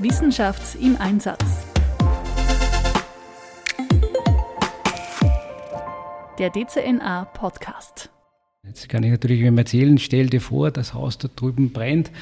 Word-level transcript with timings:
Wissenschaft 0.00 0.76
im 0.80 0.96
Einsatz. 1.00 1.42
Der 6.38 6.50
DCNA 6.50 7.24
Podcast. 7.34 8.08
Jetzt 8.78 8.88
kann 8.88 9.02
ich 9.02 9.10
natürlich 9.10 9.40
ihm 9.40 9.58
erzählen, 9.58 9.98
stell 9.98 10.28
dir 10.28 10.40
vor, 10.40 10.70
das 10.70 10.94
Haus 10.94 11.18
da 11.18 11.26
drüben 11.34 11.72
brennt, 11.72 12.12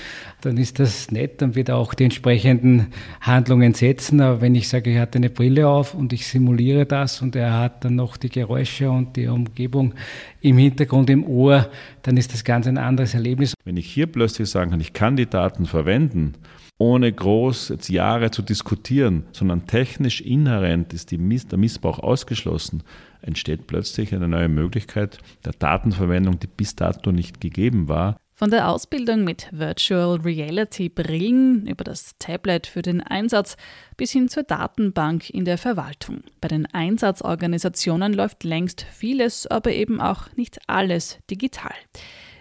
dann 0.41 0.57
ist 0.57 0.79
das 0.79 1.11
nett, 1.11 1.43
dann 1.43 1.55
wird 1.55 1.69
er 1.69 1.77
auch 1.77 1.93
die 1.93 2.05
entsprechenden 2.05 2.87
Handlungen 3.21 3.75
setzen. 3.75 4.23
Aber 4.23 4.41
wenn 4.41 4.55
ich 4.55 4.71
sage, 4.71 4.91
ich 4.91 4.99
hatte 4.99 5.19
eine 5.19 5.29
Brille 5.29 5.69
auf 5.69 5.93
und 5.93 6.15
ich 6.15 6.27
simuliere 6.27 6.87
das 6.87 7.21
und 7.21 7.37
er 7.37 7.59
hat 7.59 7.85
dann 7.85 7.97
noch 7.97 8.17
die 8.17 8.31
Geräusche 8.31 8.91
und 8.91 9.17
die 9.17 9.27
Umgebung 9.27 9.93
im 10.41 10.57
Hintergrund, 10.57 11.11
im 11.11 11.25
Ohr, 11.27 11.69
dann 12.03 12.17
ist 12.17 12.33
das 12.33 12.43
ganz 12.43 12.67
ein 12.67 12.79
anderes 12.79 13.13
Erlebnis. 13.13 13.53
Wenn 13.65 13.77
ich 13.77 13.93
hier 13.93 14.07
plötzlich 14.07 14.49
sagen 14.49 14.71
kann, 14.71 14.81
ich 14.81 14.95
kann 14.95 15.17
die 15.17 15.27
Daten 15.27 15.67
verwenden, 15.67 16.37
ohne 16.79 17.13
groß 17.13 17.71
jetzt 17.71 17.89
Jahre 17.89 18.31
zu 18.31 18.43
diskutieren, 18.43 19.25
sondern 19.33 19.67
technisch 19.67 20.23
inhärent 20.23 20.95
ist 20.95 21.13
Miss 21.13 21.47
der 21.47 21.59
Missbrauch 21.59 21.99
ausgeschlossen, 21.99 22.83
entsteht 23.27 23.67
plötzlich 23.67 24.15
eine 24.15 24.29
neue 24.29 24.49
Möglichkeit 24.49 25.19
der 25.45 25.53
Datenverwendung, 25.53 26.39
die 26.39 26.47
bis 26.47 26.77
dato 26.77 27.13
nicht 27.13 27.41
gegeben 27.41 27.89
war. 27.89 28.17
Von 28.39 28.51
der 28.51 28.69
Ausbildung 28.69 29.25
mit 29.25 29.49
Virtual 29.51 30.21
Reality 30.21 30.91
Brillen 30.91 31.67
über 31.67 31.85
das 31.85 32.17
Tablet 32.19 32.67
für 32.67 32.83
den 32.83 33.01
Einsatz 33.01 33.57
bis 33.97 34.13
hin 34.13 34.29
zur 34.29 34.43
Datenbank 34.43 35.31
in 35.31 35.47
der 35.47 35.57
Verwaltung. 35.57 36.23
Bei 36.43 36.49
den 36.49 36.67
Einsatzorganisationen 36.67 38.13
läuft 38.13 38.45
längst 38.45 38.83
vieles, 38.83 39.47
aber 39.47 39.73
eben 39.73 40.03
auch 40.03 40.29
nicht 40.37 40.59
alles 40.67 41.19
digital. 41.31 41.73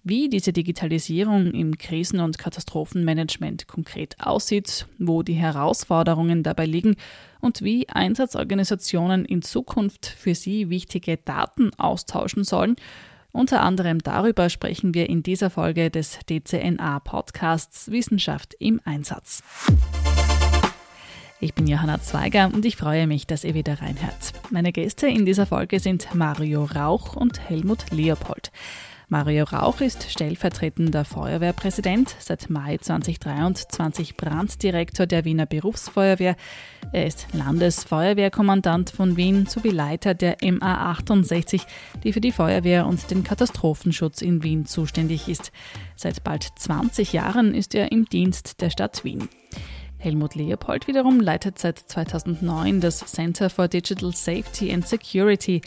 Wie 0.03 0.27
diese 0.27 0.51
Digitalisierung 0.51 1.51
im 1.53 1.77
Krisen- 1.77 2.19
und 2.19 2.37
Katastrophenmanagement 2.37 3.67
konkret 3.67 4.17
aussieht, 4.19 4.87
wo 4.99 5.23
die 5.23 5.33
Herausforderungen 5.33 6.43
dabei 6.43 6.65
liegen 6.65 6.97
und 7.45 7.61
wie 7.61 7.87
Einsatzorganisationen 7.87 9.23
in 9.23 9.43
Zukunft 9.43 10.07
für 10.07 10.33
sie 10.35 10.69
wichtige 10.69 11.17
Daten 11.17 11.71
austauschen 11.77 12.43
sollen, 12.43 12.75
unter 13.31 13.61
anderem 13.61 13.99
darüber 13.99 14.49
sprechen 14.49 14.93
wir 14.93 15.09
in 15.09 15.21
dieser 15.21 15.49
Folge 15.49 15.91
des 15.91 16.19
DCNA-Podcasts 16.29 17.91
Wissenschaft 17.91 18.55
im 18.59 18.81
Einsatz. 18.83 19.43
Ich 21.39 21.53
bin 21.53 21.67
Johanna 21.67 22.01
Zweiger 22.01 22.49
und 22.51 22.65
ich 22.65 22.77
freue 22.77 23.07
mich, 23.07 23.27
dass 23.27 23.43
ihr 23.43 23.53
wieder 23.53 23.81
reinhört. 23.81 24.33
Meine 24.49 24.71
Gäste 24.71 25.07
in 25.07 25.25
dieser 25.25 25.45
Folge 25.45 25.79
sind 25.79 26.15
Mario 26.15 26.63
Rauch 26.63 27.15
und 27.15 27.39
Helmut 27.47 27.91
Leopold. 27.91 28.51
Mario 29.07 29.43
Rauch 29.43 29.81
ist 29.81 30.09
stellvertretender 30.09 31.05
Feuerwehrpräsident, 31.05 32.15
seit 32.19 32.49
Mai 32.49 32.77
2023 32.77 34.17
Branddirektor 34.17 35.05
der 35.05 35.25
Wiener 35.25 35.45
Berufsfeuerwehr. 35.45 36.35
Er 36.91 37.05
ist 37.05 37.27
Landesfeuerwehrkommandant 37.33 38.89
von 38.89 39.15
Wien 39.15 39.45
sowie 39.45 39.69
Leiter 39.69 40.15
der 40.15 40.37
MA 40.41 40.91
68, 40.91 41.61
die 42.03 42.13
für 42.13 42.21
die 42.21 42.31
Feuerwehr 42.31 42.87
und 42.87 43.11
den 43.11 43.23
Katastrophenschutz 43.23 44.23
in 44.23 44.41
Wien 44.41 44.65
zuständig 44.65 45.27
ist. 45.27 45.51
Seit 45.95 46.23
bald 46.23 46.47
20 46.57 47.13
Jahren 47.13 47.53
ist 47.53 47.75
er 47.75 47.91
im 47.91 48.05
Dienst 48.05 48.61
der 48.61 48.71
Stadt 48.71 49.03
Wien. 49.03 49.29
Helmut 49.99 50.35
Leopold 50.35 50.87
wiederum 50.87 51.19
leitet 51.19 51.57
seit 51.59 51.79
2009 51.79 52.81
das 52.81 52.99
Center 52.99 53.49
for 53.49 53.67
Digital 53.67 54.13
Safety 54.13 54.71
and 54.71 54.87
Security, 54.87 55.61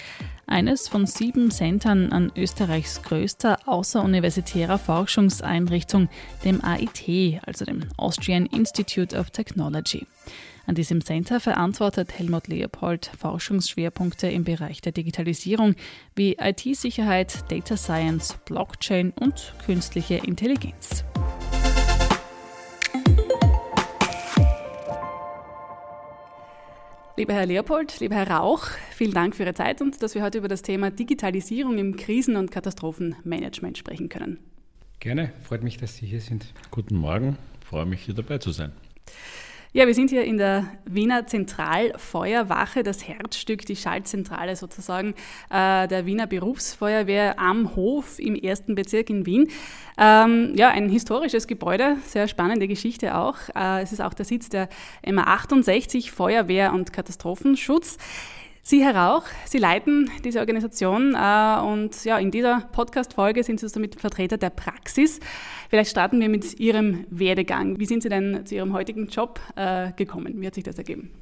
eines 0.49 0.89
von 0.89 1.07
sieben 1.07 1.51
Centern 1.51 2.13
an 2.13 2.33
Österreichs 2.37 3.03
größter 3.03 3.59
außeruniversitärer 3.67 4.79
Forschungseinrichtung, 4.79 6.09
dem 6.45 6.65
AIT, 6.65 7.41
also 7.47 7.65
dem 7.65 7.85
Austrian 7.97 8.47
Institute 8.47 9.17
of 9.17 9.31
Technology. 9.31 10.07
An 10.67 10.75
diesem 10.75 11.03
Center 11.03 11.41
verantwortet 11.41 12.19
Helmut 12.19 12.47
Leopold 12.49 13.11
Forschungsschwerpunkte 13.19 14.29
im 14.29 14.45
Bereich 14.45 14.83
der 14.83 14.93
Digitalisierung 14.93 15.75
wie 16.15 16.37
IT-Sicherheit, 16.39 17.51
Data 17.51 17.77
Science, 17.77 18.37
Blockchain 18.45 19.13
und 19.19 19.55
künstliche 19.65 20.17
Intelligenz. 20.17 21.05
Lieber 27.19 27.35
Herr 27.35 27.47
Leopold, 27.47 27.99
lieber 27.99 28.15
Herr 28.15 28.31
Rauch, 28.31 28.69
vielen 28.93 29.11
Dank 29.13 29.35
für 29.35 29.43
Ihre 29.43 29.53
Zeit 29.53 29.83
und 29.83 30.01
dass 30.05 30.15
wir 30.15 30.23
heute 30.23 30.39
über 30.39 30.47
das 30.47 30.63
Thema 30.63 30.93
Digitalisierung 30.93 31.77
im 31.77 31.97
Krisen- 31.97 32.37
und 32.37 32.53
Katastrophenmanagement 32.53 33.77
sprechen 33.77 34.09
können. 34.09 34.39
Gerne, 35.01 35.33
freut 35.43 35.65
mich, 35.65 35.79
dass 35.79 35.97
Sie 35.97 36.07
hier 36.07 36.21
sind. 36.21 36.55
Guten 36.71 36.95
Morgen, 36.95 37.37
freue 37.67 37.87
mich 37.87 38.03
hier 38.03 38.15
dabei 38.15 38.39
zu 38.39 38.53
sein. 38.53 38.71
Ja, 39.75 39.87
wir 39.87 39.95
sind 39.95 40.09
hier 40.09 40.25
in 40.25 40.39
der 40.39 40.65
Wiener 40.87 41.27
Zentralfeuerwache, 41.27 42.83
das 42.83 43.07
Herzstück, 43.07 43.67
die 43.67 43.77
Schaltzentrale 43.77 44.57
sozusagen 44.57 45.13
äh, 45.51 45.87
der 45.87 46.07
Wiener 46.07 46.27
Berufsfeuerwehr 46.27 47.39
am 47.39 47.77
Hof 47.77 48.19
im 48.19 48.35
ersten 48.35 48.75
Bezirk 48.75 49.11
in 49.11 49.27
Wien. 49.27 49.51
Ähm, 49.99 50.55
ja, 50.57 50.71
ein 50.71 50.89
historisches 50.89 51.47
Gebäude, 51.47 51.99
sehr 52.07 52.29
spannende 52.29 52.67
Geschichte 52.67 53.15
auch. 53.15 53.37
Äh, 53.55 53.83
es 53.83 53.93
ist 53.93 54.01
auch 54.01 54.15
der 54.15 54.25
Sitz 54.25 54.49
der 54.49 54.71
MA 55.07 55.25
68 55.25 56.13
Feuerwehr 56.13 56.73
und 56.73 56.95
Katastrophenschutz. 56.95 57.99
Sie, 58.69 58.85
Herr 58.85 58.95
Rauch, 58.95 59.23
Sie 59.47 59.57
leiten 59.57 60.11
diese 60.25 60.41
Organisation 60.41 61.15
äh, 61.15 61.61
und 61.63 62.05
ja, 62.05 62.19
in 62.19 62.31
dieser 62.31 62.69
Podcast-Folge 62.71 63.43
sind 63.43 63.61
Sie 63.61 63.67
somit 63.67 63.99
Vertreter 63.99 64.37
der 64.37 64.51
Praxis. 64.51 65.21
Vielleicht 65.71 65.91
starten 65.91 66.21
wir 66.21 66.29
mit 66.29 66.61
Ihrem 66.61 67.07
Werdegang. 67.09 67.81
Wie 67.81 67.87
sind 67.87 68.03
Sie 68.03 68.11
denn 68.11 68.45
zu 68.45 68.57
Ihrem 68.57 68.75
heutigen 68.75 69.07
Job 69.09 69.41
äh, 69.57 69.93
gekommen? 69.93 70.43
Wie 70.43 70.47
hat 70.47 70.55
sich 70.55 70.65
das 70.65 70.77
ergeben? 70.77 71.13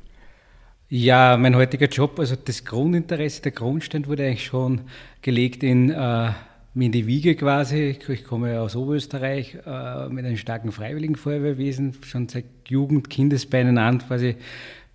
Ja, 0.89 1.37
mein 1.37 1.55
heutiger 1.55 1.87
Job, 1.87 2.19
also 2.19 2.35
das 2.35 2.65
Grundinteresse, 2.65 3.43
der 3.43 3.53
Grundstein 3.53 4.09
wurde 4.09 4.27
eigentlich 4.27 4.47
schon 4.47 4.81
gelegt 5.23 5.63
in, 5.63 5.91
äh, 5.91 6.31
in 6.75 6.91
die 6.91 7.07
Wiege 7.07 7.37
quasi. 7.37 7.97
Ich 8.09 8.25
komme 8.25 8.61
aus 8.61 8.75
Oberösterreich 8.75 9.59
äh, 9.65 10.09
mit 10.09 10.25
einem 10.27 10.37
starken 10.37 10.73
Freiwilligenfeuerwehrwesen, 10.73 11.95
schon 12.05 12.29
seit 12.29 12.47
Jugend, 12.67 13.09
Kindesbeinen 13.09 13.79
an 13.79 13.99
quasi 14.01 14.35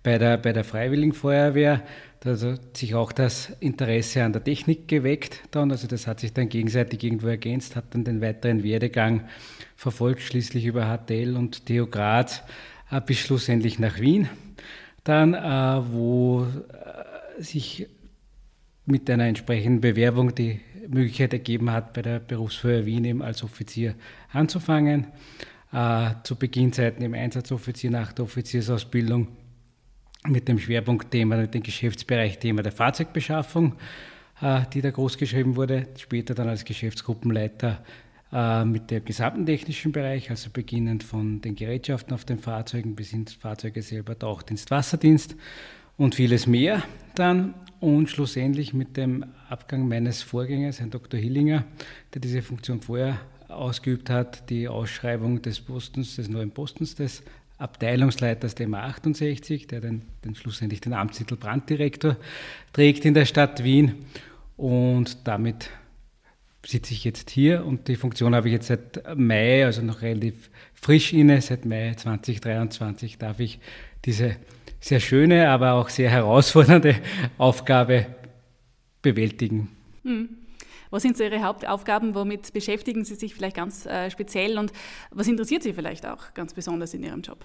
bei 0.02 0.18
der, 0.18 0.36
bei 0.36 0.52
der 0.52 0.64
Freiwilligenfeuerwehr. 0.64 1.80
Da 2.24 2.36
hat 2.38 2.76
sich 2.76 2.94
auch 2.94 3.10
das 3.10 3.50
Interesse 3.58 4.22
an 4.22 4.32
der 4.32 4.44
Technik 4.44 4.86
geweckt 4.86 5.40
dann. 5.50 5.72
Also 5.72 5.88
das 5.88 6.06
hat 6.06 6.20
sich 6.20 6.32
dann 6.32 6.48
gegenseitig 6.48 7.02
irgendwo 7.02 7.26
ergänzt, 7.26 7.74
hat 7.74 7.92
dann 7.94 8.04
den 8.04 8.20
weiteren 8.20 8.62
Werdegang 8.62 9.24
verfolgt, 9.74 10.22
schließlich 10.22 10.64
über 10.64 10.86
HTL 10.86 11.36
und 11.36 11.66
TU 11.66 11.86
Graz 11.86 12.44
äh, 12.92 13.00
bis 13.00 13.18
schlussendlich 13.18 13.80
nach 13.80 13.98
Wien. 13.98 14.28
Dann, 15.02 15.34
äh, 15.34 15.82
wo 15.92 16.44
äh, 16.44 17.42
sich 17.42 17.88
mit 18.86 19.10
einer 19.10 19.26
entsprechenden 19.26 19.80
Bewerbung 19.80 20.32
die 20.32 20.60
Möglichkeit 20.86 21.32
ergeben 21.32 21.72
hat, 21.72 21.92
bei 21.92 22.02
der 22.02 22.20
Berufsfeuerwehr 22.20 22.86
Wien 22.86 23.04
eben 23.04 23.22
als 23.22 23.42
Offizier 23.42 23.94
anzufangen. 24.32 25.06
Zu 26.24 26.36
Beginnzeiten 26.36 27.02
im 27.02 27.14
Einsatzoffizier 27.14 27.90
nach 27.90 28.12
der 28.12 28.26
Offiziersausbildung 28.26 29.28
mit 30.26 30.48
dem 30.48 30.58
Schwerpunktthema, 30.58 31.36
mit 31.36 31.54
dem 31.54 31.62
Geschäftsbereichthema 31.62 32.62
der 32.62 32.72
Fahrzeugbeschaffung, 32.72 33.74
äh, 34.40 34.62
die 34.72 34.80
da 34.80 34.90
groß 34.90 35.18
geschrieben 35.18 35.56
wurde. 35.56 35.88
Später 35.98 36.34
dann 36.34 36.48
als 36.48 36.64
Geschäftsgruppenleiter 36.64 37.82
äh, 38.32 38.64
mit 38.64 38.90
dem 38.90 39.04
gesamten 39.04 39.46
technischen 39.46 39.92
Bereich, 39.92 40.30
also 40.30 40.50
beginnend 40.50 41.02
von 41.02 41.40
den 41.40 41.54
Gerätschaften 41.54 42.14
auf 42.14 42.24
den 42.24 42.38
Fahrzeugen 42.38 42.94
bis 42.94 43.10
hin 43.10 43.26
Fahrzeuge 43.26 43.82
selber, 43.82 44.18
Tauchdienst, 44.18 44.70
Wasserdienst 44.70 45.36
und 45.96 46.14
vieles 46.14 46.46
mehr 46.46 46.82
dann. 47.14 47.54
Und 47.80 48.08
schlussendlich 48.10 48.74
mit 48.74 48.96
dem 48.96 49.24
Abgang 49.48 49.88
meines 49.88 50.22
Vorgängers, 50.22 50.78
Herrn 50.78 50.90
Dr. 50.90 51.18
Hillinger, 51.18 51.64
der 52.14 52.20
diese 52.20 52.40
Funktion 52.40 52.80
vorher 52.80 53.18
ausgeübt 53.48 54.08
hat, 54.08 54.48
die 54.50 54.68
Ausschreibung 54.68 55.42
des 55.42 55.60
Postens, 55.60 56.14
des 56.14 56.28
neuen 56.28 56.52
Postens 56.52 56.94
des 56.94 57.24
Abteilungsleiters 57.62 58.54
der 58.54 58.68
MA68, 58.68 59.68
der 59.68 59.80
dann, 59.80 60.02
dann 60.22 60.34
schlussendlich 60.34 60.80
den 60.80 60.92
Amtstitel 60.92 61.36
Branddirektor 61.36 62.16
trägt 62.72 63.04
in 63.04 63.14
der 63.14 63.24
Stadt 63.24 63.62
Wien. 63.62 64.06
Und 64.56 65.26
damit 65.26 65.70
sitze 66.64 66.92
ich 66.92 67.04
jetzt 67.04 67.30
hier 67.30 67.64
und 67.64 67.88
die 67.88 67.96
Funktion 67.96 68.34
habe 68.34 68.48
ich 68.48 68.54
jetzt 68.54 68.68
seit 68.68 69.16
Mai, 69.16 69.64
also 69.64 69.82
noch 69.82 70.02
relativ 70.02 70.50
frisch 70.74 71.12
inne. 71.12 71.40
Seit 71.40 71.64
Mai 71.64 71.94
2023 71.94 73.18
darf 73.18 73.40
ich 73.40 73.58
diese 74.04 74.36
sehr 74.80 75.00
schöne, 75.00 75.48
aber 75.48 75.74
auch 75.74 75.88
sehr 75.88 76.10
herausfordernde 76.10 76.96
Aufgabe 77.38 78.06
bewältigen. 79.00 79.68
Mhm. 80.02 80.28
Was 80.92 81.02
sind 81.02 81.16
so 81.16 81.24
Ihre 81.24 81.42
Hauptaufgaben? 81.42 82.14
Womit 82.14 82.52
beschäftigen 82.52 83.04
Sie 83.04 83.14
sich 83.14 83.34
vielleicht 83.34 83.56
ganz 83.56 83.86
äh, 83.86 84.10
speziell 84.10 84.58
und 84.58 84.72
was 85.10 85.26
interessiert 85.26 85.62
Sie 85.62 85.72
vielleicht 85.72 86.06
auch 86.06 86.34
ganz 86.34 86.52
besonders 86.52 86.92
in 86.94 87.02
Ihrem 87.02 87.22
Job? 87.22 87.44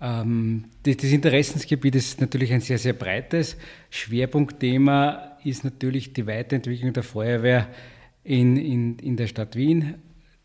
Ähm, 0.00 0.64
das 0.84 1.02
Interessensgebiet 1.02 1.96
ist 1.96 2.20
natürlich 2.20 2.52
ein 2.52 2.60
sehr, 2.60 2.78
sehr 2.78 2.92
breites. 2.92 3.56
Schwerpunktthema 3.90 5.36
ist 5.42 5.64
natürlich 5.64 6.12
die 6.12 6.26
Weiterentwicklung 6.26 6.92
der 6.92 7.02
Feuerwehr 7.02 7.68
in, 8.22 8.56
in, 8.56 8.98
in 9.00 9.16
der 9.16 9.26
Stadt 9.26 9.56
Wien. 9.56 9.96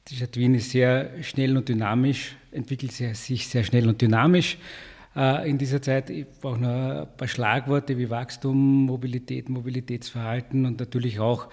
Die 0.08 0.16
Stadt 0.16 0.36
Wien 0.36 0.56
ist 0.56 0.72
sehr 0.72 1.24
schnell 1.24 1.56
und 1.56 1.70
dynamisch, 1.70 2.36
entwickelt 2.52 2.92
sich 2.92 3.48
sehr 3.48 3.64
schnell 3.64 3.88
und 3.88 4.02
dynamisch. 4.02 4.58
äh, 5.16 5.50
in 5.50 5.58
dieser 5.58 5.82
Zeit. 5.82 6.10
Ich 6.10 6.26
brauche 6.42 6.60
noch 6.60 7.02
ein 7.02 7.18
paar 7.18 7.28
Schlagworte 7.28 7.98
wie 7.98 8.10
Wachstum, 8.10 8.86
Mobilität, 8.86 9.50
Mobilitätsverhalten 9.50 10.66
und 10.66 10.80
natürlich 10.80 11.20
auch 11.20 11.50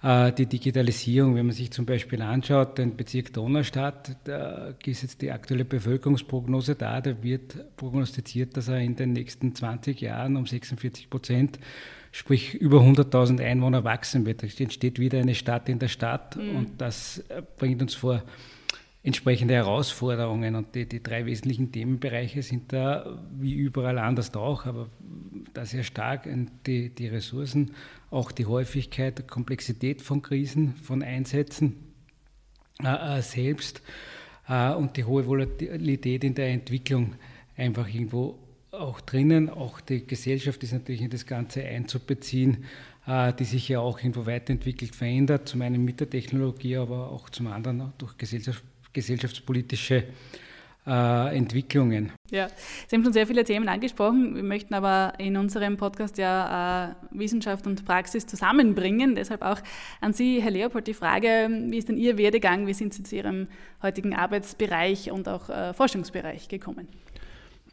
die 0.00 0.46
Digitalisierung. 0.46 1.34
Wenn 1.34 1.46
man 1.46 1.54
sich 1.54 1.72
zum 1.72 1.84
Beispiel 1.84 2.22
anschaut, 2.22 2.78
den 2.78 2.96
Bezirk 2.96 3.32
Donaustadt, 3.32 4.16
da 4.24 4.74
ist 4.84 5.02
jetzt 5.02 5.22
die 5.22 5.32
aktuelle 5.32 5.64
Bevölkerungsprognose 5.64 6.76
da, 6.76 7.00
da 7.00 7.20
wird 7.22 7.76
prognostiziert, 7.76 8.56
dass 8.56 8.68
er 8.68 8.78
in 8.78 8.94
den 8.94 9.12
nächsten 9.12 9.56
20 9.56 10.00
Jahren 10.00 10.36
um 10.36 10.46
46 10.46 11.10
Prozent 11.10 11.58
sprich 12.12 12.54
über 12.54 12.78
100.000 12.80 13.42
Einwohner 13.42 13.84
wachsen 13.84 14.24
wird. 14.26 14.42
Da 14.42 14.46
entsteht 14.46 14.98
wieder 14.98 15.18
eine 15.18 15.34
Stadt 15.34 15.68
in 15.68 15.78
der 15.78 15.88
Stadt 15.88 16.36
mhm. 16.36 16.56
und 16.56 16.80
das 16.80 17.18
äh, 17.28 17.42
bringt 17.56 17.82
uns 17.82 17.94
vor 17.94 18.22
entsprechende 19.08 19.54
Herausforderungen. 19.54 20.54
Und 20.54 20.74
die, 20.74 20.86
die 20.86 21.02
drei 21.02 21.26
wesentlichen 21.26 21.72
Themenbereiche 21.72 22.42
sind 22.42 22.72
da 22.72 23.18
wie 23.36 23.54
überall 23.54 23.98
anders 23.98 24.34
auch, 24.34 24.66
aber 24.66 24.88
da 25.54 25.64
sehr 25.64 25.82
stark 25.82 26.28
die, 26.66 26.90
die 26.90 27.08
Ressourcen, 27.08 27.72
auch 28.10 28.30
die 28.32 28.46
Häufigkeit, 28.46 29.18
die 29.18 29.22
Komplexität 29.22 30.02
von 30.02 30.22
Krisen, 30.22 30.74
von 30.76 31.02
Einsätzen 31.02 31.76
äh, 32.84 33.18
äh, 33.18 33.22
selbst 33.22 33.82
äh, 34.48 34.72
und 34.72 34.96
die 34.96 35.04
hohe 35.04 35.26
Volatilität 35.26 36.22
in 36.22 36.34
der 36.34 36.48
Entwicklung 36.48 37.14
einfach 37.56 37.88
irgendwo 37.88 38.38
auch 38.70 39.00
drinnen. 39.00 39.48
Auch 39.48 39.80
die 39.80 40.06
Gesellschaft 40.06 40.62
ist 40.62 40.72
natürlich 40.72 41.00
in 41.00 41.10
das 41.10 41.26
Ganze 41.26 41.64
einzubeziehen, 41.64 42.64
äh, 43.06 43.32
die 43.32 43.44
sich 43.44 43.68
ja 43.68 43.80
auch 43.80 43.98
irgendwo 43.98 44.26
weiterentwickelt, 44.26 44.94
verändert, 44.94 45.48
zum 45.48 45.62
einen 45.62 45.84
mit 45.84 45.98
der 45.98 46.10
Technologie, 46.10 46.76
aber 46.76 47.10
auch 47.10 47.30
zum 47.30 47.46
anderen 47.48 47.92
durch 47.98 48.16
Gesellschaft, 48.18 48.62
gesellschaftspolitische 48.98 50.04
äh, 50.88 51.36
Entwicklungen. 51.36 52.12
Ja, 52.30 52.48
Sie 52.86 52.96
haben 52.96 53.04
schon 53.04 53.12
sehr 53.12 53.26
viele 53.26 53.44
Themen 53.44 53.68
angesprochen. 53.68 54.34
Wir 54.34 54.42
möchten 54.42 54.74
aber 54.74 55.12
in 55.18 55.36
unserem 55.36 55.76
Podcast 55.76 56.18
ja 56.18 56.90
äh, 56.90 56.94
Wissenschaft 57.10 57.66
und 57.66 57.84
Praxis 57.84 58.26
zusammenbringen. 58.26 59.14
Deshalb 59.14 59.42
auch 59.42 59.60
an 60.00 60.12
Sie, 60.12 60.42
Herr 60.42 60.50
Leopold, 60.50 60.86
die 60.86 60.94
Frage, 60.94 61.48
wie 61.68 61.78
ist 61.78 61.88
denn 61.88 61.96
Ihr 61.96 62.18
Werdegang? 62.18 62.66
Wie 62.66 62.74
sind 62.74 62.94
Sie 62.94 63.02
zu 63.02 63.16
Ihrem 63.16 63.48
heutigen 63.82 64.14
Arbeitsbereich 64.14 65.10
und 65.10 65.28
auch 65.28 65.48
äh, 65.48 65.74
Forschungsbereich 65.74 66.48
gekommen? 66.48 66.88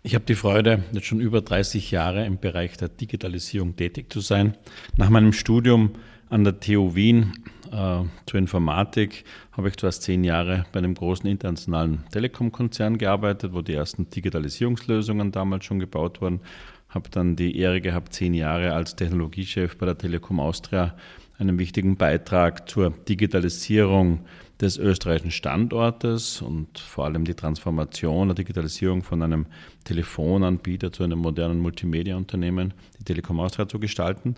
Ich 0.04 0.14
habe 0.14 0.26
die 0.26 0.36
Freude, 0.36 0.84
jetzt 0.92 1.08
schon 1.08 1.20
über 1.20 1.42
30 1.42 1.90
Jahre 1.90 2.26
im 2.26 2.38
Bereich 2.38 2.78
der 2.78 2.90
Digitalisierung 2.90 3.76
tätig 3.76 4.14
zu 4.14 4.20
sein. 4.20 4.56
Nach 4.98 5.10
meinem 5.10 5.34
Studium 5.34 5.96
an 6.30 6.44
der 6.44 6.60
TU 6.60 6.94
Wien 6.94 7.34
äh, 7.72 8.04
zur 8.26 8.40
Informatik 8.40 9.24
habe 9.52 9.70
ich 9.70 9.78
zuerst 9.78 10.04
zehn 10.04 10.24
Jahre 10.24 10.66
bei 10.72 10.80
einem 10.80 10.94
großen 10.94 11.30
internationalen 11.30 12.04
Telekom-Konzern 12.12 12.98
gearbeitet, 12.98 13.54
wo 13.54 13.62
die 13.62 13.74
ersten 13.74 14.10
Digitalisierungslösungen 14.10 15.32
damals 15.32 15.66
schon 15.66 15.80
gebaut 15.80 16.22
wurden. 16.22 16.42
Habe 16.90 17.10
dann 17.10 17.36
die 17.36 17.58
Ehre 17.58 17.82
gehabt, 17.82 18.14
zehn 18.14 18.34
Jahre 18.34 18.74
als 18.74 18.96
Technologiechef 18.96 19.78
bei 19.78 19.86
der 19.86 19.98
Telekom 19.98 20.40
Austria 20.40 20.96
einen 21.38 21.60
wichtigen 21.60 21.98
Beitrag 21.98 22.70
zur 22.70 22.92
Digitalisierung 22.92 24.26
des 24.62 24.78
österreichischen 24.78 25.32
Standortes 25.32 26.42
und 26.42 26.80
vor 26.80 27.06
allem 27.06 27.26
die 27.26 27.34
Transformation 27.34 28.30
der 28.30 28.36
Digitalisierung 28.36 29.04
von 29.04 29.22
einem 29.22 29.48
Telefonanbieter 29.84 30.92
zu 30.92 31.04
einem 31.04 31.20
modernen 31.20 31.60
Multimedia-Unternehmen, 31.60 32.74
die 33.00 33.04
Telekom 33.04 33.40
Austria 33.40 33.68
zu 33.68 33.80
gestalten. 33.80 34.36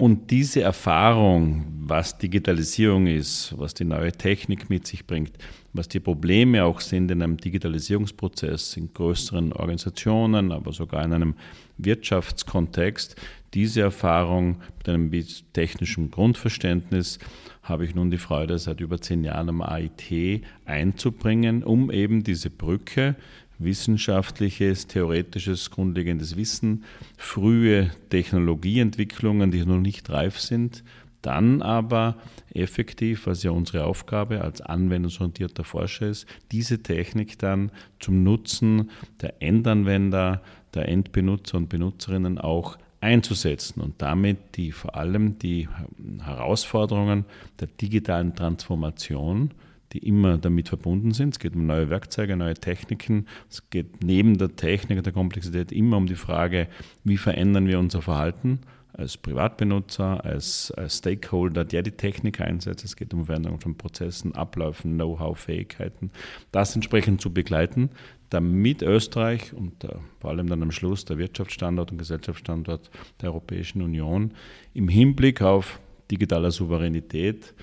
Und 0.00 0.30
diese 0.30 0.60
Erfahrung, 0.60 1.66
was 1.80 2.18
Digitalisierung 2.18 3.08
ist, 3.08 3.52
was 3.58 3.74
die 3.74 3.84
neue 3.84 4.12
Technik 4.12 4.70
mit 4.70 4.86
sich 4.86 5.04
bringt, 5.04 5.32
was 5.72 5.88
die 5.88 5.98
Probleme 5.98 6.64
auch 6.64 6.80
sind 6.80 7.10
in 7.10 7.20
einem 7.20 7.36
Digitalisierungsprozess, 7.36 8.76
in 8.76 8.94
größeren 8.94 9.52
Organisationen, 9.52 10.52
aber 10.52 10.72
sogar 10.72 11.04
in 11.04 11.12
einem 11.12 11.34
Wirtschaftskontext, 11.78 13.16
diese 13.54 13.80
Erfahrung 13.80 14.60
mit 14.78 14.88
einem 14.88 15.10
technischen 15.52 16.10
Grundverständnis 16.10 17.18
habe 17.62 17.84
ich 17.84 17.94
nun 17.94 18.10
die 18.10 18.18
Freude, 18.18 18.58
seit 18.58 18.80
über 18.80 19.00
zehn 19.00 19.24
Jahren 19.24 19.48
am 19.48 19.62
AIT 19.62 20.42
einzubringen, 20.64 21.62
um 21.62 21.90
eben 21.90 22.24
diese 22.24 22.50
Brücke 22.50 23.16
wissenschaftliches, 23.58 24.86
theoretisches, 24.86 25.70
grundlegendes 25.70 26.36
Wissen, 26.36 26.84
frühe 27.16 27.90
Technologieentwicklungen, 28.10 29.50
die 29.50 29.64
noch 29.64 29.80
nicht 29.80 30.08
reif 30.10 30.38
sind, 30.38 30.84
dann 31.22 31.62
aber 31.62 32.16
effektiv, 32.54 33.26
was 33.26 33.42
ja 33.42 33.50
unsere 33.50 33.84
Aufgabe 33.84 34.42
als 34.42 34.60
anwendungsorientierter 34.60 35.64
Forscher 35.64 36.08
ist, 36.08 36.26
diese 36.52 36.82
Technik 36.82 37.38
dann 37.38 37.72
zum 37.98 38.22
Nutzen 38.22 38.90
der 39.20 39.42
Endanwender, 39.42 40.42
der 40.74 40.88
Endbenutzer 40.88 41.58
und 41.58 41.68
Benutzerinnen 41.68 42.38
auch 42.38 42.78
einzusetzen 43.00 43.80
und 43.80 44.00
damit 44.02 44.56
die 44.56 44.72
vor 44.72 44.96
allem 44.96 45.38
die 45.38 45.68
Herausforderungen 46.20 47.24
der 47.60 47.68
digitalen 47.68 48.34
Transformation, 48.34 49.52
die 49.92 49.98
immer 49.98 50.36
damit 50.36 50.68
verbunden 50.68 51.12
sind. 51.12 51.34
Es 51.34 51.38
geht 51.38 51.54
um 51.54 51.66
neue 51.66 51.90
Werkzeuge, 51.90 52.36
neue 52.36 52.54
Techniken. 52.54 53.26
Es 53.48 53.70
geht 53.70 54.02
neben 54.02 54.36
der 54.36 54.56
Technik 54.56 54.98
und 54.98 55.06
der 55.06 55.12
Komplexität 55.12 55.72
immer 55.72 55.96
um 55.96 56.06
die 56.06 56.16
Frage, 56.16 56.68
wie 57.04 57.16
verändern 57.16 57.66
wir 57.66 57.78
unser 57.78 58.02
Verhalten 58.02 58.60
als 58.98 59.16
Privatbenutzer, 59.16 60.24
als, 60.24 60.72
als 60.72 60.98
Stakeholder, 60.98 61.64
der 61.64 61.82
die 61.82 61.92
Technik 61.92 62.40
einsetzt. 62.40 62.84
Es 62.84 62.96
geht 62.96 63.14
um 63.14 63.26
Veränderung 63.26 63.60
von 63.60 63.76
Prozessen, 63.76 64.34
Abläufen, 64.34 64.94
Know-how, 64.94 65.38
Fähigkeiten. 65.38 66.10
Das 66.50 66.74
entsprechend 66.74 67.20
zu 67.20 67.32
begleiten, 67.32 67.90
damit 68.28 68.82
Österreich 68.82 69.54
und 69.54 69.84
äh, 69.84 69.94
vor 70.20 70.30
allem 70.30 70.48
dann 70.48 70.62
am 70.62 70.72
Schluss 70.72 71.04
der 71.04 71.16
Wirtschaftsstandort 71.16 71.92
und 71.92 71.98
Gesellschaftsstandort 71.98 72.90
der 73.22 73.30
Europäischen 73.30 73.82
Union 73.82 74.32
im 74.74 74.88
Hinblick 74.88 75.42
auf 75.42 75.80
digitale 76.10 76.50
Souveränität 76.50 77.54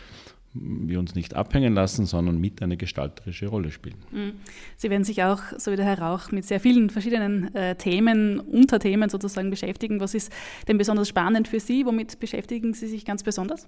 wir 0.55 0.99
uns 0.99 1.15
nicht 1.15 1.33
abhängen 1.35 1.73
lassen, 1.73 2.05
sondern 2.05 2.39
mit 2.39 2.61
eine 2.61 2.77
gestalterische 2.77 3.47
Rolle 3.47 3.71
spielen. 3.71 3.97
Mhm. 4.11 4.33
Sie 4.77 4.89
werden 4.89 5.03
sich 5.03 5.23
auch, 5.23 5.41
so 5.57 5.71
wie 5.71 5.75
der 5.75 5.85
Herr 5.85 5.99
Rauch, 5.99 6.31
mit 6.31 6.45
sehr 6.45 6.59
vielen 6.59 6.89
verschiedenen 6.89 7.53
äh, 7.53 7.75
Themen, 7.75 8.39
Unterthemen 8.39 9.09
sozusagen 9.09 9.49
beschäftigen. 9.49 9.99
Was 9.99 10.13
ist 10.13 10.31
denn 10.67 10.77
besonders 10.77 11.09
spannend 11.09 11.47
für 11.47 11.59
Sie? 11.59 11.85
Womit 11.85 12.19
beschäftigen 12.19 12.73
Sie 12.73 12.87
sich 12.87 13.05
ganz 13.05 13.23
besonders? 13.23 13.67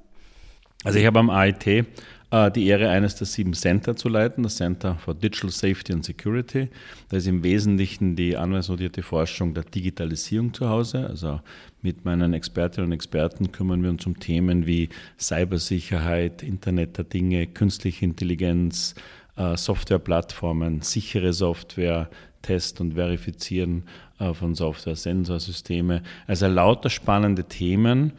Also 0.83 0.99
ich 0.99 1.05
habe 1.05 1.19
am 1.19 1.29
AIT 1.29 1.85
die 2.29 2.67
Ehre, 2.67 2.89
eines 2.89 3.15
der 3.15 3.25
sieben 3.25 3.53
Center 3.53 3.95
zu 3.95 4.09
leiten, 4.09 4.43
das 4.43 4.57
Center 4.57 4.95
for 4.95 5.15
Digital 5.15 5.49
Safety 5.49 5.93
and 5.93 6.03
Security. 6.03 6.67
Da 7.07 7.17
ist 7.17 7.27
im 7.27 7.41
Wesentlichen 7.41 8.17
die 8.17 8.35
anwendungsorientierte 8.35 9.01
Forschung 9.01 9.53
der 9.53 9.63
Digitalisierung 9.63 10.53
zu 10.53 10.67
Hause. 10.67 11.07
Also 11.07 11.39
mit 11.81 12.03
meinen 12.03 12.33
Expertinnen 12.33 12.89
und 12.89 12.93
Experten 12.93 13.53
kümmern 13.53 13.81
wir 13.81 13.89
uns 13.89 14.05
um 14.05 14.19
Themen 14.19 14.65
wie 14.67 14.89
Cybersicherheit, 15.17 16.43
Internet 16.43 16.97
der 16.97 17.05
Dinge, 17.05 17.47
künstliche 17.47 18.03
Intelligenz, 18.03 18.93
äh, 19.37 19.55
Softwareplattformen, 19.55 20.81
sichere 20.81 21.31
Software, 21.31 22.09
Test 22.41 22.81
und 22.81 22.95
Verifizieren 22.95 23.83
äh, 24.19 24.33
von 24.33 24.53
Software, 24.53 24.95
Sensorsysteme. 24.95 26.03
Also 26.27 26.47
lauter 26.47 26.89
spannende 26.89 27.45
Themen. 27.45 28.13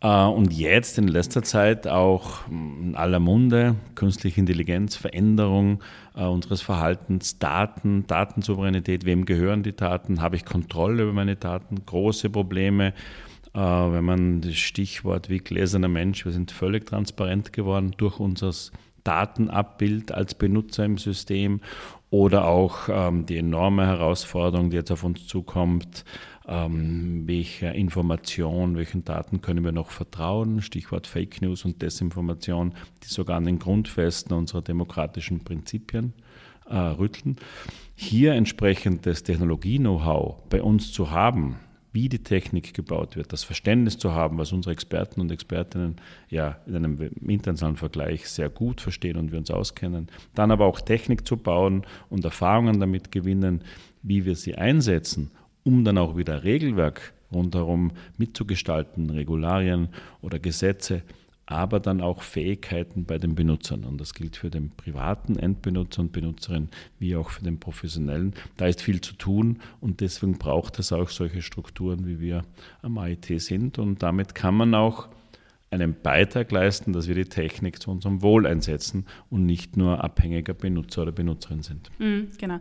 Äh, 0.00 0.24
und 0.24 0.52
jetzt 0.52 0.98
in 0.98 1.08
letzter 1.08 1.42
Zeit 1.42 1.86
auch 1.88 2.46
in 2.48 2.94
aller 2.94 3.20
Munde 3.20 3.76
künstliche 3.94 4.40
Intelligenz, 4.40 4.96
Veränderung 4.96 5.82
äh, 6.16 6.24
unseres 6.24 6.60
Verhaltens, 6.62 7.38
Daten, 7.38 8.06
Datensouveränität, 8.06 9.04
wem 9.04 9.24
gehören 9.24 9.62
die 9.62 9.74
Daten, 9.74 10.20
habe 10.20 10.36
ich 10.36 10.44
Kontrolle 10.44 11.04
über 11.04 11.12
meine 11.12 11.36
Daten, 11.36 11.84
große 11.84 12.30
Probleme. 12.30 12.94
Äh, 13.54 13.58
wenn 13.58 14.04
man 14.04 14.40
das 14.40 14.56
Stichwort 14.56 15.28
wie 15.28 15.38
gläserner 15.38 15.88
Mensch, 15.88 16.24
wir 16.24 16.32
sind 16.32 16.52
völlig 16.52 16.86
transparent 16.86 17.52
geworden 17.52 17.94
durch 17.96 18.20
unser 18.20 18.52
Datenabbild 19.04 20.12
als 20.12 20.34
Benutzer 20.34 20.84
im 20.84 20.98
System 20.98 21.60
oder 22.10 22.46
auch 22.46 22.88
ähm, 22.90 23.26
die 23.26 23.38
enorme 23.38 23.86
Herausforderung, 23.86 24.70
die 24.70 24.76
jetzt 24.76 24.90
auf 24.90 25.04
uns 25.04 25.26
zukommt, 25.26 26.04
ähm, 26.48 27.24
welcher 27.26 27.74
Information, 27.74 28.76
welchen 28.76 29.04
Daten 29.04 29.42
können 29.42 29.64
wir 29.64 29.72
noch 29.72 29.90
vertrauen, 29.90 30.62
Stichwort 30.62 31.06
Fake 31.06 31.42
News 31.42 31.64
und 31.64 31.82
Desinformation, 31.82 32.72
die 33.04 33.08
sogar 33.08 33.36
an 33.36 33.44
den 33.44 33.58
Grundfesten 33.58 34.34
unserer 34.34 34.62
demokratischen 34.62 35.44
Prinzipien 35.44 36.14
äh, 36.68 36.76
rütteln. 36.76 37.36
Hier 37.94 38.32
entsprechend 38.32 39.04
das 39.04 39.22
Technologie-Know-how 39.22 40.48
bei 40.48 40.62
uns 40.62 40.92
zu 40.92 41.10
haben, 41.10 41.56
wie 41.92 42.08
die 42.08 42.22
Technik 42.22 42.74
gebaut 42.74 43.16
wird, 43.16 43.32
das 43.32 43.44
Verständnis 43.44 43.98
zu 43.98 44.12
haben, 44.12 44.38
was 44.38 44.52
unsere 44.52 44.72
Experten 44.72 45.20
und 45.20 45.30
Expertinnen 45.32 45.96
ja 46.28 46.58
in 46.66 46.76
einem 46.76 47.00
internationalen 47.26 47.76
Vergleich 47.76 48.28
sehr 48.28 48.48
gut 48.48 48.80
verstehen 48.80 49.16
und 49.16 49.32
wir 49.32 49.38
uns 49.38 49.50
auskennen, 49.50 50.08
dann 50.34 50.50
aber 50.50 50.66
auch 50.66 50.80
Technik 50.80 51.26
zu 51.26 51.36
bauen 51.36 51.84
und 52.08 52.24
Erfahrungen 52.24 52.78
damit 52.78 53.10
gewinnen, 53.10 53.64
wie 54.02 54.24
wir 54.24 54.36
sie 54.36 54.54
einsetzen 54.54 55.30
um 55.68 55.84
dann 55.84 55.98
auch 55.98 56.16
wieder 56.16 56.44
Regelwerk 56.44 57.12
rundherum 57.30 57.92
mitzugestalten, 58.16 59.10
Regularien 59.10 59.88
oder 60.22 60.38
Gesetze 60.38 61.02
aber 61.50 61.80
dann 61.80 62.02
auch 62.02 62.20
Fähigkeiten 62.20 63.06
bei 63.06 63.16
den 63.16 63.34
Benutzern. 63.34 63.84
Und 63.84 63.98
das 63.98 64.12
gilt 64.12 64.36
für 64.36 64.50
den 64.50 64.68
privaten 64.68 65.38
Endbenutzer 65.38 66.02
und 66.02 66.12
Benutzerin 66.12 66.68
wie 66.98 67.16
auch 67.16 67.30
für 67.30 67.42
den 67.42 67.58
professionellen. 67.58 68.34
Da 68.58 68.66
ist 68.66 68.82
viel 68.82 69.00
zu 69.00 69.14
tun 69.14 69.58
und 69.80 70.02
deswegen 70.02 70.36
braucht 70.36 70.78
es 70.78 70.92
auch 70.92 71.08
solche 71.08 71.40
Strukturen, 71.40 72.06
wie 72.06 72.20
wir 72.20 72.42
am 72.82 72.98
AIT 72.98 73.40
sind. 73.40 73.78
Und 73.78 74.02
damit 74.02 74.34
kann 74.34 74.56
man 74.56 74.74
auch 74.74 75.08
einen 75.70 75.94
Beitrag 76.02 76.50
leisten, 76.50 76.92
dass 76.92 77.08
wir 77.08 77.14
die 77.14 77.26
Technik 77.26 77.80
zu 77.80 77.90
unserem 77.90 78.22
Wohl 78.22 78.46
einsetzen 78.46 79.06
und 79.30 79.44
nicht 79.44 79.76
nur 79.76 80.02
abhängiger 80.02 80.54
Benutzer 80.54 81.02
oder 81.02 81.12
Benutzerin 81.12 81.62
sind. 81.62 81.90
Mhm, 81.98 82.30
genau. 82.38 82.58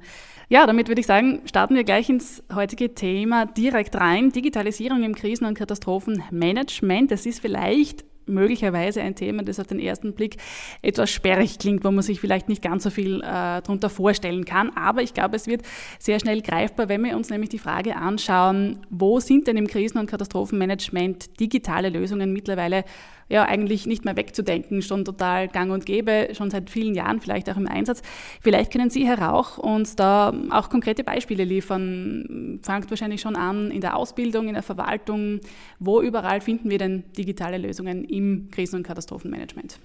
Ja, 0.50 0.66
damit 0.66 0.88
würde 0.88 1.02
ich 1.02 1.08
sagen, 1.08 1.42
starten 1.46 1.76
wir 1.76 1.84
gleich 1.84 2.10
ins 2.10 2.44
heutige 2.54 2.94
Thema 2.94 3.46
direkt 3.46 3.96
rein. 3.96 4.32
Digitalisierung 4.32 5.04
im 5.04 5.16
Krisen- 5.16 5.46
und 5.46 5.58
Katastrophenmanagement. 5.58 7.12
Das 7.12 7.26
ist 7.26 7.40
vielleicht 7.40 8.04
möglicherweise 8.28 9.02
ein 9.02 9.16
Thema, 9.16 9.44
das 9.44 9.60
auf 9.60 9.68
den 9.68 9.80
ersten 9.80 10.14
Blick 10.14 10.38
etwas 10.82 11.10
sperrig 11.10 11.60
klingt, 11.60 11.84
wo 11.84 11.92
man 11.92 12.04
sich 12.04 12.20
vielleicht 12.20 12.50
nicht 12.50 12.62
ganz 12.62 12.84
so 12.84 12.90
viel 12.90 13.22
äh, 13.22 13.62
darunter 13.62 13.90
vorstellen 13.90 14.46
kann. 14.46 14.72
Aber 14.76 15.02
ich 15.02 15.14
glaube, 15.14 15.36
es 15.36 15.48
wird 15.48 15.64
sehr 16.00 16.20
schnell 16.20 16.42
greifbar, 16.42 16.90
wenn 16.90 17.04
wir 17.04 17.16
uns 17.16 17.30
nämlich 17.30 17.50
die 17.50 17.60
Frage 17.60 17.96
anschauen, 17.96 18.80
wo 18.90 19.20
sind 19.20 19.48
denn 19.48 19.58
im 19.58 19.68
Krisen- 19.68 20.00
und 20.00 20.10
Katastrophenmanagement 20.10 21.40
digitale 21.40 21.90
Lösungen 21.90 22.34
mittlerweile 22.34 22.84
ja 23.30 23.44
eigentlich 23.46 23.86
nicht 23.86 24.06
mehr 24.06 24.16
wegzudenken, 24.16 24.82
schon 24.82 25.06
total 25.06 25.48
gang 25.48 25.72
und 25.72 25.86
gäbe, 25.86 26.30
schon 26.34 26.50
seit 26.50 26.70
vielen 26.70 26.96
Jahren 26.96 27.20
vielleicht 27.20 27.50
auch 27.50 27.58
im 27.58 27.68
Einsatz. 27.68 28.02
Vielleicht 28.42 28.72
können 28.72 28.90
Sie, 28.90 29.06
Herr 29.06 29.20
Rauch, 29.20 29.58
uns 29.58 29.96
da 29.96 30.34
auch 30.50 30.70
konkrete 30.70 31.04
Beispiele 31.04 31.44
liefern. 31.44 32.60
Fangt 32.64 32.90
wahrscheinlich 32.90 33.22
schon 33.22 33.36
an 33.36 33.72
in 33.72 33.82
der 33.82 33.98
Ausbildung, 33.98 34.48
in 34.48 34.54
der 34.54 34.64
Verwaltung. 34.64 35.40
Wo 35.80 36.02
überall 36.02 36.42
finden 36.42 36.70
wir 36.70 36.78
denn 36.78 37.04
digitale 37.18 37.58
Lösungen 37.58 38.06
im 38.06 38.50
Krisen- 38.52 38.78
und 38.78 38.84
Katastrophenmanagement? 38.84 39.80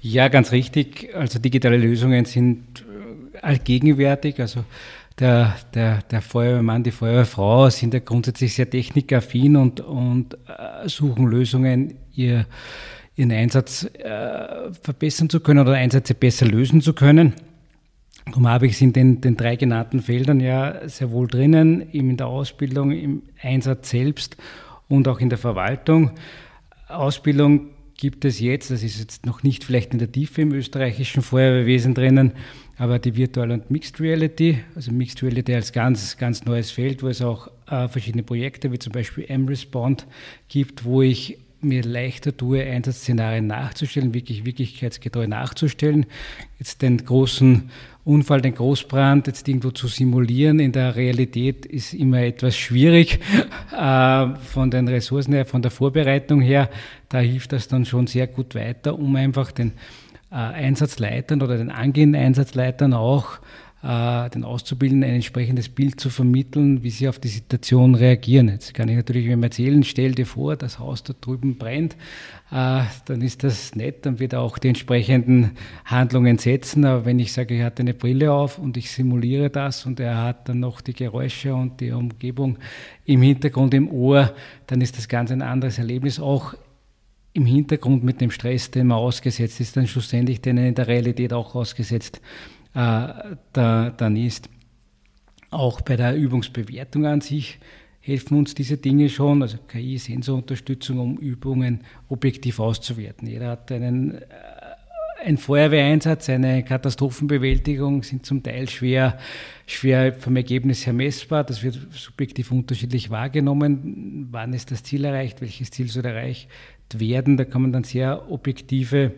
Ja, 0.00 0.28
ganz 0.28 0.52
richtig. 0.52 1.10
Also 1.14 1.38
digitale 1.38 1.76
Lösungen 1.76 2.24
sind 2.26 2.84
äh, 3.34 3.38
allgegenwärtig. 3.38 4.40
Also 4.40 4.64
der, 5.18 5.56
der, 5.74 6.02
der 6.10 6.20
Feuerwehrmann, 6.20 6.82
die 6.82 6.90
Feuerwehrfrau 6.90 7.70
sind 7.70 7.94
ja 7.94 8.00
grundsätzlich 8.00 8.54
sehr 8.54 8.68
technikaffin 8.68 9.56
und, 9.56 9.80
und 9.80 10.34
äh, 10.46 10.88
suchen 10.88 11.26
Lösungen, 11.26 11.94
ihr, 12.16 12.46
ihren 13.14 13.32
Einsatz 13.32 13.84
äh, 13.84 14.72
verbessern 14.82 15.28
zu 15.28 15.40
können 15.40 15.60
oder 15.60 15.74
Einsätze 15.74 16.14
besser 16.14 16.46
lösen 16.46 16.80
zu 16.80 16.92
können. 16.92 17.34
Darum 18.26 18.48
habe 18.48 18.66
ich 18.66 18.72
es 18.72 18.80
in 18.80 18.92
den, 18.92 19.20
den 19.20 19.36
drei 19.36 19.54
genannten 19.56 20.00
Feldern 20.00 20.40
ja 20.40 20.88
sehr 20.88 21.12
wohl 21.12 21.28
drinnen, 21.28 21.92
eben 21.92 22.10
in 22.10 22.16
der 22.16 22.26
Ausbildung, 22.26 22.90
im 22.90 23.22
Einsatz 23.40 23.90
selbst 23.90 24.36
und 24.88 25.06
auch 25.06 25.20
in 25.20 25.28
der 25.28 25.38
Verwaltung. 25.38 26.10
Ausbildung 26.88 27.68
gibt 27.96 28.24
es 28.24 28.40
jetzt, 28.40 28.70
das 28.70 28.82
ist 28.82 28.98
jetzt 28.98 29.26
noch 29.26 29.42
nicht 29.42 29.64
vielleicht 29.64 29.92
in 29.92 29.98
der 29.98 30.10
Tiefe 30.10 30.42
im 30.42 30.52
österreichischen 30.52 31.22
Feuerwehrwesen 31.22 31.94
drinnen, 31.94 32.32
aber 32.78 32.98
die 32.98 33.16
Virtual 33.16 33.50
und 33.50 33.70
Mixed 33.70 34.00
Reality, 34.00 34.58
also 34.74 34.92
Mixed 34.92 35.22
Reality 35.22 35.54
als 35.54 35.72
ganz, 35.72 36.18
ganz 36.18 36.44
neues 36.44 36.70
Feld, 36.70 37.02
wo 37.02 37.08
es 37.08 37.22
auch 37.22 37.48
äh, 37.68 37.88
verschiedene 37.88 38.22
Projekte 38.22 38.70
wie 38.70 38.78
zum 38.78 38.92
Beispiel 38.92 39.24
M-Respond 39.28 40.06
gibt, 40.48 40.84
wo 40.84 41.00
ich 41.00 41.38
mir 41.60 41.82
leichter 41.82 42.36
tue, 42.36 42.62
Einsatzszenarien 42.62 43.46
nachzustellen, 43.46 44.14
wirklich 44.14 44.44
wirklichkeitsgetreu 44.44 45.26
nachzustellen. 45.26 46.06
Jetzt 46.58 46.82
den 46.82 46.98
großen 47.04 47.70
Unfall, 48.04 48.40
den 48.40 48.54
Großbrand 48.54 49.26
jetzt 49.26 49.48
irgendwo 49.48 49.70
zu 49.70 49.88
simulieren 49.88 50.60
in 50.60 50.72
der 50.72 50.94
Realität 50.94 51.66
ist 51.66 51.92
immer 51.92 52.20
etwas 52.20 52.56
schwierig 52.56 53.18
äh, 53.76 54.26
von 54.36 54.70
den 54.70 54.86
Ressourcen 54.86 55.34
her, 55.34 55.44
von 55.44 55.62
der 55.62 55.70
Vorbereitung 55.70 56.40
her. 56.40 56.70
Da 57.08 57.18
hilft 57.18 57.52
das 57.52 57.68
dann 57.68 57.84
schon 57.84 58.06
sehr 58.06 58.28
gut 58.28 58.54
weiter, 58.54 58.98
um 58.98 59.16
einfach 59.16 59.50
den 59.50 59.72
äh, 60.30 60.36
Einsatzleitern 60.36 61.42
oder 61.42 61.58
den 61.58 61.70
angehenden 61.70 62.20
Einsatzleitern 62.20 62.92
auch 62.94 63.38
den 63.82 64.42
Auszubildenden 64.42 65.08
ein 65.08 65.16
entsprechendes 65.16 65.68
Bild 65.68 66.00
zu 66.00 66.08
vermitteln, 66.08 66.82
wie 66.82 66.90
sie 66.90 67.08
auf 67.08 67.18
die 67.18 67.28
Situation 67.28 67.94
reagieren. 67.94 68.48
Jetzt 68.48 68.74
kann 68.74 68.88
ich 68.88 68.96
natürlich, 68.96 69.28
man 69.28 69.44
erzählen, 69.44 69.84
stell 69.84 70.12
dir 70.12 70.26
vor, 70.26 70.56
das 70.56 70.78
Haus 70.78 71.04
da 71.04 71.12
drüben 71.20 71.56
brennt, 71.56 71.94
äh, 72.50 72.82
dann 73.04 73.20
ist 73.20 73.44
das 73.44 73.76
nett, 73.76 74.06
dann 74.06 74.18
wird 74.18 74.32
er 74.32 74.40
auch 74.40 74.58
die 74.58 74.68
entsprechenden 74.68 75.52
Handlungen 75.84 76.38
setzen. 76.38 76.84
Aber 76.84 77.04
wenn 77.04 77.18
ich 77.18 77.32
sage, 77.32 77.54
er 77.54 77.66
hat 77.66 77.78
eine 77.78 77.92
Brille 77.92 78.32
auf 78.32 78.58
und 78.58 78.76
ich 78.76 78.90
simuliere 78.90 79.50
das 79.50 79.84
und 79.84 80.00
er 80.00 80.22
hat 80.22 80.48
dann 80.48 80.60
noch 80.60 80.80
die 80.80 80.94
Geräusche 80.94 81.54
und 81.54 81.80
die 81.80 81.92
Umgebung 81.92 82.58
im 83.04 83.20
Hintergrund 83.20 83.74
im 83.74 83.90
Ohr, 83.90 84.32
dann 84.66 84.80
ist 84.80 84.96
das 84.96 85.06
ganz 85.06 85.30
ein 85.30 85.42
anderes 85.42 85.78
Erlebnis. 85.78 86.18
Auch 86.18 86.54
im 87.34 87.44
Hintergrund 87.44 88.02
mit 88.02 88.22
dem 88.22 88.30
Stress, 88.30 88.70
den 88.70 88.86
man 88.86 88.98
ausgesetzt 88.98 89.60
ist, 89.60 89.76
dann 89.76 89.86
schlussendlich 89.86 90.40
den 90.40 90.56
in 90.56 90.74
der 90.74 90.88
Realität 90.88 91.34
auch 91.34 91.54
ausgesetzt 91.54 92.16
äh, 92.16 92.55
da, 92.76 93.90
dann 93.96 94.16
ist. 94.16 94.50
Auch 95.50 95.80
bei 95.80 95.96
der 95.96 96.14
Übungsbewertung 96.14 97.06
an 97.06 97.20
sich 97.20 97.58
helfen 98.00 98.36
uns 98.36 98.54
diese 98.54 98.76
Dinge 98.76 99.08
schon, 99.08 99.42
also 99.42 99.58
KI-Sensorunterstützung, 99.68 100.98
um 100.98 101.16
Übungen 101.16 101.80
objektiv 102.08 102.60
auszuwerten. 102.60 103.26
Jeder 103.26 103.50
hat 103.50 103.72
einen, 103.72 104.16
äh, 104.16 104.24
ein 105.24 105.38
Feuerwehreinsatz, 105.38 106.28
eine 106.28 106.62
Katastrophenbewältigung 106.62 108.02
sind 108.02 108.26
zum 108.26 108.42
Teil 108.42 108.68
schwer, 108.68 109.18
schwer 109.66 110.12
vom 110.12 110.36
Ergebnis 110.36 110.84
her 110.84 110.92
messbar. 110.92 111.44
Das 111.44 111.62
wird 111.62 111.78
subjektiv 111.90 112.52
unterschiedlich 112.52 113.10
wahrgenommen. 113.10 114.28
Wann 114.30 114.52
ist 114.52 114.70
das 114.70 114.82
Ziel 114.82 115.04
erreicht? 115.04 115.40
Welches 115.40 115.70
Ziel 115.70 115.88
soll 115.88 116.04
erreicht 116.04 116.48
werden. 116.94 117.36
Da 117.36 117.44
kann 117.44 117.62
man 117.62 117.72
dann 117.72 117.84
sehr 117.84 118.30
objektive 118.30 119.04
äh, 119.04 119.10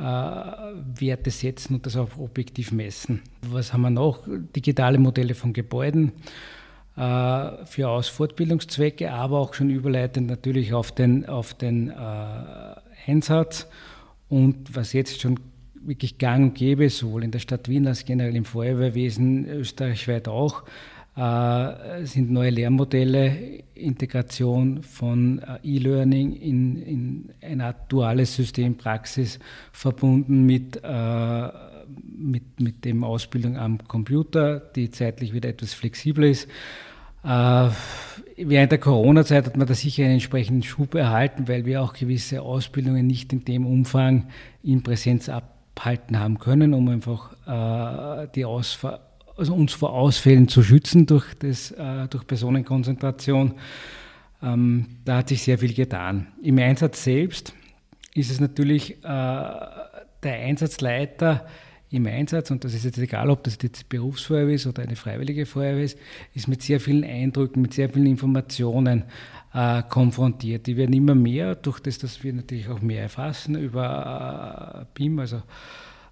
Werte 0.00 1.30
setzen 1.30 1.74
und 1.74 1.86
das 1.86 1.96
auch 1.96 2.16
objektiv 2.18 2.70
messen. 2.70 3.22
Was 3.42 3.72
haben 3.72 3.82
wir 3.82 3.90
noch? 3.90 4.28
Digitale 4.54 4.98
Modelle 4.98 5.34
von 5.34 5.52
Gebäuden 5.52 6.12
äh, 6.96 7.64
für 7.66 7.88
Aus- 7.88 8.08
Fortbildungszwecke, 8.08 9.10
aber 9.10 9.40
auch 9.40 9.54
schon 9.54 9.70
überleitend 9.70 10.28
natürlich 10.28 10.72
auf 10.72 10.92
den, 10.92 11.26
auf 11.26 11.54
den 11.54 11.90
äh, 11.90 11.94
Einsatz. 13.06 13.66
Und 14.28 14.76
was 14.76 14.92
jetzt 14.92 15.20
schon 15.20 15.40
wirklich 15.74 16.18
gang 16.18 16.50
und 16.50 16.54
gäbe, 16.54 16.90
sowohl 16.90 17.24
in 17.24 17.30
der 17.30 17.38
Stadt 17.40 17.68
Wien 17.68 17.86
als 17.86 18.04
generell 18.04 18.36
im 18.36 18.44
Feuerwehrwesen 18.44 19.48
österreichweit 19.48 20.28
auch, 20.28 20.62
äh, 20.62 20.66
sind 22.04 22.30
neue 22.30 22.50
Lehrmodelle, 22.50 23.64
Integration 23.74 24.82
von 24.82 25.38
äh, 25.40 25.58
E-Learning 25.64 26.32
in, 26.34 26.82
in 26.82 27.30
eine 27.40 27.66
Art 27.66 27.90
duales 27.90 28.34
System 28.34 28.76
Praxis 28.76 29.38
verbunden 29.72 30.44
mit, 30.44 30.80
äh, 30.82 31.48
mit, 32.16 32.60
mit 32.60 32.84
dem 32.84 33.04
Ausbildung 33.04 33.56
am 33.56 33.78
Computer, 33.88 34.60
die 34.60 34.90
zeitlich 34.90 35.32
wieder 35.32 35.48
etwas 35.48 35.74
flexibler 35.74 36.28
ist. 36.28 36.48
Äh, 37.24 37.68
während 38.36 38.72
der 38.72 38.78
Corona-Zeit 38.78 39.46
hat 39.46 39.56
man 39.56 39.66
da 39.66 39.74
sicher 39.74 40.04
einen 40.04 40.14
entsprechenden 40.14 40.62
Schub 40.62 40.94
erhalten, 40.94 41.48
weil 41.48 41.64
wir 41.64 41.82
auch 41.82 41.94
gewisse 41.94 42.42
Ausbildungen 42.42 43.06
nicht 43.06 43.32
in 43.32 43.44
dem 43.44 43.66
Umfang 43.66 44.28
in 44.62 44.82
Präsenz 44.82 45.28
abhalten 45.28 46.18
haben 46.18 46.38
können, 46.38 46.74
um 46.74 46.88
einfach 46.88 47.32
äh, 47.46 48.28
die 48.34 48.44
Ausfahrt 48.44 49.07
also 49.38 49.54
uns 49.54 49.72
vor 49.72 49.92
Ausfällen 49.92 50.48
zu 50.48 50.62
schützen 50.62 51.06
durch, 51.06 51.34
das, 51.38 51.70
äh, 51.70 52.08
durch 52.08 52.26
Personenkonzentration. 52.26 53.54
Ähm, 54.42 54.86
da 55.04 55.18
hat 55.18 55.28
sich 55.28 55.42
sehr 55.42 55.58
viel 55.58 55.74
getan. 55.74 56.26
Im 56.42 56.58
Einsatz 56.58 57.04
selbst 57.04 57.54
ist 58.14 58.30
es 58.30 58.40
natürlich 58.40 59.02
äh, 59.02 59.04
der 59.04 60.04
Einsatzleiter 60.24 61.46
im 61.90 62.06
Einsatz, 62.06 62.50
und 62.50 62.64
das 62.64 62.74
ist 62.74 62.84
jetzt 62.84 62.98
egal, 62.98 63.30
ob 63.30 63.44
das 63.44 63.56
jetzt 63.62 63.88
Berufsfeuerwehr 63.88 64.56
ist 64.56 64.66
oder 64.66 64.82
eine 64.82 64.96
freiwillige 64.96 65.46
Feuerwehr 65.46 65.84
ist, 65.84 65.98
ist 66.34 66.46
mit 66.46 66.62
sehr 66.62 66.80
vielen 66.80 67.02
Eindrücken, 67.02 67.62
mit 67.62 67.72
sehr 67.72 67.88
vielen 67.88 68.06
Informationen 68.06 69.04
äh, 69.54 69.82
konfrontiert. 69.88 70.66
Die 70.66 70.76
werden 70.76 70.92
immer 70.92 71.14
mehr, 71.14 71.54
durch 71.54 71.80
das, 71.80 71.96
dass 71.98 72.22
wir 72.22 72.34
natürlich 72.34 72.68
auch 72.68 72.82
mehr 72.82 73.02
erfassen 73.02 73.54
über 73.54 74.82
äh, 74.82 74.86
BIM, 74.92 75.18
also 75.18 75.42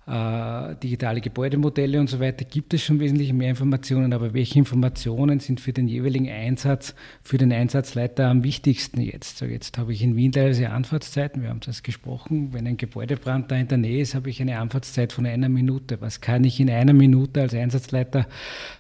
digitale 0.09 1.21
Gebäudemodelle 1.21 1.99
und 1.99 2.09
so 2.09 2.21
weiter, 2.21 2.45
gibt 2.45 2.73
es 2.73 2.85
schon 2.85 3.01
wesentlich 3.01 3.33
mehr 3.33 3.51
Informationen. 3.51 4.13
Aber 4.13 4.35
welche 4.35 4.57
Informationen 4.57 5.41
sind 5.41 5.61
für 5.61 5.73
den 5.73 5.89
jeweiligen 5.89 6.29
Einsatz, 6.29 6.95
für 7.25 7.39
den 7.39 7.53
Einsatzleiter 7.53 8.29
am 8.29 8.45
wichtigsten 8.45 9.01
jetzt? 9.01 9.39
So, 9.39 9.47
jetzt 9.47 9.77
habe 9.79 9.93
ich 9.93 10.03
in 10.03 10.15
Wien 10.15 10.31
teilweise 10.31 10.71
Anfahrtszeiten, 10.71 11.43
wir 11.43 11.49
haben 11.49 11.59
das 11.59 11.83
gesprochen, 11.83 12.53
wenn 12.53 12.69
ein 12.69 12.77
Gebäudebrand 12.77 13.51
da 13.51 13.57
in 13.57 13.67
der 13.67 13.79
Nähe 13.79 14.01
ist, 14.01 14.15
habe 14.15 14.31
ich 14.31 14.41
eine 14.41 14.61
Anfahrtszeit 14.61 15.13
von 15.13 15.27
einer 15.27 15.49
Minute. 15.49 16.01
Was 16.01 16.21
kann 16.21 16.45
ich 16.45 16.61
in 16.61 16.71
einer 16.71 16.93
Minute 16.93 17.41
als 17.41 17.55
Einsatzleiter 17.55 18.29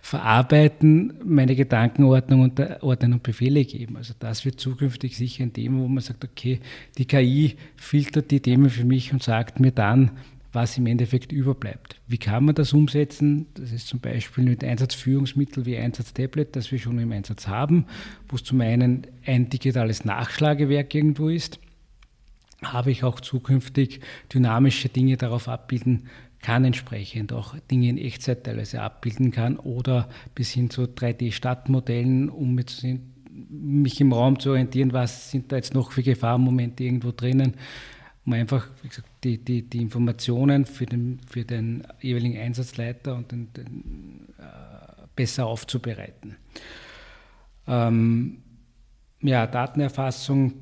verarbeiten, 0.03 1.15
meine 1.25 1.57
Gedankenordnung 1.57 2.43
und 2.43 2.61
ordnen 2.83 3.15
und 3.15 3.25
Befehle 3.25 3.65
geben? 3.65 3.97
Also 3.97 4.15
das 4.17 4.45
wird 4.45 4.61
zukünftig 4.61 5.17
sicher 5.17 5.43
ein 5.43 5.53
Thema, 5.53 5.81
wo 5.81 5.89
man 5.89 6.05
sagt, 6.05 6.23
okay, 6.23 6.61
die 6.99 7.05
KI 7.05 7.57
filtert 7.75 8.31
die 8.31 8.39
Themen 8.39 8.71
für 8.71 8.85
mich 8.85 9.13
und 9.13 9.25
sagt 9.25 9.59
mir 9.59 9.73
dann, 9.73 10.13
was 10.53 10.79
im 10.79 10.87
Endeffekt 10.87 11.33
überbleibt. 11.33 12.01
Wie 12.07 12.19
kann 12.19 12.45
man 12.45 12.55
das 12.55 12.73
umsetzen? 12.73 13.47
Das 13.55 13.73
ist 13.73 13.89
zum 13.89 14.01
Beispiel 14.01 14.45
mit 14.45 14.65
Einsatzführungsmitteln 14.65 15.67
wie 15.67 15.77
Einsatztablet, 15.77 16.57
das 16.57 16.73
wir 16.73 16.79
schon 16.79 16.99
im 16.99 17.13
Einsatz 17.13 17.47
haben, 17.47 17.87
wo 18.29 18.37
es 18.37 18.45
zum 18.45 18.61
einen 18.61 19.07
ein 19.25 19.49
digitales 19.49 20.05
Nachschlagewerk 20.05 20.95
irgendwo 20.95 21.29
ist, 21.29 21.59
habe 22.63 22.91
ich 22.91 23.05
auch 23.05 23.21
zukünftig 23.21 24.01
dynamische 24.33 24.89
Dinge 24.89 25.17
darauf 25.17 25.49
abbilden 25.49 26.09
kann, 26.41 26.65
entsprechend 26.65 27.33
auch 27.33 27.57
Dinge 27.71 27.89
in 27.89 27.99
Echtzeit 27.99 28.45
teilweise 28.45 28.81
abbilden 28.81 29.31
kann 29.31 29.59
oder 29.59 30.09
bis 30.35 30.53
hin 30.53 30.71
zu 30.71 30.83
3D-Stadtmodellen, 30.85 32.29
um 32.29 32.59
mich 33.51 34.01
im 34.01 34.13
Raum 34.13 34.39
zu 34.39 34.51
orientieren, 34.51 34.93
was 34.93 35.31
sind 35.31 35.53
da 35.53 35.57
jetzt 35.57 35.75
noch 35.75 35.93
für 35.93 36.03
Gefahrmomente 36.03 36.85
irgendwo 36.85 37.13
drinnen, 37.13 37.55
um 38.27 38.33
einfach 38.33 38.69
gesagt, 38.83 39.09
die, 39.23 39.39
die, 39.39 39.63
die 39.63 39.81
Informationen 39.81 40.67
für 40.67 40.85
den, 40.85 41.21
für 41.29 41.45
den 41.45 41.87
jeweiligen 42.01 42.37
Einsatzleiter 42.37 43.15
und 43.15 43.31
den, 43.31 43.53
den, 43.53 44.29
äh, 44.39 45.07
besser 45.15 45.47
aufzubereiten. 45.47 46.37
Ähm, 47.69 48.43
ja, 49.23 49.47
Datenerfassung, 49.47 50.55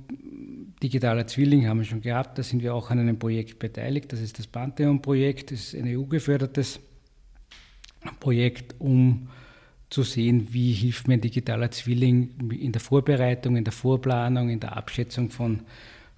digitaler 0.83 1.27
Zwilling 1.27 1.67
haben 1.67 1.79
wir 1.79 1.87
schon 1.87 2.03
gehabt, 2.03 2.39
da 2.39 2.43
sind 2.43 2.63
wir 2.63 2.75
auch 2.75 2.91
an 2.91 2.99
einem 2.99 3.19
Projekt 3.19 3.59
beteiligt, 3.59 4.13
das 4.13 4.21
ist 4.21 4.39
das 4.39 4.47
Pantheon-Projekt, 4.47 5.51
das 5.51 5.61
ist 5.61 5.75
ein 5.75 5.87
EU-gefördertes 5.89 6.81
Projekt, 8.21 8.75
um 8.79 9.29
zu 9.89 10.03
sehen, 10.03 10.49
wie 10.51 10.73
hilft 10.73 11.09
mir 11.09 11.15
ein 11.15 11.21
digitaler 11.21 11.71
Zwilling 11.71 12.51
in 12.51 12.73
der 12.73 12.81
Vorbereitung, 12.81 13.57
in 13.57 13.65
der 13.65 13.73
Vorplanung, 13.73 14.51
in 14.51 14.61
der 14.61 14.77
Abschätzung 14.77 15.31
von, 15.31 15.63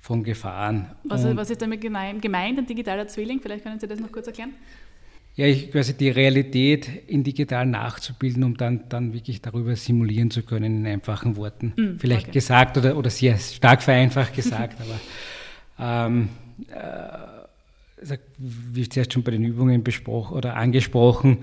von 0.06 0.22
Gefahren. 0.22 0.86
Was, 1.02 1.24
was 1.36 1.50
ist 1.50 1.60
damit 1.60 1.80
gemeint, 1.80 2.24
ein 2.24 2.66
digitaler 2.66 3.08
Zwilling? 3.08 3.40
Vielleicht 3.40 3.64
können 3.64 3.80
Sie 3.80 3.88
das 3.88 3.98
noch 3.98 4.12
kurz 4.12 4.28
erklären. 4.28 4.52
Ja, 5.34 5.46
ich, 5.46 5.70
quasi 5.72 5.94
die 5.94 6.10
Realität 6.10 6.88
in 7.08 7.24
digital 7.24 7.66
nachzubilden, 7.66 8.44
um 8.44 8.56
dann, 8.56 8.88
dann 8.88 9.12
wirklich 9.12 9.42
darüber 9.42 9.74
simulieren 9.74 10.30
zu 10.30 10.44
können 10.44 10.78
in 10.78 10.86
einfachen 10.86 11.36
Worten. 11.36 11.72
Mm, 11.76 11.98
Vielleicht 11.98 12.28
okay. 12.28 12.32
gesagt 12.32 12.78
oder, 12.78 12.96
oder 12.96 13.10
sehr 13.10 13.36
stark 13.36 13.82
vereinfacht 13.82 14.32
gesagt, 14.32 14.78
aber 15.78 16.08
ähm, 16.08 16.28
äh, 16.68 18.16
wie 18.38 18.88
zuerst 18.88 19.12
schon 19.12 19.24
bei 19.24 19.32
den 19.32 19.44
Übungen 19.44 19.82
besprochen 19.82 20.36
oder 20.36 20.54
angesprochen, 20.54 21.38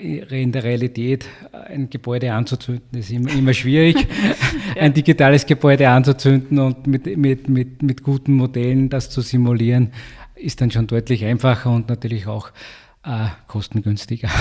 in 0.00 0.52
der 0.52 0.64
Realität 0.64 1.26
äh, 1.52 1.74
ein 1.74 1.90
Gebäude 1.90 2.32
anzuzünden, 2.32 2.98
ist 2.98 3.10
immer, 3.10 3.30
immer 3.32 3.54
schwierig, 3.54 3.96
ja. 4.76 4.82
ein 4.82 4.94
digitales 4.94 5.46
Gebäude 5.46 5.88
anzuzünden 5.88 6.58
und 6.58 6.86
mit, 6.86 7.16
mit, 7.16 7.48
mit, 7.48 7.82
mit 7.82 8.02
guten 8.02 8.34
Modellen 8.34 8.88
das 8.88 9.10
zu 9.10 9.20
simulieren, 9.20 9.92
ist 10.34 10.60
dann 10.60 10.70
schon 10.70 10.86
deutlich 10.86 11.24
einfacher 11.24 11.70
und 11.70 11.88
natürlich 11.88 12.26
auch 12.26 12.50
äh, 13.04 13.26
kostengünstiger. 13.46 14.30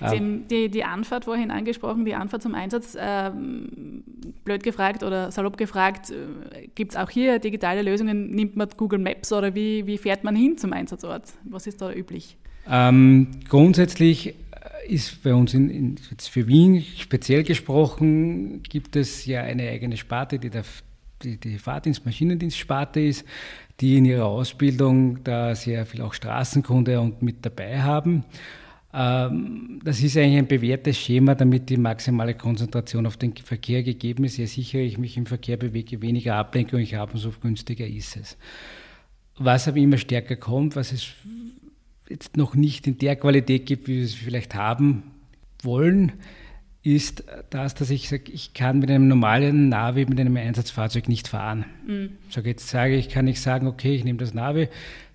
Mhm. 0.00 0.46
Die, 0.48 0.68
die 0.68 0.84
Anfahrt 0.84 1.24
vorhin 1.24 1.50
angesprochen, 1.50 2.04
die 2.04 2.14
Anfahrt 2.14 2.40
zum 2.40 2.54
Einsatz. 2.54 2.96
Ähm, 2.98 4.04
blöd 4.44 4.62
gefragt 4.62 5.02
oder 5.02 5.32
salopp 5.32 5.56
gefragt, 5.56 6.10
äh, 6.10 6.68
gibt 6.76 6.92
es 6.92 6.96
auch 6.96 7.10
hier 7.10 7.40
digitale 7.40 7.82
Lösungen? 7.82 8.30
Nimmt 8.30 8.54
man 8.54 8.68
Google 8.76 9.00
Maps 9.00 9.32
oder 9.32 9.56
wie, 9.56 9.88
wie 9.88 9.98
fährt 9.98 10.22
man 10.22 10.36
hin 10.36 10.56
zum 10.56 10.72
Einsatzort? 10.72 11.24
Was 11.42 11.66
ist 11.66 11.82
da 11.82 11.92
üblich? 11.92 12.38
Ähm, 12.68 13.28
grundsätzlich 13.48 14.34
ist 14.86 15.22
bei 15.22 15.34
uns 15.34 15.54
in, 15.54 15.70
in, 15.70 15.96
jetzt 16.10 16.28
für 16.28 16.46
Wien 16.46 16.84
speziell 16.98 17.42
gesprochen, 17.44 18.62
gibt 18.62 18.96
es 18.96 19.26
ja 19.26 19.42
eine 19.42 19.68
eigene 19.68 19.96
Sparte, 19.96 20.38
die 20.38 20.50
der, 20.50 20.64
die, 21.22 21.38
die 21.38 21.58
Fahrdienst, 21.58 22.04
Maschinendienstsparte 22.04 23.00
ist 23.00 23.24
die 23.80 23.96
in 23.96 24.04
ihrer 24.04 24.26
Ausbildung 24.26 25.22
da 25.22 25.54
sehr 25.54 25.86
viel 25.86 26.02
auch 26.02 26.14
Straßenkunde 26.14 27.00
und 27.00 27.22
mit 27.22 27.44
dabei 27.44 27.80
haben. 27.80 28.24
Ähm, 28.92 29.80
das 29.84 30.02
ist 30.02 30.16
eigentlich 30.16 30.38
ein 30.38 30.48
bewährtes 30.48 30.98
Schema, 30.98 31.34
damit 31.34 31.68
die 31.68 31.76
maximale 31.76 32.34
Konzentration 32.34 33.06
auf 33.06 33.16
den 33.16 33.36
Verkehr 33.36 33.82
gegeben 33.82 34.24
ist. 34.24 34.36
Je 34.38 34.46
sicherer 34.46 34.82
ich 34.82 34.98
mich 34.98 35.16
im 35.16 35.26
Verkehr 35.26 35.56
bewege, 35.56 36.02
weniger 36.02 36.36
Ablenkung 36.36 36.80
ich 36.80 36.94
habe, 36.94 37.12
umso 37.12 37.30
günstiger 37.30 37.86
ist 37.86 38.16
es. 38.16 38.36
Was 39.36 39.68
aber 39.68 39.76
immer 39.76 39.98
stärker 39.98 40.36
kommt, 40.36 40.74
was 40.74 40.90
es 40.90 41.12
jetzt 42.08 42.36
noch 42.36 42.54
nicht 42.54 42.86
in 42.86 42.98
der 42.98 43.16
Qualität 43.16 43.66
gibt, 43.66 43.88
wie 43.88 43.96
wir 43.96 44.04
es 44.04 44.14
vielleicht 44.14 44.54
haben 44.54 45.02
wollen, 45.62 46.12
ist 46.82 47.24
das, 47.50 47.74
dass 47.74 47.90
ich 47.90 48.08
sage, 48.08 48.30
ich 48.32 48.54
kann 48.54 48.78
mit 48.78 48.90
einem 48.90 49.08
normalen 49.08 49.68
Navi, 49.68 50.06
mit 50.06 50.18
einem 50.18 50.36
Einsatzfahrzeug 50.36 51.08
nicht 51.08 51.28
fahren. 51.28 51.64
Mhm. 51.86 52.10
So 52.30 52.40
jetzt 52.40 52.68
sage 52.68 52.96
ich, 52.96 53.08
kann 53.08 53.26
ich 53.26 53.40
sagen, 53.40 53.66
okay, 53.66 53.94
ich 53.94 54.04
nehme 54.04 54.18
das 54.18 54.32
Navi, 54.32 54.68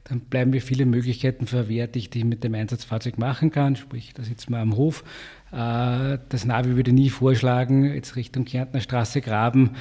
dann 0.04 0.20
bleiben 0.20 0.52
mir 0.52 0.62
viele 0.62 0.86
Möglichkeiten 0.86 1.48
verwehrt, 1.48 1.96
die 1.96 2.00
ich 2.00 2.26
mit 2.26 2.44
dem 2.44 2.54
Einsatzfahrzeug 2.54 3.18
machen 3.18 3.52
kann. 3.52 3.76
Sprich, 3.78 4.14
da 4.14 4.24
sitzt 4.24 4.50
man 4.50 4.62
am 4.62 4.76
Hof. 4.76 5.04
Äh, 5.52 6.18
das 6.30 6.46
Navi 6.46 6.76
würde 6.76 6.92
nie 6.92 7.10
vorschlagen, 7.10 7.86
jetzt 7.94 8.18
Richtung 8.18 8.46
Kärntner 8.46 8.82
Straße 8.82 9.22
Graben 9.22 9.72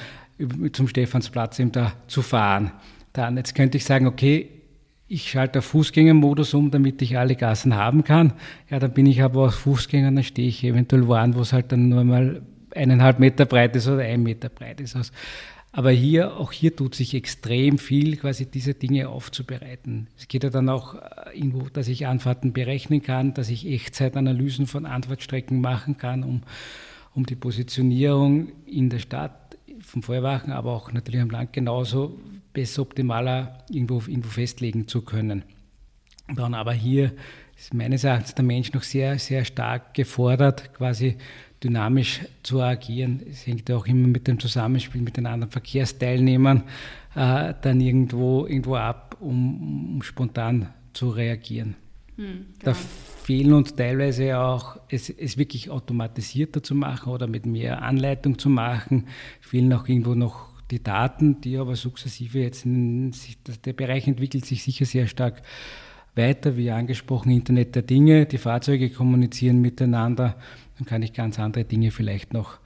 zum 0.71 0.87
Stephansplatz 0.87 1.59
eben 1.59 1.71
da 1.73 1.93
zu 2.07 2.21
fahren. 2.21 2.71
Dann, 3.11 3.37
jetzt 3.37 3.53
könnte 3.53 3.77
ich 3.77 3.85
sagen, 3.85 4.07
okay, 4.07 4.49
ich 5.13 5.29
schalte 5.29 5.59
auf 5.59 5.65
Fußgängermodus 5.65 6.55
um, 6.55 6.71
damit 6.71 7.01
ich 7.03 7.17
alle 7.17 7.35
Gassen 7.35 7.75
haben 7.75 8.03
kann. 8.03 8.33
Ja, 8.69 8.79
dann 8.79 8.93
bin 8.93 9.05
ich 9.05 9.21
aber 9.21 9.45
auf 9.45 9.55
Fußgänger, 9.55 10.11
dann 10.11 10.23
stehe 10.23 10.47
ich 10.47 10.63
eventuell 10.63 11.07
wo 11.07 11.13
an, 11.13 11.35
wo 11.35 11.41
es 11.41 11.53
halt 11.53 11.71
dann 11.71 11.89
nur 11.89 12.03
mal 12.03 12.41
eineinhalb 12.73 13.19
Meter 13.19 13.45
breit 13.45 13.75
ist 13.75 13.87
oder 13.87 14.01
ein 14.01 14.23
Meter 14.23 14.49
breit 14.49 14.81
ist. 14.81 14.97
Aber 15.71 15.91
hier, 15.91 16.37
auch 16.37 16.51
hier 16.51 16.75
tut 16.75 16.95
sich 16.95 17.13
extrem 17.13 17.77
viel, 17.77 18.17
quasi 18.17 18.47
diese 18.47 18.73
Dinge 18.73 19.09
aufzubereiten. 19.09 20.07
Es 20.17 20.27
geht 20.27 20.43
ja 20.43 20.49
dann 20.49 20.69
auch 20.69 20.95
äh, 20.95 21.37
irgendwo, 21.37 21.69
dass 21.69 21.87
ich 21.87 22.07
Anfahrten 22.07 22.53
berechnen 22.53 23.01
kann, 23.01 23.33
dass 23.35 23.49
ich 23.49 23.67
Echtzeitanalysen 23.67 24.65
von 24.65 24.85
Antwortstrecken 24.85 25.61
machen 25.61 25.97
kann, 25.97 26.23
um, 26.23 26.41
um 27.13 27.25
die 27.25 27.35
Positionierung 27.35 28.49
in 28.65 28.89
der 28.89 28.99
Stadt 28.99 29.57
vom 29.81 30.01
Feuerwachen, 30.01 30.51
aber 30.51 30.71
auch 30.71 30.91
natürlich 30.91 31.21
am 31.21 31.29
Land 31.29 31.53
genauso 31.53 32.19
besser, 32.53 32.81
optimaler 32.83 33.65
irgendwo, 33.69 34.01
irgendwo 34.07 34.29
festlegen 34.29 34.87
zu 34.87 35.01
können. 35.01 35.43
Dann 36.35 36.53
aber 36.53 36.73
hier 36.73 37.11
ist 37.57 37.73
meines 37.73 38.03
Erachtens 38.03 38.35
der 38.35 38.45
Mensch 38.45 38.71
noch 38.73 38.83
sehr, 38.83 39.19
sehr 39.19 39.45
stark 39.45 39.93
gefordert, 39.93 40.73
quasi 40.73 41.17
dynamisch 41.63 42.21
zu 42.43 42.61
agieren. 42.61 43.21
Es 43.29 43.47
hängt 43.47 43.69
auch 43.71 43.85
immer 43.85 44.07
mit 44.07 44.27
dem 44.27 44.39
Zusammenspiel 44.39 45.01
mit 45.01 45.17
den 45.17 45.25
anderen 45.25 45.51
Verkehrsteilnehmern 45.51 46.63
äh, 47.15 47.53
dann 47.61 47.79
irgendwo, 47.79 48.45
irgendwo 48.45 48.75
ab, 48.75 49.17
um, 49.19 49.95
um 49.95 50.03
spontan 50.03 50.69
zu 50.93 51.09
reagieren. 51.09 51.75
Hm, 52.15 52.45
da 52.59 52.73
fehlen 52.73 53.53
uns 53.53 53.75
teilweise 53.75 54.37
auch, 54.37 54.77
es, 54.89 55.09
es 55.09 55.37
wirklich 55.37 55.69
automatisierter 55.69 56.61
zu 56.61 56.75
machen 56.75 57.11
oder 57.11 57.27
mit 57.27 57.45
mehr 57.45 57.81
Anleitung 57.81 58.37
zu 58.37 58.49
machen, 58.49 59.07
fehlen 59.41 59.73
auch 59.73 59.87
irgendwo 59.87 60.13
noch 60.13 60.52
die 60.71 60.81
Daten, 60.81 61.41
die 61.41 61.57
aber 61.57 61.75
sukzessive 61.75 62.39
jetzt, 62.39 62.65
in, 62.65 63.13
der 63.65 63.73
Bereich 63.73 64.07
entwickelt 64.07 64.45
sich 64.45 64.63
sicher 64.63 64.85
sehr 64.85 65.07
stark 65.07 65.41
weiter, 66.15 66.57
wie 66.57 66.71
angesprochen, 66.71 67.31
Internet 67.31 67.75
der 67.75 67.81
Dinge, 67.81 68.25
die 68.25 68.37
Fahrzeuge 68.37 68.89
kommunizieren 68.89 69.61
miteinander, 69.61 70.35
dann 70.77 70.85
kann 70.85 71.01
ich 71.01 71.13
ganz 71.13 71.39
andere 71.39 71.65
Dinge 71.65 71.91
vielleicht 71.91 72.33
noch 72.33 72.59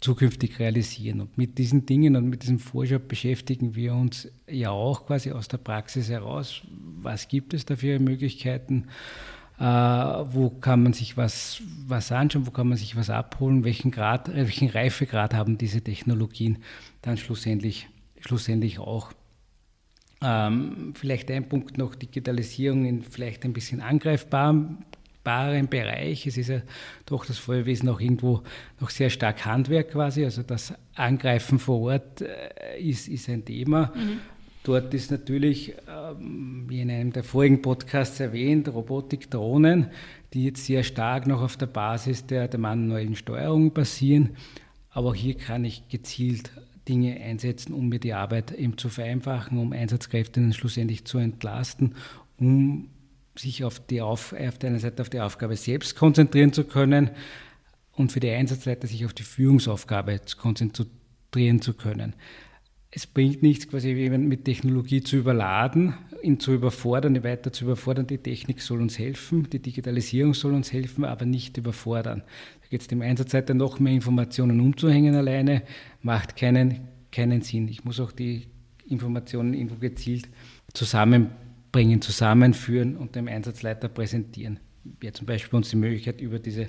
zukünftig 0.00 0.58
realisieren. 0.58 1.20
Und 1.20 1.36
mit 1.36 1.58
diesen 1.58 1.86
Dingen 1.86 2.16
und 2.16 2.28
mit 2.28 2.42
diesem 2.42 2.58
Vorschau 2.58 2.98
beschäftigen 2.98 3.74
wir 3.74 3.94
uns 3.94 4.28
ja 4.48 4.70
auch 4.70 5.06
quasi 5.06 5.32
aus 5.32 5.48
der 5.48 5.58
Praxis 5.58 6.08
heraus. 6.08 6.62
Was 7.00 7.28
gibt 7.28 7.52
es 7.52 7.66
da 7.66 7.76
für 7.76 7.98
Möglichkeiten? 7.98 8.86
Äh, 9.58 9.64
wo 9.64 10.50
kann 10.50 10.84
man 10.84 10.92
sich 10.92 11.16
was, 11.16 11.62
was 11.86 12.12
anschauen? 12.12 12.46
Wo 12.46 12.52
kann 12.52 12.68
man 12.68 12.78
sich 12.78 12.94
was 12.94 13.10
abholen? 13.10 13.64
Welchen, 13.64 13.90
Grad, 13.90 14.32
welchen 14.32 14.68
Reifegrad 14.68 15.34
haben 15.34 15.58
diese 15.58 15.80
Technologien 15.80 16.58
dann 17.02 17.16
schlussendlich, 17.16 17.88
schlussendlich 18.20 18.78
auch? 18.78 19.12
Ähm, 20.20 20.94
vielleicht 20.94 21.30
ein 21.30 21.48
Punkt 21.48 21.78
noch, 21.78 21.94
Digitalisierung 21.94 22.84
in 22.86 23.02
vielleicht 23.02 23.44
ein 23.44 23.52
bisschen 23.52 23.80
angreifbarem 23.80 24.78
greifbaren 25.28 25.68
Bereich. 25.68 26.26
Es 26.26 26.36
ist 26.36 26.48
ja 26.48 26.62
doch 27.06 27.24
das 27.24 27.38
Feuerwesen 27.38 27.88
auch 27.88 28.00
irgendwo 28.00 28.42
noch 28.80 28.90
sehr 28.90 29.10
stark 29.10 29.44
Handwerk 29.44 29.92
quasi. 29.92 30.24
Also 30.24 30.42
das 30.42 30.74
Angreifen 30.94 31.58
vor 31.58 31.80
Ort 31.80 32.22
äh, 32.22 32.80
ist, 32.80 33.08
ist 33.08 33.28
ein 33.28 33.44
Thema. 33.44 33.92
Mhm. 33.94 34.20
Dort 34.64 34.92
ist 34.92 35.10
natürlich, 35.10 35.74
ähm, 35.88 36.64
wie 36.68 36.80
in 36.80 36.90
einem 36.90 37.12
der 37.12 37.24
vorigen 37.24 37.62
Podcasts 37.62 38.20
erwähnt, 38.20 38.68
Robotik, 38.68 39.30
Drohnen, 39.30 39.88
die 40.32 40.44
jetzt 40.44 40.66
sehr 40.66 40.82
stark 40.82 41.26
noch 41.26 41.42
auf 41.42 41.56
der 41.56 41.66
Basis 41.66 42.26
der, 42.26 42.48
der 42.48 42.60
manuellen 42.60 43.16
Steuerung 43.16 43.72
basieren. 43.72 44.36
Aber 44.90 45.10
auch 45.10 45.14
hier 45.14 45.34
kann 45.34 45.64
ich 45.64 45.88
gezielt 45.88 46.50
Dinge 46.88 47.20
einsetzen, 47.20 47.74
um 47.74 47.88
mir 47.88 47.98
die 47.98 48.14
Arbeit 48.14 48.52
eben 48.52 48.78
zu 48.78 48.88
vereinfachen, 48.88 49.58
um 49.58 49.72
Einsatzkräfte 49.72 50.40
dann 50.40 50.52
schlussendlich 50.52 51.04
zu 51.04 51.18
entlasten, 51.18 51.94
um 52.38 52.88
sich 53.36 53.64
auf, 53.64 53.80
die 53.80 54.00
auf, 54.00 54.32
auf 54.32 54.58
der 54.58 54.70
einen 54.70 54.78
Seite 54.80 55.02
auf 55.02 55.10
die 55.10 55.20
Aufgabe 55.20 55.56
selbst 55.56 55.96
konzentrieren 55.96 56.52
zu 56.52 56.64
können 56.64 57.10
und 57.92 58.12
für 58.12 58.20
die 58.20 58.30
Einsatzleiter 58.30 58.86
sich 58.86 59.04
auf 59.04 59.14
die 59.14 59.22
Führungsaufgabe 59.22 60.20
konzentrieren 60.36 61.60
zu 61.60 61.74
können. 61.74 62.14
Es 62.90 63.06
bringt 63.06 63.42
nichts, 63.42 63.68
quasi 63.68 63.92
mit 63.94 64.46
Technologie 64.46 65.02
zu 65.02 65.16
überladen, 65.16 65.94
ihn 66.22 66.40
zu 66.40 66.54
überfordern, 66.54 67.14
ihn 67.14 67.22
weiter 67.22 67.52
zu 67.52 67.64
überfordern. 67.64 68.06
Die 68.06 68.16
Technik 68.16 68.62
soll 68.62 68.80
uns 68.80 68.98
helfen, 68.98 69.48
die 69.50 69.58
Digitalisierung 69.58 70.32
soll 70.32 70.54
uns 70.54 70.72
helfen, 70.72 71.04
aber 71.04 71.26
nicht 71.26 71.58
überfordern. 71.58 72.22
Da 72.62 72.68
geht 72.70 72.80
es 72.80 72.88
dem 72.88 73.02
Einsatzleiter 73.02 73.52
noch 73.52 73.78
mehr 73.78 73.92
Informationen 73.92 74.58
umzuhängen 74.60 75.14
alleine, 75.14 75.62
macht 76.02 76.36
keinen, 76.36 76.88
keinen 77.10 77.42
Sinn. 77.42 77.68
Ich 77.68 77.84
muss 77.84 78.00
auch 78.00 78.12
die 78.12 78.46
Informationen 78.88 79.54
irgendwo 79.54 79.76
gezielt 79.76 80.28
zusammenbringen, 80.72 82.00
zusammenführen 82.00 82.96
und 82.96 83.14
dem 83.14 83.28
Einsatzleiter 83.28 83.88
präsentieren. 83.88 84.60
Wäre 85.00 85.12
zum 85.12 85.26
Beispiel 85.26 85.56
uns 85.56 85.70
die 85.70 85.76
Möglichkeit 85.76 86.20
über 86.20 86.38
diese, 86.38 86.68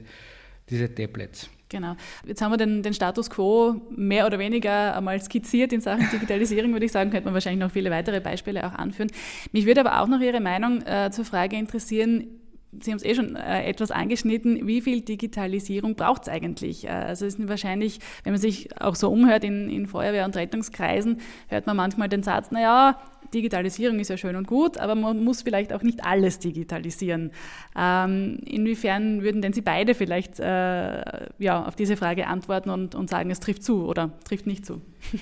diese 0.70 0.94
Tablets. 0.94 1.50
Genau. 1.70 1.96
Jetzt 2.26 2.42
haben 2.42 2.52
wir 2.52 2.58
den, 2.58 2.82
den, 2.82 2.96
Status 2.96 3.30
quo 3.30 3.80
mehr 3.92 4.26
oder 4.26 4.40
weniger 4.40 4.98
einmal 4.98 5.22
skizziert 5.22 5.72
in 5.72 5.82
Sachen 5.82 6.10
Digitalisierung, 6.12 6.74
würde 6.74 6.88
ich 6.88 6.92
sagen, 6.92 7.12
könnte 7.12 7.26
man 7.26 7.36
wahrscheinlich 7.36 7.60
noch 7.60 7.72
viele 7.72 7.92
weitere 7.92 8.20
Beispiele 8.20 8.66
auch 8.66 8.74
anführen. 8.74 9.12
Mich 9.52 9.68
würde 9.68 9.82
aber 9.82 10.02
auch 10.02 10.08
noch 10.08 10.20
Ihre 10.20 10.40
Meinung 10.40 10.82
äh, 10.82 11.12
zur 11.12 11.26
Frage 11.26 11.58
interessieren, 11.58 12.39
Sie 12.72 12.92
haben 12.92 12.98
es 12.98 13.04
eh 13.04 13.16
schon 13.16 13.36
äh, 13.36 13.64
etwas 13.64 13.90
angeschnitten. 13.90 14.68
Wie 14.68 14.82
viel 14.82 15.02
Digitalisierung 15.02 15.96
braucht 15.96 16.24
es 16.24 16.30
eigentlich? 16.30 16.86
Äh, 16.86 16.90
also 16.90 17.26
es 17.26 17.36
ist 17.36 17.48
wahrscheinlich, 17.48 18.00
wenn 18.24 18.34
man 18.34 18.42
sich 18.42 18.70
auch 18.80 18.96
so 18.96 19.10
umhört 19.10 19.44
in, 19.44 19.70
in 19.70 19.88
Feuerwehr- 19.88 20.26
und 20.26 20.36
Rettungskreisen, 20.36 21.20
hört 21.48 21.66
man 21.66 21.76
manchmal 21.76 22.10
den 22.10 22.22
Satz, 22.22 22.52
naja, 22.52 23.00
Digitalisierung 23.34 24.00
ist 24.00 24.10
ja 24.10 24.18
schön 24.18 24.36
und 24.36 24.48
gut, 24.48 24.78
aber 24.78 24.96
man 24.96 25.24
muss 25.24 25.42
vielleicht 25.42 25.74
auch 25.74 25.82
nicht 25.82 26.04
alles 26.04 26.40
digitalisieren. 26.40 27.32
Ähm, 27.78 28.40
inwiefern 28.46 29.22
würden 29.22 29.42
denn 29.42 29.54
Sie 29.54 29.62
beide 29.62 29.94
vielleicht 29.94 30.40
äh, 30.40 31.04
ja, 31.40 31.66
auf 31.66 31.76
diese 31.76 31.98
Frage 31.98 32.28
antworten 32.28 32.70
und, 32.70 32.96
und 32.96 33.10
sagen, 33.10 33.30
es 33.32 33.40
trifft 33.40 33.64
zu 33.64 33.86
oder 33.86 34.12
trifft 34.26 34.48
nicht 34.48 34.66
zu? 34.66 34.82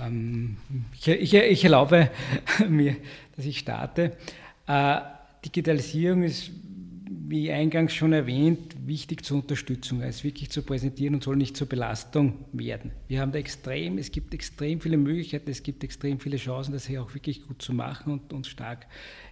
Ähm, 0.00 0.58
ich, 0.94 1.08
ich, 1.08 1.34
ich, 1.34 1.64
erlaube 1.64 2.08
mir, 2.68 2.94
dass 3.34 3.46
ich 3.46 3.58
starte. 3.58 4.12
Äh, 4.68 5.00
Digitalisierung 5.44 6.22
ist 6.22 6.52
wie 7.08 7.52
eingangs 7.52 7.94
schon 7.94 8.12
erwähnt, 8.12 8.74
wichtig 8.86 9.24
zur 9.24 9.38
Unterstützung, 9.38 10.02
es 10.02 10.24
wirklich 10.24 10.50
zu 10.50 10.62
präsentieren 10.62 11.14
und 11.14 11.22
soll 11.22 11.36
nicht 11.36 11.56
zur 11.56 11.68
Belastung 11.68 12.44
werden. 12.52 12.92
Wir 13.08 13.20
haben 13.20 13.32
da 13.32 13.38
extrem, 13.38 13.98
es 13.98 14.10
gibt 14.10 14.34
extrem 14.34 14.80
viele 14.80 14.96
Möglichkeiten, 14.96 15.50
es 15.50 15.62
gibt 15.62 15.84
extrem 15.84 16.18
viele 16.18 16.36
Chancen, 16.36 16.72
das 16.72 16.86
hier 16.86 17.02
auch 17.02 17.14
wirklich 17.14 17.46
gut 17.46 17.62
zu 17.62 17.72
machen 17.72 18.12
und 18.12 18.32
uns 18.32 18.48
stark 18.48 18.86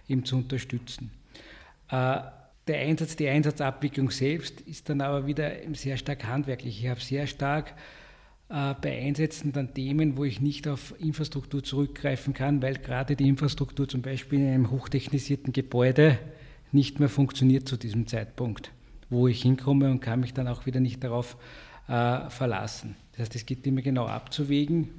eben 0.07 0.23
zu 0.23 0.37
unterstützen. 0.37 1.11
Äh, 1.89 2.19
der 2.67 2.79
Einsatz, 2.79 3.15
die 3.15 3.27
Einsatzabwicklung 3.27 4.09
selbst 4.09 4.61
ist 4.61 4.89
dann 4.89 5.01
aber 5.01 5.27
wieder 5.27 5.51
sehr 5.73 5.97
stark 5.97 6.25
handwerklich. 6.25 6.83
Ich 6.83 6.89
habe 6.89 6.99
sehr 6.99 7.27
stark 7.27 7.75
äh, 8.49 8.73
bei 8.81 9.01
Einsätzen 9.01 9.51
dann 9.51 9.73
Themen, 9.73 10.17
wo 10.17 10.23
ich 10.23 10.39
nicht 10.39 10.67
auf 10.67 10.95
Infrastruktur 10.99 11.63
zurückgreifen 11.63 12.33
kann, 12.33 12.61
weil 12.61 12.75
gerade 12.75 13.15
die 13.15 13.27
Infrastruktur 13.27 13.87
zum 13.87 14.01
Beispiel 14.01 14.39
in 14.39 14.47
einem 14.47 14.71
hochtechnisierten 14.71 15.51
Gebäude 15.53 16.17
nicht 16.75 16.99
mehr 16.99 17.09
funktioniert 17.09 17.67
zu 17.67 17.77
diesem 17.77 18.05
Zeitpunkt, 18.05 18.71
wo 19.09 19.27
ich 19.27 19.41
hinkomme 19.41 19.89
und 19.89 20.01
kann 20.01 20.19
mich 20.19 20.33
dann 20.33 20.47
auch 20.47 20.65
wieder 20.67 20.79
nicht 20.79 21.03
darauf 21.03 21.37
äh, 21.87 22.29
verlassen. 22.29 22.95
Das 23.13 23.21
heißt, 23.21 23.35
es 23.35 23.45
geht 23.45 23.65
immer 23.65 23.81
genau 23.81 24.05
abzuwägen. 24.05 24.89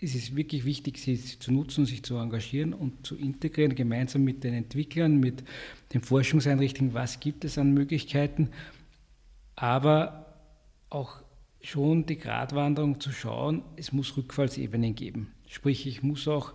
Es 0.00 0.14
ist 0.14 0.34
wirklich 0.34 0.64
wichtig, 0.64 0.98
sie 0.98 1.16
zu 1.16 1.52
nutzen, 1.52 1.84
sich 1.84 2.02
zu 2.02 2.16
engagieren 2.16 2.72
und 2.72 3.06
zu 3.06 3.16
integrieren, 3.16 3.74
gemeinsam 3.74 4.24
mit 4.24 4.42
den 4.42 4.54
Entwicklern, 4.54 5.20
mit 5.20 5.44
den 5.92 6.02
Forschungseinrichtungen, 6.02 6.94
was 6.94 7.20
gibt 7.20 7.44
es 7.44 7.58
an 7.58 7.72
Möglichkeiten, 7.72 8.50
aber 9.54 10.26
auch 10.90 11.22
schon 11.60 12.06
die 12.06 12.18
Gratwanderung 12.18 13.00
zu 13.00 13.12
schauen, 13.12 13.62
es 13.76 13.92
muss 13.92 14.16
Rückfallsebenen 14.16 14.94
geben. 14.94 15.32
Sprich, 15.46 15.86
ich 15.86 16.02
muss 16.02 16.26
auch 16.26 16.52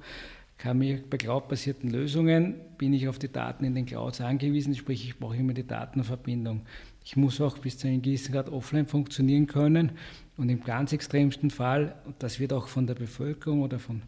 kann 0.57 0.79
mir 0.79 1.03
bei 1.07 1.17
cloud-basierten 1.17 1.89
Lösungen, 1.89 2.55
bin 2.77 2.93
ich 2.93 3.07
auf 3.07 3.19
die 3.19 3.31
Daten 3.31 3.63
in 3.63 3.75
den 3.75 3.85
Clouds 3.85 4.21
angewiesen, 4.21 4.75
sprich 4.75 5.03
ich 5.05 5.19
brauche 5.19 5.37
immer 5.37 5.53
die 5.53 5.67
Datenverbindung. 5.67 6.61
Ich 7.05 7.15
muss 7.15 7.39
auch 7.39 7.57
bis 7.59 7.77
zu 7.77 7.87
einem 7.87 8.01
gewissen 8.01 8.33
Grad 8.33 8.49
offline 8.49 8.87
funktionieren 8.87 9.47
können 9.47 9.91
und 10.35 10.49
im 10.49 10.63
ganz 10.63 10.93
extremsten 10.93 11.51
Fall, 11.51 11.95
und 12.05 12.15
das 12.19 12.39
wird 12.39 12.53
auch 12.53 12.67
von 12.67 12.87
der 12.87 12.95
Bevölkerung 12.95 13.61
oder 13.61 13.79
von 13.79 14.01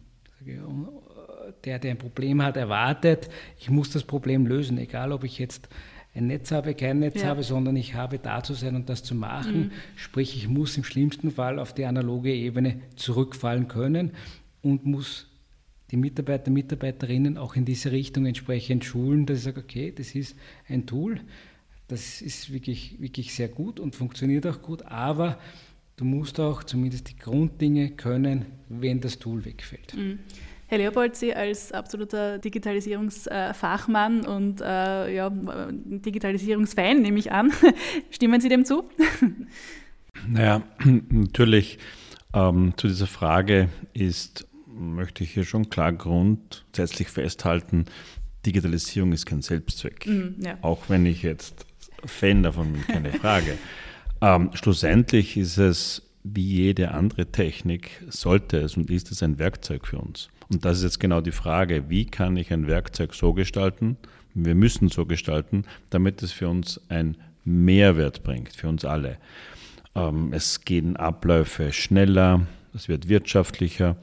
der, 1.64 1.78
der 1.78 1.90
ein 1.90 1.98
Problem 1.98 2.42
hat, 2.42 2.56
erwartet, 2.56 3.28
ich 3.58 3.70
muss 3.70 3.90
das 3.90 4.04
Problem 4.04 4.46
lösen, 4.46 4.78
egal 4.78 5.12
ob 5.12 5.24
ich 5.24 5.38
jetzt 5.38 5.68
ein 6.14 6.26
Netz 6.26 6.50
habe, 6.50 6.74
kein 6.74 6.98
Netz 6.98 7.22
ja. 7.22 7.28
habe, 7.28 7.44
sondern 7.44 7.76
ich 7.76 7.94
habe 7.94 8.18
da 8.18 8.42
zu 8.42 8.54
sein 8.54 8.74
und 8.74 8.88
das 8.88 9.04
zu 9.04 9.14
machen. 9.14 9.60
Mhm. 9.60 9.70
Sprich, 9.94 10.36
ich 10.36 10.48
muss 10.48 10.76
im 10.76 10.82
schlimmsten 10.82 11.30
Fall 11.30 11.58
auf 11.58 11.72
die 11.72 11.84
analoge 11.84 12.34
Ebene 12.34 12.80
zurückfallen 12.96 13.68
können 13.68 14.12
und 14.62 14.84
muss 14.86 15.29
die 15.90 15.96
Mitarbeiter, 15.96 16.50
Mitarbeiterinnen 16.50 17.36
auch 17.36 17.56
in 17.56 17.64
diese 17.64 17.90
Richtung 17.92 18.26
entsprechend 18.26 18.84
schulen, 18.84 19.26
dass 19.26 19.38
ich 19.38 19.44
sage, 19.44 19.60
okay, 19.60 19.92
das 19.96 20.14
ist 20.14 20.36
ein 20.68 20.86
Tool, 20.86 21.20
das 21.88 22.22
ist 22.22 22.52
wirklich, 22.52 23.00
wirklich 23.00 23.34
sehr 23.34 23.48
gut 23.48 23.80
und 23.80 23.96
funktioniert 23.96 24.46
auch 24.46 24.62
gut, 24.62 24.82
aber 24.82 25.38
du 25.96 26.04
musst 26.04 26.38
auch 26.38 26.62
zumindest 26.62 27.10
die 27.10 27.16
Grunddinge 27.16 27.90
können, 27.90 28.46
wenn 28.68 29.00
das 29.00 29.18
Tool 29.18 29.44
wegfällt. 29.44 29.94
Mhm. 29.96 30.20
Herr 30.68 30.78
Leopold, 30.78 31.16
Sie 31.16 31.34
als 31.34 31.72
absoluter 31.72 32.38
Digitalisierungsfachmann 32.38 34.24
und 34.24 34.60
äh, 34.60 35.12
ja, 35.12 35.28
Digitalisierungsfan, 35.72 37.02
nehme 37.02 37.18
ich 37.18 37.32
an, 37.32 37.52
stimmen 38.10 38.40
Sie 38.40 38.48
dem 38.48 38.64
zu? 38.64 38.84
Naja, 40.28 40.62
natürlich 40.84 41.78
ähm, 42.32 42.74
zu 42.76 42.86
dieser 42.86 43.08
Frage 43.08 43.68
ist 43.94 44.46
möchte 44.74 45.24
ich 45.24 45.32
hier 45.32 45.44
schon 45.44 45.70
klar 45.70 45.92
grundsätzlich 45.92 47.08
festhalten, 47.08 47.86
Digitalisierung 48.46 49.12
ist 49.12 49.26
kein 49.26 49.42
Selbstzweck. 49.42 50.06
Mhm, 50.06 50.36
ja. 50.40 50.58
Auch 50.62 50.88
wenn 50.88 51.04
ich 51.06 51.22
jetzt 51.22 51.66
Fan 52.04 52.42
davon 52.42 52.72
bin, 52.72 52.86
keine 52.86 53.12
Frage. 53.12 53.58
ähm, 54.22 54.50
schlussendlich 54.54 55.36
ist 55.36 55.58
es 55.58 56.02
wie 56.22 56.44
jede 56.44 56.92
andere 56.92 57.26
Technik, 57.26 58.02
sollte 58.08 58.58
es 58.58 58.76
und 58.76 58.90
ist 58.90 59.10
es 59.10 59.22
ein 59.22 59.38
Werkzeug 59.38 59.86
für 59.86 59.98
uns. 59.98 60.28
Und 60.50 60.64
das 60.64 60.78
ist 60.78 60.84
jetzt 60.84 61.00
genau 61.00 61.20
die 61.20 61.32
Frage, 61.32 61.88
wie 61.88 62.06
kann 62.06 62.36
ich 62.36 62.52
ein 62.52 62.66
Werkzeug 62.66 63.14
so 63.14 63.32
gestalten, 63.32 63.96
wir 64.34 64.54
müssen 64.54 64.88
so 64.88 65.06
gestalten, 65.06 65.64
damit 65.90 66.22
es 66.22 66.32
für 66.32 66.48
uns 66.48 66.80
einen 66.88 67.16
Mehrwert 67.44 68.22
bringt, 68.22 68.54
für 68.54 68.68
uns 68.68 68.84
alle. 68.84 69.18
Ähm, 69.94 70.32
es 70.32 70.64
gehen 70.64 70.96
Abläufe 70.96 71.72
schneller, 71.72 72.46
es 72.74 72.88
wird 72.88 73.08
wirtschaftlicher 73.08 73.96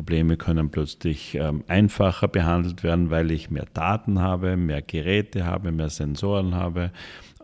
Probleme 0.00 0.38
können 0.38 0.70
plötzlich 0.70 1.34
ähm, 1.34 1.62
einfacher 1.68 2.26
behandelt 2.26 2.82
werden, 2.82 3.10
weil 3.10 3.30
ich 3.30 3.50
mehr 3.50 3.66
Daten 3.74 4.18
habe, 4.18 4.56
mehr 4.56 4.80
Geräte 4.80 5.44
habe, 5.44 5.72
mehr 5.72 5.90
Sensoren 5.90 6.54
habe. 6.54 6.90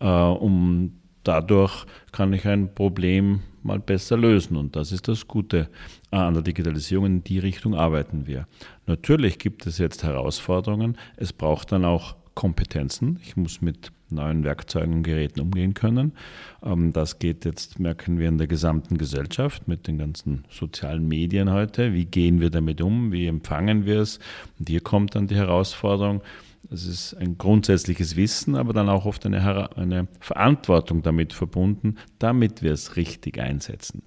Äh, 0.00 0.06
um 0.06 0.92
dadurch 1.22 1.84
kann 2.12 2.32
ich 2.32 2.46
ein 2.46 2.74
Problem 2.74 3.40
mal 3.62 3.78
besser 3.78 4.16
lösen. 4.16 4.56
Und 4.56 4.74
das 4.74 4.90
ist 4.90 5.06
das 5.06 5.28
Gute 5.28 5.68
äh, 6.10 6.16
an 6.16 6.32
der 6.32 6.42
Digitalisierung. 6.42 7.04
In 7.04 7.24
die 7.24 7.40
Richtung 7.40 7.74
arbeiten 7.74 8.26
wir. 8.26 8.46
Natürlich 8.86 9.38
gibt 9.38 9.66
es 9.66 9.76
jetzt 9.76 10.02
Herausforderungen. 10.02 10.96
Es 11.18 11.34
braucht 11.34 11.72
dann 11.72 11.84
auch 11.84 12.16
Kompetenzen. 12.32 13.18
Ich 13.22 13.36
muss 13.36 13.60
mit 13.60 13.92
neuen 14.10 14.44
Werkzeugen 14.44 14.94
und 14.94 15.02
Geräten 15.02 15.40
umgehen 15.40 15.74
können. 15.74 16.12
Ähm, 16.62 16.92
das 16.92 17.18
geht 17.18 17.44
jetzt, 17.44 17.78
merken 17.78 18.18
wir, 18.18 18.28
in 18.28 18.38
der 18.38 18.46
gesamten 18.46 18.98
Gesellschaft 18.98 19.68
mit 19.68 19.86
den 19.86 19.98
ganzen 19.98 20.44
sozialen 20.50 21.06
Medien 21.06 21.52
heute. 21.52 21.92
Wie 21.92 22.04
gehen 22.04 22.40
wir 22.40 22.50
damit 22.50 22.80
um? 22.80 23.12
Wie 23.12 23.26
empfangen 23.26 23.86
wir 23.86 24.00
es? 24.00 24.18
Und 24.58 24.68
hier 24.68 24.80
kommt 24.80 25.14
dann 25.14 25.26
die 25.26 25.36
Herausforderung. 25.36 26.22
Es 26.70 26.86
ist 26.86 27.14
ein 27.14 27.38
grundsätzliches 27.38 28.16
Wissen, 28.16 28.56
aber 28.56 28.72
dann 28.72 28.88
auch 28.88 29.06
oft 29.06 29.24
eine, 29.24 29.76
eine 29.76 30.08
Verantwortung 30.20 31.02
damit 31.02 31.32
verbunden, 31.32 31.96
damit 32.18 32.62
wir 32.62 32.72
es 32.72 32.96
richtig 32.96 33.38
einsetzen. 33.38 34.02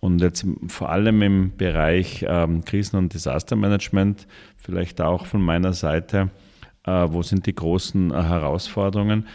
Und 0.00 0.20
jetzt 0.20 0.44
vor 0.66 0.90
allem 0.90 1.22
im 1.22 1.56
Bereich 1.56 2.24
ähm, 2.26 2.64
Krisen- 2.64 2.96
und 2.96 3.14
Desastermanagement, 3.14 4.26
vielleicht 4.56 5.00
auch 5.00 5.26
von 5.26 5.42
meiner 5.42 5.74
Seite, 5.74 6.30
wo 6.84 7.22
sind 7.22 7.46
die 7.46 7.54
großen 7.54 8.10
äh, 8.10 8.22
Herausforderungen. 8.22 9.26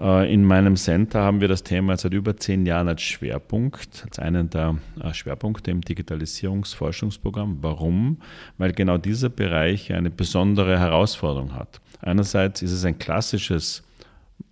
Äh, 0.00 0.32
in 0.32 0.44
meinem 0.44 0.76
Center 0.76 1.20
haben 1.22 1.40
wir 1.40 1.48
das 1.48 1.62
Thema 1.62 1.96
seit 1.96 2.14
über 2.14 2.36
zehn 2.36 2.66
Jahren 2.66 2.88
als 2.88 3.02
Schwerpunkt, 3.02 4.04
als 4.04 4.18
einen 4.18 4.50
der 4.50 4.76
Schwerpunkte 5.12 5.70
im 5.70 5.80
Digitalisierungsforschungsprogramm. 5.80 7.58
Warum? 7.60 8.18
Weil 8.58 8.72
genau 8.72 8.98
dieser 8.98 9.28
Bereich 9.28 9.92
eine 9.92 10.10
besondere 10.10 10.78
Herausforderung 10.78 11.54
hat. 11.54 11.80
Einerseits 12.00 12.62
ist 12.62 12.72
es 12.72 12.84
ein 12.84 12.98
klassisches, 12.98 13.82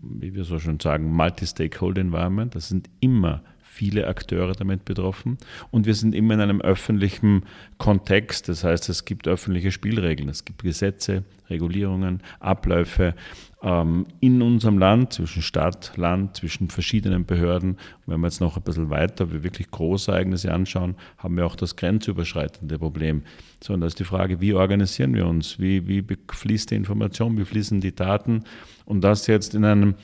wie 0.00 0.34
wir 0.34 0.44
so 0.44 0.58
schon 0.58 0.80
sagen, 0.80 1.12
Multi-Stakeholder-Environment. 1.12 2.54
Das 2.54 2.68
sind 2.68 2.88
immer 3.00 3.42
viele 3.72 4.06
Akteure 4.06 4.52
damit 4.52 4.84
betroffen. 4.84 5.38
Und 5.70 5.86
wir 5.86 5.94
sind 5.94 6.14
immer 6.14 6.34
in 6.34 6.40
einem 6.42 6.60
öffentlichen 6.60 7.44
Kontext. 7.78 8.50
Das 8.50 8.64
heißt, 8.64 8.90
es 8.90 9.06
gibt 9.06 9.26
öffentliche 9.26 9.72
Spielregeln, 9.72 10.28
es 10.28 10.44
gibt 10.44 10.62
Gesetze, 10.62 11.24
Regulierungen, 11.48 12.22
Abläufe 12.38 13.14
ähm, 13.62 14.06
in 14.20 14.42
unserem 14.42 14.76
Land, 14.76 15.14
zwischen 15.14 15.40
Stadt, 15.40 15.92
Land, 15.96 16.36
zwischen 16.36 16.68
verschiedenen 16.68 17.24
Behörden. 17.24 17.70
Und 17.72 18.12
wenn 18.12 18.20
wir 18.20 18.26
jetzt 18.26 18.42
noch 18.42 18.58
ein 18.58 18.62
bisschen 18.62 18.90
weiter, 18.90 19.32
wir 19.32 19.42
wirklich 19.42 19.70
Großereignisse 19.70 20.52
anschauen, 20.52 20.96
haben 21.16 21.38
wir 21.38 21.46
auch 21.46 21.56
das 21.56 21.74
grenzüberschreitende 21.74 22.78
Problem. 22.78 23.22
So, 23.64 23.72
und 23.72 23.80
da 23.80 23.86
ist 23.86 23.98
die 23.98 24.04
Frage, 24.04 24.42
wie 24.42 24.52
organisieren 24.52 25.14
wir 25.14 25.26
uns? 25.26 25.58
Wie, 25.58 25.88
wie 25.88 26.04
fließt 26.30 26.72
die 26.72 26.74
Information? 26.74 27.38
Wie 27.38 27.46
fließen 27.46 27.80
die 27.80 27.94
Daten? 27.94 28.44
Und 28.84 29.02
das 29.02 29.26
jetzt 29.28 29.54
in 29.54 29.64
einem 29.64 29.94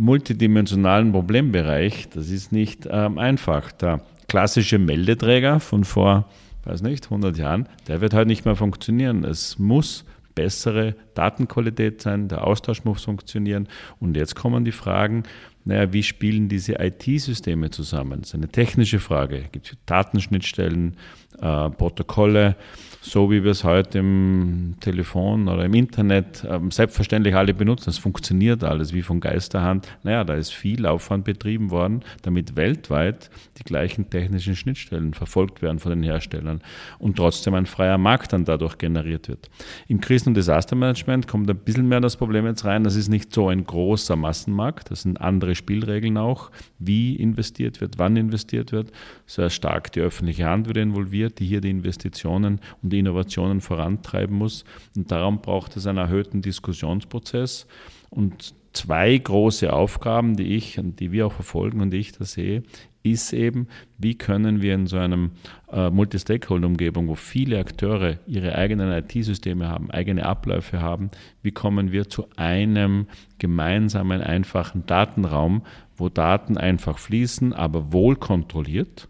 multidimensionalen 0.00 1.12
Problembereich. 1.12 2.08
Das 2.08 2.30
ist 2.30 2.52
nicht 2.52 2.88
ähm, 2.90 3.18
einfach. 3.18 3.70
Der 3.72 4.00
klassische 4.28 4.78
Meldeträger 4.78 5.60
von 5.60 5.84
vor 5.84 6.26
weiß 6.64 6.82
nicht, 6.82 7.04
100 7.04 7.36
Jahren, 7.38 7.68
der 7.88 8.00
wird 8.00 8.14
halt 8.14 8.28
nicht 8.28 8.44
mehr 8.44 8.56
funktionieren. 8.56 9.24
Es 9.24 9.58
muss 9.58 10.04
bessere 10.34 10.94
Datenqualität 11.14 12.00
sein, 12.02 12.28
der 12.28 12.46
Austausch 12.46 12.84
muss 12.84 13.04
funktionieren. 13.04 13.68
Und 13.98 14.16
jetzt 14.16 14.36
kommen 14.36 14.64
die 14.64 14.72
Fragen, 14.72 15.24
naja, 15.64 15.92
wie 15.92 16.02
spielen 16.02 16.48
diese 16.48 16.74
IT-Systeme 16.74 17.70
zusammen? 17.70 18.20
Das 18.20 18.30
ist 18.30 18.34
eine 18.34 18.48
technische 18.48 18.98
Frage. 19.00 19.44
Gibt 19.52 19.72
es 19.72 19.78
Datenschnittstellen, 19.86 20.96
äh, 21.40 21.70
Protokolle? 21.70 22.56
So 23.02 23.30
wie 23.30 23.42
wir 23.42 23.52
es 23.52 23.64
heute 23.64 23.98
im 23.98 24.74
Telefon 24.80 25.48
oder 25.48 25.64
im 25.64 25.72
Internet 25.72 26.46
ähm, 26.48 26.70
selbstverständlich 26.70 27.34
alle 27.34 27.54
benutzen. 27.54 27.88
Es 27.88 27.98
funktioniert 27.98 28.62
alles 28.62 28.92
wie 28.92 29.00
von 29.00 29.20
Geisterhand. 29.20 29.88
Naja, 30.02 30.22
da 30.22 30.34
ist 30.34 30.52
viel 30.52 30.84
Aufwand 30.84 31.24
betrieben 31.24 31.70
worden, 31.70 32.02
damit 32.22 32.56
weltweit 32.56 33.30
die 33.58 33.64
gleichen 33.64 34.10
technischen 34.10 34.54
Schnittstellen 34.54 35.14
verfolgt 35.14 35.62
werden 35.62 35.78
von 35.78 35.90
den 35.90 36.02
Herstellern 36.02 36.60
und 36.98 37.16
trotzdem 37.16 37.54
ein 37.54 37.64
freier 37.64 37.96
Markt 37.96 38.34
dann 38.34 38.44
dadurch 38.44 38.76
generiert 38.76 39.28
wird. 39.28 39.48
Im 39.88 40.02
Krisen- 40.02 40.28
und 40.28 40.34
Desastermanagement 40.34 41.26
kommt 41.26 41.48
ein 41.48 41.56
bisschen 41.56 41.88
mehr 41.88 42.00
das 42.00 42.16
Problem 42.16 42.44
jetzt 42.44 42.66
rein. 42.66 42.84
Das 42.84 42.96
ist 42.96 43.08
nicht 43.08 43.34
so 43.34 43.48
ein 43.48 43.64
großer 43.64 44.16
Massenmarkt. 44.16 44.90
Das 44.90 45.02
sind 45.02 45.18
andere 45.20 45.54
Spielregeln 45.54 46.18
auch, 46.18 46.50
wie 46.78 47.16
investiert 47.16 47.80
wird, 47.80 47.98
wann 47.98 48.16
investiert 48.16 48.72
wird. 48.72 48.92
Sehr 49.26 49.48
stark 49.48 49.90
die 49.92 50.00
öffentliche 50.00 50.44
Hand 50.44 50.66
wird 50.66 50.76
involviert, 50.76 51.38
die 51.38 51.46
hier 51.46 51.62
die 51.62 51.70
Investitionen 51.70 52.60
und 52.82 52.89
die 52.90 52.98
Innovationen 52.98 53.60
vorantreiben 53.60 54.36
muss. 54.36 54.64
Und 54.96 55.10
darum 55.10 55.40
braucht 55.40 55.76
es 55.76 55.86
einen 55.86 55.98
erhöhten 55.98 56.42
Diskussionsprozess. 56.42 57.66
Und 58.10 58.54
zwei 58.72 59.16
große 59.16 59.72
Aufgaben, 59.72 60.36
die 60.36 60.54
ich 60.56 60.78
und 60.78 61.00
die 61.00 61.12
wir 61.12 61.26
auch 61.26 61.32
verfolgen 61.32 61.80
und 61.80 61.94
ich 61.94 62.12
da 62.12 62.24
sehe, 62.24 62.62
ist 63.02 63.32
eben, 63.32 63.66
wie 63.96 64.16
können 64.16 64.60
wir 64.60 64.74
in 64.74 64.86
so 64.86 64.98
einem 64.98 65.30
äh, 65.72 65.88
Multi-Stakeholder-Umgebung, 65.88 67.08
wo 67.08 67.14
viele 67.14 67.58
Akteure 67.58 68.18
ihre 68.26 68.54
eigenen 68.56 68.92
IT-Systeme 68.92 69.68
haben, 69.68 69.90
eigene 69.90 70.26
Abläufe 70.26 70.80
haben, 70.80 71.10
wie 71.42 71.52
kommen 71.52 71.92
wir 71.92 72.08
zu 72.08 72.26
einem 72.36 73.06
gemeinsamen, 73.38 74.20
einfachen 74.20 74.84
Datenraum, 74.84 75.62
wo 75.96 76.10
Daten 76.10 76.58
einfach 76.58 76.98
fließen, 76.98 77.54
aber 77.54 77.92
wohl 77.92 78.16
kontrolliert 78.16 79.08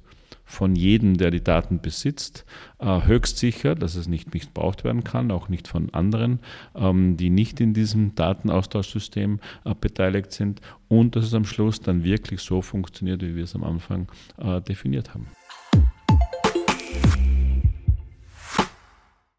von 0.50 0.74
jedem, 0.74 1.16
der 1.16 1.30
die 1.30 1.42
Daten 1.42 1.80
besitzt, 1.80 2.44
äh, 2.80 3.06
höchst 3.06 3.38
sicher, 3.38 3.74
dass 3.74 3.94
es 3.94 4.08
nicht 4.08 4.34
missbraucht 4.34 4.84
werden 4.84 5.04
kann, 5.04 5.30
auch 5.30 5.48
nicht 5.48 5.68
von 5.68 5.94
anderen, 5.94 6.40
ähm, 6.74 7.16
die 7.16 7.30
nicht 7.30 7.60
in 7.60 7.72
diesem 7.72 8.14
Datenaustauschsystem 8.16 9.40
äh, 9.64 9.74
beteiligt 9.80 10.32
sind 10.32 10.60
und 10.88 11.14
dass 11.14 11.24
es 11.24 11.34
am 11.34 11.44
Schluss 11.44 11.80
dann 11.80 12.04
wirklich 12.04 12.40
so 12.40 12.62
funktioniert, 12.62 13.22
wie 13.22 13.36
wir 13.36 13.44
es 13.44 13.54
am 13.54 13.64
Anfang 13.64 14.10
äh, 14.38 14.60
definiert 14.60 15.14
haben. 15.14 15.28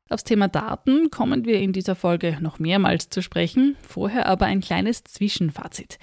Aufs 0.10 0.24
Thema 0.26 0.48
Daten 0.50 1.10
kommen 1.10 1.46
wir 1.46 1.60
in 1.60 1.72
dieser 1.72 1.96
Folge 1.96 2.38
noch 2.42 2.60
mehrmals 2.60 3.10
zu 3.10 3.22
sprechen, 3.22 3.78
vorher 3.82 4.26
aber 4.26 4.46
ein 4.46 4.60
kleines 4.60 5.04
Zwischenfazit. 5.06 6.00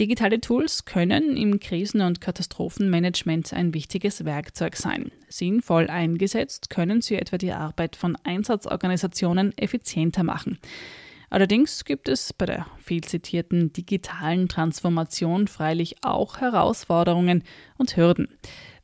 Digitale 0.00 0.40
Tools 0.40 0.86
können 0.86 1.36
im 1.36 1.60
Krisen- 1.60 2.00
und 2.00 2.22
Katastrophenmanagement 2.22 3.52
ein 3.52 3.74
wichtiges 3.74 4.24
Werkzeug 4.24 4.76
sein. 4.76 5.12
Sinnvoll 5.28 5.90
eingesetzt 5.90 6.70
können 6.70 7.02
sie 7.02 7.16
etwa 7.16 7.36
die 7.36 7.52
Arbeit 7.52 7.96
von 7.96 8.16
Einsatzorganisationen 8.24 9.52
effizienter 9.58 10.22
machen. 10.22 10.58
Allerdings 11.28 11.84
gibt 11.84 12.08
es 12.08 12.32
bei 12.32 12.46
der 12.46 12.66
viel 12.78 13.04
zitierten 13.04 13.74
digitalen 13.74 14.48
Transformation 14.48 15.48
freilich 15.48 15.96
auch 16.00 16.40
Herausforderungen 16.40 17.44
und 17.76 17.94
Hürden. 17.94 18.28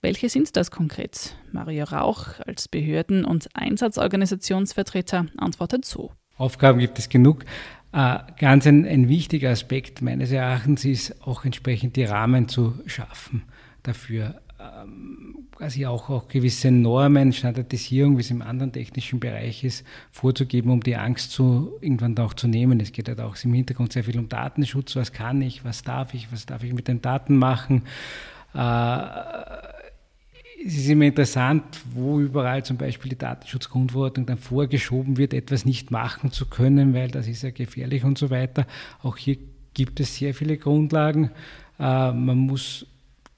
Welche 0.03 0.29
sind 0.29 0.55
das 0.55 0.71
konkret? 0.71 1.35
Mario 1.51 1.85
Rauch 1.85 2.41
als 2.47 2.69
Behörden- 2.69 3.25
und 3.25 3.49
Einsatzorganisationsvertreter 3.55 5.29
antwortet 5.39 5.87
so. 5.87 6.13
Aufgaben 6.37 6.79
gibt 6.79 6.99
es 6.99 7.09
genug. 7.09 7.47
Äh, 7.97 8.19
ganz 8.39 8.67
ein, 8.67 8.85
ein 8.85 9.09
wichtiger 9.09 9.49
Aspekt 9.49 10.03
meines 10.03 10.31
Erachtens 10.31 10.85
ist 10.85 11.27
auch 11.27 11.47
entsprechend 11.47 11.97
die 11.97 12.05
Rahmen 12.05 12.47
zu 12.47 12.75
schaffen 12.85 13.45
dafür. 13.85 14.43
Ähm, 14.61 15.47
quasi 15.57 15.87
auch, 15.87 16.11
auch 16.11 16.29
gewisse 16.29 16.71
Normen, 16.71 17.33
Standardisierung, 17.33 18.19
wie 18.19 18.21
es 18.21 18.31
im 18.31 18.43
anderen 18.43 18.71
technischen 18.71 19.19
Bereich 19.19 19.65
ist, 19.65 19.83
vorzugeben, 20.13 20.71
um 20.73 20.83
die 20.83 20.97
Angst 20.97 21.31
zu, 21.33 21.73
irgendwann 21.81 22.19
auch 22.19 22.35
zu 22.35 22.49
nehmen. 22.49 22.81
Es 22.81 22.93
geht 22.93 23.09
halt 23.09 23.21
auch 23.21 23.35
im 23.43 23.55
Hintergrund 23.55 23.95
sehr 23.95 24.05
viel 24.05 24.19
um 24.19 24.29
Datenschutz. 24.29 24.95
Was 24.95 25.15
kann 25.15 25.41
ich, 25.41 25.65
was 25.65 25.83
darf 25.83 26.13
ich, 26.13 26.31
was 26.31 26.45
darf 26.45 26.65
ich 26.65 26.75
mit 26.75 26.89
den 26.89 27.01
Daten 27.01 27.39
machen? 27.39 27.85
Es 30.65 30.77
ist 30.77 30.89
immer 30.89 31.05
interessant, 31.05 31.65
wo 31.93 32.21
überall 32.21 32.65
zum 32.65 32.77
Beispiel 32.77 33.11
die 33.11 33.19
Datenschutzgrundverordnung 33.19 34.27
dann 34.27 34.39
vorgeschoben 34.39 35.17
wird, 35.17 35.35
etwas 35.35 35.65
nicht 35.65 35.91
machen 35.91 36.33
zu 36.33 36.47
können, 36.47 36.95
weil 36.95 37.09
das 37.09 37.29
ist 37.29 37.43
ja 37.43 37.51
gefährlich 37.51 38.05
und 38.05 38.19
so 38.19 38.31
weiter. 38.31 38.67
Auch 39.03 39.17
hier 39.17 39.37
gibt 39.75 40.01
es 40.01 40.17
sehr 40.17 40.35
viele 40.35 40.57
Grundlagen. 40.57 41.31
Äh, 41.79 42.13
man 42.13 42.39
muss 42.39 42.87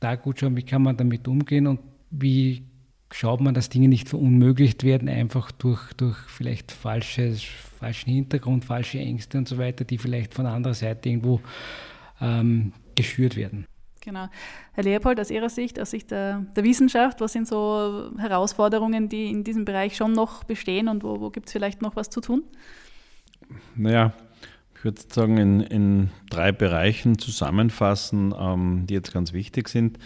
da 0.00 0.14
gut 0.14 0.40
schauen, 0.40 0.57
wie 0.57 0.62
kann 0.62 0.83
man 0.83 0.96
damit 0.96 1.26
umgehen 1.26 1.66
und 1.66 1.81
wie 2.11 2.62
schaut 3.11 3.40
man, 3.40 3.54
dass 3.54 3.68
Dinge 3.68 3.88
nicht 3.88 4.09
verunmöglicht 4.09 4.85
werden, 4.85 5.09
einfach 5.09 5.50
durch, 5.50 5.92
durch 5.94 6.16
vielleicht 6.28 6.72
falsches, 6.72 7.42
falschen 7.42 8.11
Hintergrund, 8.11 8.64
falsche 8.64 8.98
Ängste 8.98 9.38
und 9.38 9.48
so 9.48 9.59
weiter, 9.59 9.85
die 9.85 9.98
vielleicht 9.98 10.35
von 10.35 10.46
anderer 10.46 10.74
Seite 10.74 11.09
irgendwo 11.09 11.40
ähm, 12.20 12.72
geschürt 12.94 13.37
werden. 13.37 13.66
Genau. 14.08 14.30
Herr 14.72 14.84
Leopold, 14.84 15.20
aus 15.20 15.30
Ihrer 15.30 15.50
Sicht, 15.50 15.78
aus 15.78 15.90
Sicht 15.90 16.10
der, 16.10 16.46
der, 16.56 16.64
Wissenschaft, 16.64 17.20
was 17.20 17.34
sind 17.34 17.46
so 17.46 18.10
Herausforderungen, 18.16 19.10
die 19.10 19.28
in 19.30 19.44
diesem 19.44 19.66
Bereich 19.66 19.96
schon 19.98 20.12
noch 20.12 20.44
bestehen 20.44 20.88
und 20.88 21.04
wo, 21.04 21.20
wo 21.20 21.28
gibt 21.28 21.48
es 21.48 21.52
vielleicht 21.52 21.82
noch 21.82 21.94
was 21.94 22.08
zu 22.08 22.22
tun? 22.22 22.42
Naja, 23.76 24.14
ich 24.74 24.82
würde 24.82 25.02
sagen, 25.12 25.36
in, 25.36 25.60
in 25.60 26.10
drei 26.30 26.52
Bereichen 26.52 27.18
zusammenfassen, 27.18 28.34
ähm, 28.34 28.86
die 28.86 28.94
jetzt 28.94 29.12
ganz 29.12 29.34
wichtig 29.34 29.68
sind. 29.68 29.98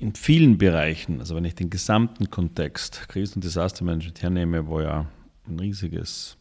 In 0.00 0.16
vielen 0.16 0.58
Bereichen, 0.58 1.20
also 1.20 1.36
wenn 1.36 1.44
ich 1.44 1.54
den 1.54 1.70
gesamten 1.70 2.28
Kontext 2.28 3.08
Krisen- 3.08 3.36
und 3.36 3.44
Desastermanagement 3.44 4.20
hernehme, 4.20 4.66
wo 4.66 4.80
ja 4.80 5.06
ein 5.46 5.60
riesiges 5.60 6.36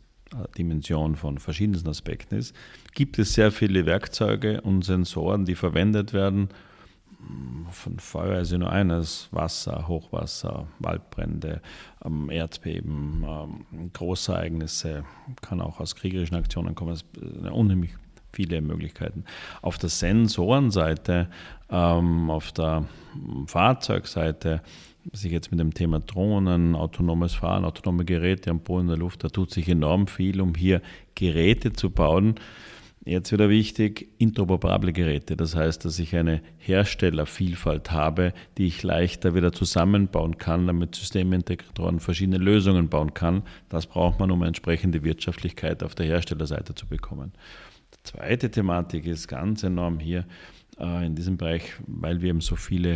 Dimension 0.57 1.15
von 1.15 1.37
verschiedensten 1.37 1.89
Aspekten 1.89 2.37
ist, 2.37 2.55
gibt 2.99 3.17
es 3.17 3.31
sehr 3.31 3.53
viele 3.53 3.85
Werkzeuge 3.85 4.59
und 4.59 4.83
Sensoren, 4.83 5.45
die 5.45 5.55
verwendet 5.55 6.11
werden. 6.11 6.49
Von 7.71 7.97
Feuer 7.97 8.41
ist 8.41 8.51
nur 8.51 8.69
eines, 8.69 9.29
Wasser, 9.31 9.87
Hochwasser, 9.87 10.67
Waldbrände, 10.79 11.61
ähm, 12.03 12.29
Erdbeben, 12.29 13.23
ähm, 13.25 13.91
Großereignisse, 13.93 15.05
kann 15.41 15.61
auch 15.61 15.79
aus 15.79 15.95
kriegerischen 15.95 16.35
Aktionen 16.35 16.75
kommen, 16.75 16.91
es 16.91 17.05
sind 17.13 17.49
unheimlich 17.49 17.91
viele 18.33 18.59
Möglichkeiten. 18.59 19.23
Auf 19.61 19.77
der 19.77 19.87
Sensorenseite, 19.87 21.29
ähm, 21.69 22.29
auf 22.29 22.51
der 22.51 22.83
Fahrzeugseite 23.47 24.61
sich 25.13 25.31
jetzt 25.31 25.51
mit 25.51 25.61
dem 25.61 25.73
Thema 25.73 26.01
Drohnen, 26.01 26.75
autonomes 26.75 27.33
Fahren, 27.33 27.63
autonome 27.63 28.03
Geräte 28.03 28.49
am 28.49 28.59
Boden 28.59 28.81
in 28.81 28.87
der 28.89 28.97
Luft, 28.97 29.23
da 29.23 29.29
tut 29.29 29.51
sich 29.51 29.69
enorm 29.69 30.07
viel, 30.07 30.41
um 30.41 30.53
hier 30.53 30.81
Geräte 31.15 31.71
zu 31.71 31.91
bauen. 31.91 32.35
Jetzt 33.05 33.31
wieder 33.31 33.49
wichtig, 33.49 34.09
interoperable 34.17 34.91
Geräte. 34.91 35.37
Das 35.37 35.55
heißt, 35.55 35.85
dass 35.85 35.97
ich 35.99 36.15
eine 36.15 36.41
Herstellervielfalt 36.57 37.91
habe, 37.91 38.33
die 38.57 38.67
ich 38.67 38.83
leichter 38.83 39.33
wieder 39.33 39.53
zusammenbauen 39.53 40.37
kann, 40.37 40.67
damit 40.67 40.95
Systemintegratoren 40.95 42.01
verschiedene 42.01 42.37
Lösungen 42.37 42.89
bauen 42.89 43.13
kann. 43.13 43.43
Das 43.69 43.87
braucht 43.87 44.19
man, 44.19 44.31
um 44.31 44.43
entsprechende 44.43 45.03
Wirtschaftlichkeit 45.03 45.81
auf 45.81 45.95
der 45.95 46.07
Herstellerseite 46.07 46.75
zu 46.75 46.87
bekommen. 46.87 47.31
Die 47.95 48.03
zweite 48.03 48.51
Thematik 48.51 49.05
ist 49.05 49.27
ganz 49.27 49.63
enorm 49.63 49.99
hier 49.99 50.25
äh, 50.77 51.05
in 51.05 51.15
diesem 51.15 51.37
Bereich, 51.37 51.63
weil 51.87 52.21
wir 52.21 52.29
eben 52.29 52.41
so 52.41 52.57
viele 52.57 52.95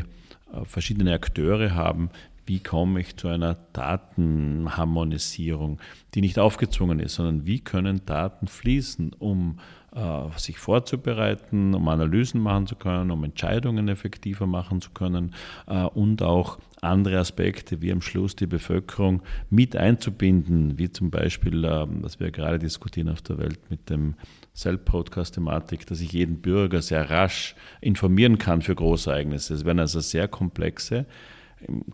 äh, 0.54 0.66
verschiedene 0.66 1.14
Akteure 1.14 1.76
haben, 1.76 2.10
wie 2.46 2.60
komme 2.60 3.00
ich 3.00 3.16
zu 3.16 3.28
einer 3.28 3.56
Datenharmonisierung, 3.74 5.80
die 6.14 6.22
nicht 6.22 6.40
aufgezwungen 6.40 7.00
ist, 7.00 7.16
sondern 7.16 7.46
wie 7.46 7.60
können 7.60 8.06
Daten 8.06 8.48
fließen, 8.48 9.14
um 9.18 9.60
äh, 9.96 10.38
sich 10.38 10.58
vorzubereiten, 10.58 11.74
um 11.74 11.88
Analysen 11.88 12.42
machen 12.42 12.68
zu 12.68 12.76
können, 12.76 13.12
um 13.12 13.24
Entscheidungen 13.24 13.88
effektiver 13.88 14.48
machen 14.48 14.82
zu 14.82 14.92
können 14.92 15.34
äh, 15.68 15.84
und 15.84 16.22
auch 16.24 16.60
andere 16.82 17.20
Aspekte 17.20 17.82
wie 17.82 17.92
am 17.92 18.02
Schluss 18.02 18.36
die 18.36 18.48
Bevölkerung 18.48 19.22
mit 19.50 19.76
einzubinden, 19.76 20.78
wie 20.78 20.92
zum 20.92 21.12
Beispiel, 21.12 21.64
äh, 21.64 21.86
was 22.02 22.20
wir 22.20 22.32
gerade 22.32 22.60
diskutieren 22.60 23.10
auf 23.10 23.22
der 23.22 23.38
Welt 23.38 23.60
mit 23.70 23.90
dem 23.90 24.16
Cell-Broadcast-Thematik, 24.56 25.86
dass 25.88 26.02
ich 26.02 26.12
jeden 26.12 26.42
Bürger 26.42 26.82
sehr 26.82 27.10
rasch 27.10 27.56
informieren 27.80 28.38
kann 28.38 28.62
für 28.62 28.76
Großereignisse. 28.76 29.54
Es 29.54 29.66
werden 29.66 29.80
also 29.80 30.00
sehr 30.00 30.28
komplexe, 30.28 31.06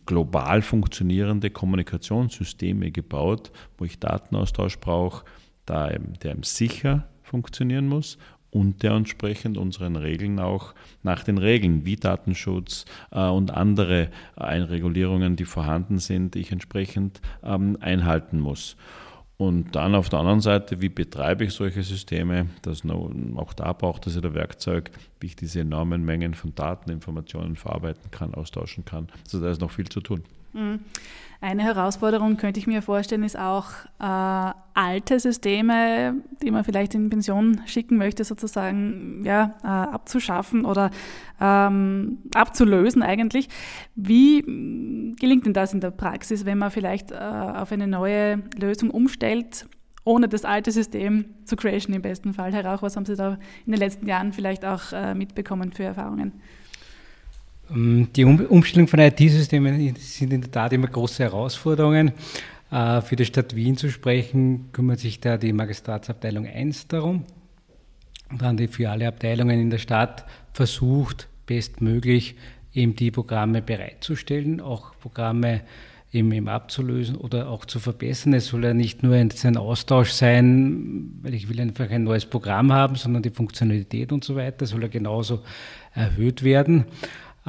global 0.06 0.62
funktionierende 0.62 1.50
Kommunikationssysteme 1.50 2.92
gebaut, 2.92 3.52
wo 3.78 3.86
ich 3.86 4.00
Datenaustausch 4.00 4.80
brauche, 4.80 5.26
der 5.68 6.00
sicher 6.42 7.08
funktionieren 7.22 7.88
muss 7.88 8.18
und 8.52 8.84
der 8.84 8.94
entsprechend 8.94 9.58
unseren 9.58 9.96
Regeln 9.96 10.40
auch 10.40 10.74
nach 11.04 11.24
den 11.24 11.38
Regeln 11.38 11.86
wie 11.86 11.96
Datenschutz 11.96 12.86
äh, 13.12 13.28
und 13.28 13.52
andere 13.52 14.10
Einregulierungen, 14.36 15.36
die 15.36 15.46
vorhanden 15.46 16.00
sind, 16.00 16.36
ich 16.36 16.52
entsprechend 16.52 17.22
ähm, 17.44 17.78
einhalten 17.80 18.40
muss. 18.40 18.76
Und 19.40 19.74
dann 19.74 19.96
auf 19.96 20.10
der 20.10 20.20
anderen 20.20 20.42
Seite, 20.42 20.82
wie 20.82 20.90
betreibe 20.90 21.46
ich 21.46 21.54
solche 21.54 21.82
Systeme? 21.82 22.48
Das 22.62 22.84
auch 22.86 23.54
da 23.54 23.72
braucht 23.72 24.06
es 24.06 24.16
ja 24.16 24.20
der 24.20 24.34
Werkzeug, 24.34 24.92
wie 25.22 25.28
ich 25.28 25.38
diese 25.38 25.62
enormen 25.62 26.04
Mengen 26.04 26.34
von 26.34 26.54
Daten, 26.56 26.92
Informationen 26.92 27.56
verarbeiten 27.56 28.12
kann, 28.12 28.34
austauschen 28.34 28.84
kann. 28.84 29.08
Also 29.24 29.40
da 29.40 29.50
ist 29.50 29.62
noch 29.62 29.72
viel 29.72 29.88
zu 29.88 30.02
tun. 30.02 30.26
Mhm. 30.52 30.82
Eine 31.42 31.64
Herausforderung 31.64 32.36
könnte 32.36 32.60
ich 32.60 32.68
mir 32.68 32.82
vorstellen, 32.82 33.24
ist 33.24 33.40
auch 33.40 33.68
äh, 34.00 34.54
alte 34.74 35.20
Systeme, 35.22 36.16
die 36.44 36.52
man 36.52 36.66
vielleicht 36.66 36.96
in 36.96 37.10
Pension 37.10 37.62
schicken 37.66 37.96
möchte, 37.96 38.26
sozusagen 38.26 39.24
ja, 39.24 39.56
äh, 39.64 39.68
abzuschaffen 39.68 40.66
oder 40.66 40.92
ähm, 41.40 42.18
abzulösen 42.34 43.02
eigentlich. 43.02 43.48
Wie 43.96 44.42
gelingt 45.18 45.46
denn 45.46 45.54
das 45.54 45.74
in 45.74 45.80
der 45.80 45.92
Praxis, 45.92 46.46
wenn 46.46 46.58
man 46.58 46.72
vielleicht 46.72 47.12
äh, 47.12 47.16
auf 47.16 47.72
eine 47.72 47.88
neue 47.88 48.44
Lösung 48.58 48.92
umstellt? 48.92 49.66
ohne 50.06 50.28
das 50.28 50.44
alte 50.44 50.72
System 50.72 51.26
zu 51.46 51.56
crashen 51.56 51.94
im 51.94 52.02
besten 52.02 52.34
Fall. 52.34 52.52
Herr 52.52 52.66
Rauch, 52.66 52.82
was 52.82 52.96
haben 52.96 53.06
Sie 53.06 53.16
da 53.16 53.38
in 53.66 53.74
den 53.74 53.80
letzten 53.80 54.08
Jahren 54.08 54.34
vielleicht 54.34 54.66
auch 54.66 54.92
äh, 54.92 55.14
mitbekommen 55.14 55.72
für 55.72 55.84
Erfahrungen? 55.84 56.42
Ähm, 57.72 58.08
die 58.16 58.26
Umstellung 58.26 58.88
von 58.88 59.00
IT-Systemen 59.00 59.96
sind 59.96 60.34
in 60.34 60.42
der 60.42 60.52
Tat 60.52 60.74
immer 60.74 60.88
große 60.88 61.24
Herausforderungen. 61.24 62.14
Äh, 62.72 63.02
für 63.02 63.16
die 63.16 63.26
Stadt 63.26 63.56
Wien 63.56 63.78
zu 63.78 63.90
sprechen, 63.90 64.72
kümmert 64.72 65.00
sich 65.00 65.20
da 65.20 65.38
die 65.38 65.54
Magistratsabteilung 65.54 66.46
1 66.46 66.88
darum. 66.88 67.26
Und 68.30 68.42
dann 68.42 68.58
die 68.58 68.68
für 68.68 68.90
alle 68.90 69.08
Abteilungen 69.08 69.60
in 69.60 69.70
der 69.70 69.80
Stadt 69.80 70.26
versucht, 70.54 71.28
bestmöglich 71.48 72.36
eben 72.74 72.96
die 72.96 73.10
Programme 73.10 73.62
bereitzustellen, 73.64 74.62
auch 74.62 74.94
Programme 75.00 75.62
eben, 76.12 76.48
abzulösen 76.48 77.16
oder 77.16 77.50
auch 77.50 77.66
zu 77.66 77.80
verbessern. 77.80 78.34
Es 78.34 78.48
soll 78.48 78.64
ja 78.64 78.74
nicht 78.74 79.04
nur 79.04 79.16
ein, 79.16 79.30
ein 79.44 79.58
Austausch 79.58 80.12
sein, 80.12 81.20
weil 81.22 81.34
ich 81.34 81.50
will 81.50 81.60
einfach 81.60 81.90
ein 81.90 82.04
neues 82.04 82.26
Programm 82.26 82.72
haben, 82.72 82.96
sondern 82.96 83.24
die 83.24 83.30
Funktionalität 83.30 84.12
und 84.12 84.24
so 84.24 84.36
weiter 84.36 84.66
soll 84.66 84.82
ja 84.82 84.88
genauso 84.88 85.42
erhöht 85.94 86.44
werden. 86.44 86.86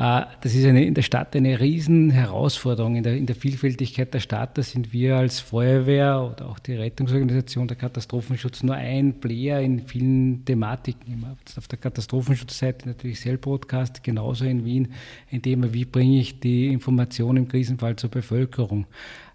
Äh, 0.00 0.22
das 0.40 0.54
ist 0.54 0.64
eine, 0.64 0.82
in 0.82 0.94
der 0.94 1.02
Stadt 1.02 1.36
eine 1.36 1.60
Riesenherausforderung. 1.60 2.96
In 2.96 3.02
der, 3.02 3.16
in 3.16 3.26
der 3.26 3.36
Vielfältigkeit 3.36 4.14
der 4.14 4.20
Stadt, 4.20 4.56
da 4.56 4.62
sind 4.62 4.94
wir 4.94 5.16
als 5.16 5.40
Feuerwehr 5.40 6.32
oder 6.32 6.48
auch 6.48 6.58
die 6.58 6.74
Rettungsorganisation 6.74 7.68
der 7.68 7.76
Katastrophenschutz 7.76 8.62
nur 8.62 8.76
ein 8.76 9.20
Player 9.20 9.60
in 9.60 9.80
vielen 9.80 10.42
Thematiken. 10.46 11.26
Auf 11.54 11.68
der 11.68 11.78
Katastrophenschutzseite 11.78 12.88
natürlich 12.88 13.20
Cell 13.20 13.36
Broadcast, 13.36 14.02
genauso 14.02 14.46
in 14.46 14.64
Wien, 14.64 14.94
in 15.28 15.42
dem 15.42 15.74
wie 15.74 15.84
bringe 15.84 16.18
ich 16.18 16.40
die 16.40 16.68
Information 16.68 17.36
im 17.36 17.46
Krisenfall 17.46 17.96
zur 17.96 18.10
Bevölkerung. 18.10 18.86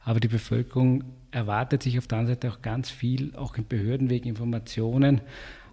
Aber 0.04 0.20
die 0.20 0.28
Bevölkerung 0.28 1.04
erwartet 1.30 1.84
sich 1.84 2.00
auf 2.00 2.08
der 2.08 2.18
anderen 2.18 2.38
Seite 2.42 2.52
auch 2.52 2.64
ganz 2.64 2.90
viel, 2.90 3.36
auch 3.36 3.56
im 3.56 3.68
Behördenweg 3.68 4.26
Informationen 4.26 5.22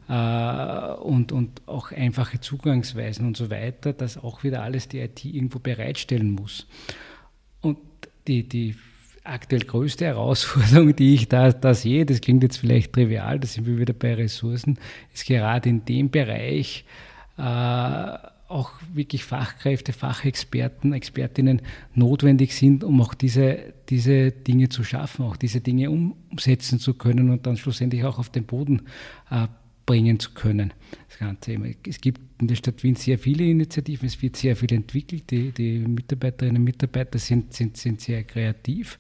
und, 0.09 1.33
und 1.33 1.63
auch 1.67 1.93
einfache 1.93 2.41
Zugangsweisen 2.41 3.27
und 3.27 3.37
so 3.37 3.51
weiter, 3.51 3.93
dass 3.93 4.19
auch 4.19 4.43
wieder 4.43 4.63
alles 4.63 4.89
die 4.89 4.99
IT 4.99 5.25
irgendwo 5.25 5.59
bereitstellen 5.59 6.33
muss. 6.33 6.67
Und 7.61 7.79
die, 8.27 8.49
die 8.49 8.77
aktuell 9.25 9.63
größte 9.63 10.05
Herausforderung, 10.05 10.95
die 10.97 11.15
ich 11.15 11.29
da, 11.29 11.53
da 11.53 11.75
sehe, 11.75 12.05
das 12.05 12.21
klingt 12.21 12.43
jetzt 12.43 12.59
vielleicht 12.59 12.93
trivial, 12.93 13.39
da 13.39 13.47
sind 13.47 13.67
wir 13.67 13.79
wieder 13.79 13.95
bei 13.95 14.15
Ressourcen, 14.15 14.79
ist 15.15 15.27
gerade 15.27 15.69
in 15.69 15.85
dem 15.85 16.11
Bereich 16.11 16.85
äh, 17.39 17.43
auch 18.53 18.73
wirklich 18.93 19.25
Fachkräfte, 19.25 19.93
Fachexperten, 19.93 20.93
Expertinnen 20.93 21.63
notwendig 21.95 22.55
sind, 22.55 22.85
um 22.85 23.01
auch 23.01 23.15
diese, 23.15 23.73
diese 23.89 24.31
Dinge 24.31 24.69
zu 24.69 24.85
schaffen, 24.85 25.25
auch 25.25 25.37
diese 25.37 25.61
Dinge 25.61 25.91
umsetzen 25.91 26.79
zu 26.79 26.95
können 26.95 27.31
und 27.31 27.47
dann 27.47 27.57
schlussendlich 27.57 28.05
auch 28.05 28.19
auf 28.19 28.29
den 28.29 28.45
Boden 28.45 28.83
äh, 29.31 29.47
bringen 29.87 30.19
zu 30.19 30.33
können. 30.33 30.73
Das 31.09 31.19
Ganze. 31.19 31.57
Es 31.87 32.01
gibt 32.01 32.21
in 32.41 32.49
der 32.49 32.57
Stadt 32.57 32.83
Wien 32.83 32.97
sehr 32.97 33.19
viele 33.19 33.45
Initiativen, 33.45 34.07
es 34.07 34.21
wird 34.23 34.37
sehr 34.37 34.57
viel 34.57 34.73
entwickelt, 34.73 35.31
die, 35.31 35.51
die 35.51 35.79
Mitarbeiterinnen 35.79 36.59
und 36.59 36.65
Mitarbeiter 36.65 37.19
sind, 37.19 37.53
sind, 37.53 37.77
sind 37.77 38.01
sehr 38.01 38.25
kreativ. 38.25 38.99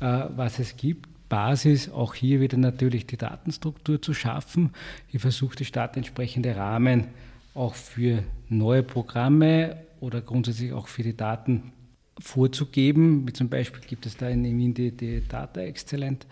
Äh, 0.00 0.24
was 0.36 0.58
es 0.58 0.76
gibt, 0.76 1.08
Basis, 1.28 1.90
auch 1.90 2.14
hier 2.14 2.40
wieder 2.40 2.58
natürlich 2.58 3.06
die 3.06 3.16
Datenstruktur 3.16 4.02
zu 4.02 4.12
schaffen. 4.14 4.70
Hier 5.06 5.20
versucht 5.20 5.60
die 5.60 5.64
Stadt 5.64 5.96
entsprechende 5.96 6.56
Rahmen 6.56 7.06
auch 7.54 7.74
für 7.74 8.24
neue 8.48 8.82
Programme 8.82 9.76
oder 10.00 10.20
grundsätzlich 10.20 10.72
auch 10.72 10.88
für 10.88 11.02
die 11.02 11.16
Daten 11.16 11.72
vorzugeben. 12.18 13.26
Wie 13.26 13.32
zum 13.32 13.48
Beispiel 13.48 13.80
gibt 13.86 14.06
es 14.06 14.16
da 14.16 14.28
in 14.28 14.44
Wien 14.44 14.74
die, 14.74 14.90
die 14.90 15.22
Data 15.26 15.60
Excellent 15.60 16.26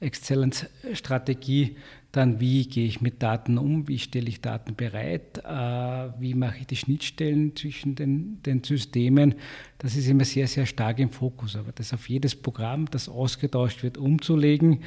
Excellence 0.00 0.66
Strategie, 0.92 1.76
dann 2.16 2.40
wie 2.40 2.66
gehe 2.66 2.86
ich 2.86 3.00
mit 3.00 3.22
Daten 3.22 3.58
um, 3.58 3.88
wie 3.88 3.98
stelle 3.98 4.28
ich 4.28 4.40
Daten 4.40 4.74
bereit, 4.74 5.38
äh, 5.38 6.20
wie 6.20 6.34
mache 6.34 6.58
ich 6.60 6.66
die 6.66 6.76
Schnittstellen 6.76 7.54
zwischen 7.56 7.94
den, 7.94 8.42
den 8.42 8.62
Systemen. 8.62 9.34
Das 9.78 9.96
ist 9.96 10.08
immer 10.08 10.24
sehr, 10.24 10.46
sehr 10.46 10.66
stark 10.66 10.98
im 10.98 11.10
Fokus. 11.10 11.56
Aber 11.56 11.72
das 11.72 11.92
auf 11.92 12.08
jedes 12.08 12.34
Programm, 12.34 12.88
das 12.90 13.08
ausgetauscht 13.08 13.82
wird, 13.82 13.98
umzulegen, 13.98 14.80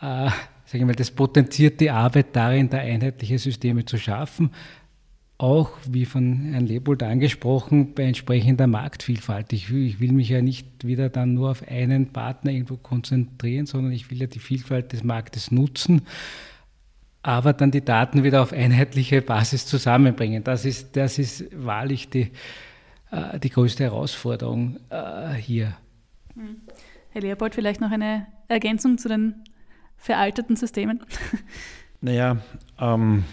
äh, 0.00 0.30
sagen 0.64 0.86
wir, 0.86 0.94
das 0.94 1.10
potenziert 1.10 1.80
die 1.80 1.90
Arbeit 1.90 2.28
darin, 2.34 2.68
da 2.68 2.78
einheitliche 2.78 3.38
Systeme 3.38 3.84
zu 3.84 3.98
schaffen 3.98 4.50
auch, 5.40 5.70
wie 5.88 6.04
von 6.04 6.52
Herrn 6.52 6.66
Lebold 6.66 7.02
angesprochen, 7.02 7.94
bei 7.94 8.04
entsprechender 8.04 8.66
Marktvielfalt. 8.66 9.52
Ich 9.52 9.70
will, 9.70 9.86
ich 9.86 9.98
will, 10.00 10.12
mich 10.12 10.28
ja 10.28 10.42
nicht 10.42 10.84
wieder 10.84 11.08
dann 11.08 11.34
nur 11.34 11.50
auf 11.50 11.66
einen 11.66 12.12
Partner 12.12 12.52
irgendwo 12.52 12.76
konzentrieren, 12.76 13.66
sondern 13.66 13.92
ich 13.92 14.10
will 14.10 14.20
ja 14.20 14.26
die 14.26 14.38
Vielfalt 14.38 14.92
des 14.92 15.02
Marktes 15.02 15.50
nutzen, 15.50 16.02
aber 17.22 17.52
dann 17.52 17.70
die 17.70 17.84
Daten 17.84 18.24
wieder 18.24 18.42
auf 18.42 18.52
einheitliche 18.52 19.20
Basis 19.22 19.66
zusammenbringen. 19.66 20.42
Das 20.44 20.64
ist, 20.64 20.96
das 20.96 21.18
ist 21.18 21.44
wahrlich 21.52 22.08
die, 22.08 22.32
äh, 23.10 23.38
die 23.38 23.50
größte 23.50 23.84
Herausforderung 23.84 24.78
äh, 24.88 25.34
hier. 25.34 25.76
Hm. 26.34 26.62
Herr 27.10 27.22
Leopold, 27.22 27.54
vielleicht 27.54 27.80
noch 27.80 27.90
eine 27.90 28.26
Ergänzung 28.48 28.96
zu 28.98 29.08
den 29.08 29.34
veralteten 29.96 30.56
Systemen? 30.56 31.00
Naja, 32.02 32.38
ähm, 32.78 33.24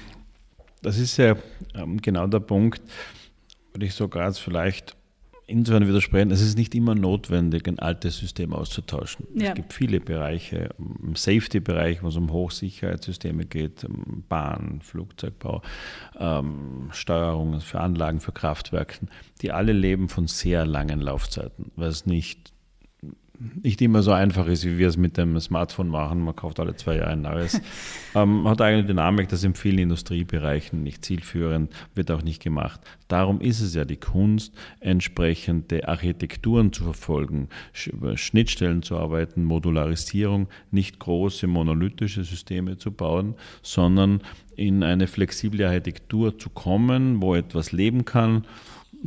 das 0.81 0.97
ist 0.97 1.15
ja 1.15 1.37
ähm, 1.73 2.01
genau 2.01 2.27
der 2.27 2.41
Punkt, 2.41 2.81
würde 3.71 3.85
ich 3.85 3.93
sogar 3.93 4.33
vielleicht 4.33 4.96
insofern 5.47 5.87
widersprechen, 5.87 6.29
es 6.31 6.41
ist 6.41 6.57
nicht 6.57 6.75
immer 6.75 6.93
notwendig, 6.93 7.67
ein 7.67 7.79
altes 7.79 8.17
System 8.17 8.53
auszutauschen. 8.53 9.25
Ja. 9.33 9.49
Es 9.49 9.55
gibt 9.55 9.73
viele 9.73 9.99
Bereiche, 9.99 10.69
im 10.77 11.15
Safety-Bereich, 11.15 12.03
wo 12.03 12.09
es 12.09 12.17
um 12.17 12.31
Hochsicherheitssysteme 12.31 13.45
geht, 13.45 13.87
Bahn, 14.29 14.81
Flugzeugbau, 14.83 15.61
ähm, 16.19 16.89
Steuerung 16.91 17.61
für 17.61 17.79
Anlagen, 17.79 18.19
für 18.19 18.33
Kraftwerken, 18.33 19.09
die 19.41 19.51
alle 19.51 19.71
leben 19.71 20.09
von 20.09 20.27
sehr 20.27 20.65
langen 20.65 20.99
Laufzeiten, 20.99 21.71
weil 21.75 21.89
es 21.89 22.05
nicht 22.05 22.53
nicht 23.39 23.81
immer 23.81 24.01
so 24.01 24.11
einfach 24.11 24.47
ist, 24.47 24.65
wie 24.65 24.77
wir 24.77 24.87
es 24.87 24.97
mit 24.97 25.17
dem 25.17 25.39
Smartphone 25.39 25.89
machen. 25.89 26.21
Man 26.21 26.35
kauft 26.35 26.59
alle 26.59 26.75
zwei 26.75 26.97
Jahre 26.97 27.11
ein 27.11 27.21
neues. 27.21 27.61
ähm, 28.15 28.47
hat 28.47 28.61
eine 28.61 28.83
Dynamik, 28.83 29.29
das 29.29 29.43
in 29.43 29.53
vielen 29.53 29.77
Industriebereichen 29.77 30.81
nicht 30.81 31.05
zielführend, 31.05 31.71
wird 31.93 32.09
auch 32.09 32.23
nicht 32.23 32.41
gemacht. 32.41 32.81
Darum 33.07 33.39
ist 33.39 33.61
es 33.61 33.75
ja 33.75 33.85
die 33.85 33.97
Kunst, 33.97 34.53
entsprechende 34.79 35.87
Architekturen 35.87 36.73
zu 36.73 36.83
verfolgen, 36.83 37.49
über 37.85 38.17
Schnittstellen 38.17 38.81
zu 38.81 38.97
arbeiten, 38.97 39.43
Modularisierung, 39.43 40.47
nicht 40.71 40.99
große 40.99 41.47
monolithische 41.47 42.23
Systeme 42.23 42.77
zu 42.77 42.91
bauen, 42.91 43.35
sondern 43.61 44.21
in 44.55 44.83
eine 44.83 45.05
flexible 45.05 45.63
Architektur 45.63 46.39
zu 46.39 46.49
kommen, 46.49 47.21
wo 47.21 47.35
etwas 47.35 47.71
leben 47.71 48.05
kann 48.05 48.45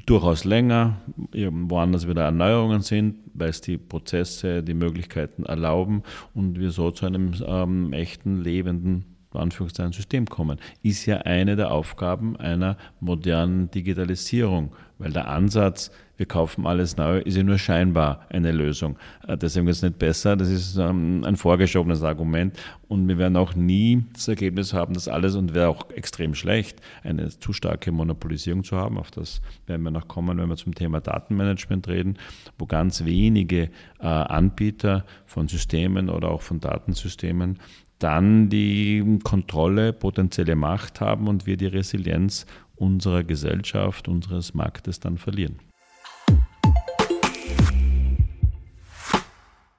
durchaus 0.06 0.44
länger, 0.44 1.00
woanders 1.32 2.08
wieder 2.08 2.22
Erneuerungen 2.22 2.80
sind, 2.80 3.16
weil 3.34 3.50
es 3.50 3.60
die 3.60 3.78
Prozesse, 3.78 4.62
die 4.62 4.74
Möglichkeiten 4.74 5.44
erlauben 5.44 6.02
und 6.34 6.58
wir 6.58 6.70
so 6.70 6.90
zu 6.90 7.06
einem 7.06 7.32
ähm, 7.44 7.92
echten, 7.92 8.42
lebenden 8.42 9.19
Anführungszeichen 9.38 9.92
System 9.92 10.26
kommen, 10.26 10.58
ist 10.82 11.06
ja 11.06 11.18
eine 11.18 11.56
der 11.56 11.70
Aufgaben 11.70 12.36
einer 12.36 12.76
modernen 12.98 13.70
Digitalisierung, 13.70 14.74
weil 14.98 15.12
der 15.12 15.28
Ansatz 15.28 15.90
wir 16.20 16.26
kaufen 16.26 16.66
alles 16.66 16.98
neu, 16.98 17.20
ist 17.20 17.38
ja 17.38 17.42
nur 17.42 17.56
scheinbar 17.56 18.26
eine 18.28 18.52
Lösung. 18.52 18.98
Äh, 19.26 19.38
deswegen 19.38 19.66
ist 19.68 19.78
es 19.78 19.82
nicht 19.82 19.98
besser, 19.98 20.36
das 20.36 20.50
ist 20.50 20.76
ähm, 20.76 21.24
ein 21.24 21.36
vorgeschobenes 21.36 22.02
Argument 22.02 22.58
und 22.88 23.08
wir 23.08 23.16
werden 23.16 23.38
auch 23.38 23.54
nie 23.54 24.04
das 24.12 24.28
Ergebnis 24.28 24.74
haben, 24.74 24.92
dass 24.92 25.08
alles, 25.08 25.34
und 25.34 25.54
wäre 25.54 25.68
auch 25.68 25.88
extrem 25.92 26.34
schlecht, 26.34 26.82
eine 27.04 27.30
zu 27.30 27.54
starke 27.54 27.90
Monopolisierung 27.90 28.64
zu 28.64 28.76
haben, 28.76 28.98
auf 28.98 29.10
das 29.10 29.40
werden 29.66 29.82
wir 29.82 29.90
noch 29.90 30.08
kommen, 30.08 30.36
wenn 30.36 30.50
wir 30.50 30.58
zum 30.58 30.74
Thema 30.74 31.00
Datenmanagement 31.00 31.88
reden, 31.88 32.18
wo 32.58 32.66
ganz 32.66 33.06
wenige 33.06 33.70
äh, 33.98 34.06
Anbieter 34.06 35.06
von 35.24 35.48
Systemen 35.48 36.10
oder 36.10 36.28
auch 36.28 36.42
von 36.42 36.60
Datensystemen 36.60 37.58
dann 38.00 38.48
die 38.48 39.18
Kontrolle, 39.22 39.92
potenzielle 39.92 40.56
Macht 40.56 41.00
haben 41.00 41.28
und 41.28 41.46
wir 41.46 41.56
die 41.56 41.66
Resilienz 41.66 42.46
unserer 42.74 43.22
Gesellschaft, 43.22 44.08
unseres 44.08 44.54
Marktes 44.54 44.98
dann 45.00 45.18
verlieren. 45.18 45.60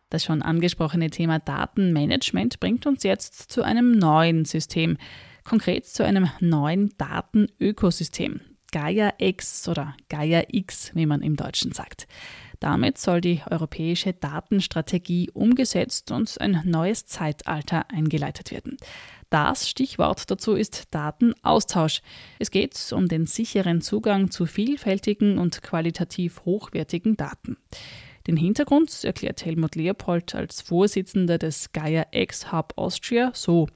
Das 0.09 0.25
schon 0.25 0.41
angesprochene 0.41 1.09
Thema 1.09 1.39
Datenmanagement 1.39 2.59
bringt 2.59 2.85
uns 2.85 3.03
jetzt 3.03 3.51
zu 3.51 3.63
einem 3.63 3.93
neuen 3.93 4.45
System, 4.45 4.97
konkret 5.43 5.85
zu 5.85 6.05
einem 6.05 6.29
neuen 6.41 6.91
Datenökosystem. 6.97 8.41
Gaia 8.73 9.13
X 9.17 9.67
oder 9.67 9.95
Gaia 10.09 10.43
X, 10.49 10.91
wie 10.95 11.05
man 11.05 11.21
im 11.21 11.35
Deutschen 11.35 11.71
sagt. 11.71 12.07
Damit 12.61 12.99
soll 12.99 13.21
die 13.21 13.41
europäische 13.49 14.13
Datenstrategie 14.13 15.31
umgesetzt 15.33 16.11
und 16.11 16.39
ein 16.39 16.61
neues 16.63 17.07
Zeitalter 17.07 17.89
eingeleitet 17.89 18.51
werden. 18.51 18.77
Das 19.31 19.67
Stichwort 19.67 20.29
dazu 20.29 20.53
ist 20.53 20.93
Datenaustausch. 20.93 22.01
Es 22.37 22.51
geht 22.51 22.77
um 22.95 23.07
den 23.07 23.25
sicheren 23.25 23.81
Zugang 23.81 24.29
zu 24.29 24.45
vielfältigen 24.45 25.39
und 25.39 25.63
qualitativ 25.63 26.45
hochwertigen 26.45 27.17
Daten. 27.17 27.57
Den 28.27 28.37
Hintergrund 28.37 29.03
erklärt 29.03 29.43
Helmut 29.43 29.75
Leopold 29.75 30.35
als 30.35 30.61
Vorsitzender 30.61 31.39
des 31.39 31.71
Gaia 31.71 32.05
X 32.11 32.51
Hub 32.51 32.73
Austria 32.75 33.31
so. 33.33 33.67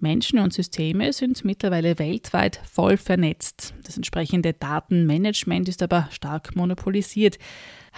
Menschen 0.00 0.40
und 0.40 0.52
Systeme 0.52 1.12
sind 1.12 1.44
mittlerweile 1.44 1.98
weltweit 1.98 2.60
voll 2.68 2.96
vernetzt. 2.96 3.74
Das 3.84 3.96
entsprechende 3.96 4.52
Datenmanagement 4.52 5.68
ist 5.68 5.82
aber 5.82 6.08
stark 6.10 6.56
monopolisiert. 6.56 7.38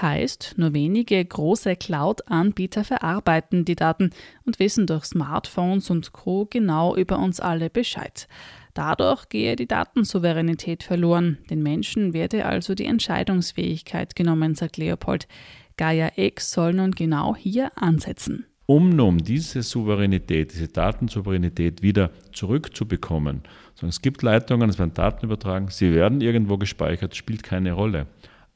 Heißt, 0.01 0.55
nur 0.57 0.75
wenige 0.75 1.25
große 1.25 1.77
Cloud-Anbieter 1.77 2.83
verarbeiten 2.83 3.65
die 3.65 3.77
Daten 3.77 4.11
und 4.45 4.59
wissen 4.59 4.87
durch 4.87 5.05
Smartphones 5.05 5.89
und 5.91 6.13
Co. 6.13 6.47
genau 6.51 6.97
über 6.97 7.19
uns 7.19 7.39
alle 7.39 7.71
Bescheid. 7.71 8.27
Dadurch 8.75 9.29
gehe 9.29 9.55
die 9.55 9.69
Datensouveränität 9.69 10.83
verloren. 10.83 11.39
Den 11.49 11.63
Menschen 11.63 12.13
werde 12.13 12.45
also 12.45 12.75
die 12.75 12.87
Entscheidungsfähigkeit 12.87 14.17
genommen, 14.17 14.57
sagt 14.57 14.79
Leopold. 14.79 15.29
Gaia 15.77 16.11
X 16.17 16.51
soll 16.51 16.75
nun 16.75 16.91
genau 16.91 17.37
hier 17.37 17.71
ansetzen. 17.77 18.47
Um 18.67 18.89
nun 18.89 19.19
diese 19.19 19.63
Souveränität, 19.63 20.53
diese 20.55 20.69
Datensouveränität 20.69 21.83
wieder 21.83 22.11
zurückzubekommen, 22.33 23.43
es 23.83 24.01
gibt 24.01 24.23
Leitungen, 24.23 24.71
es 24.71 24.79
werden 24.79 24.95
Daten 24.95 25.27
übertragen, 25.27 25.69
sie 25.69 25.93
werden 25.93 26.23
irgendwo 26.23 26.57
gespeichert, 26.57 27.15
spielt 27.15 27.43
keine 27.43 27.73
Rolle. 27.73 28.07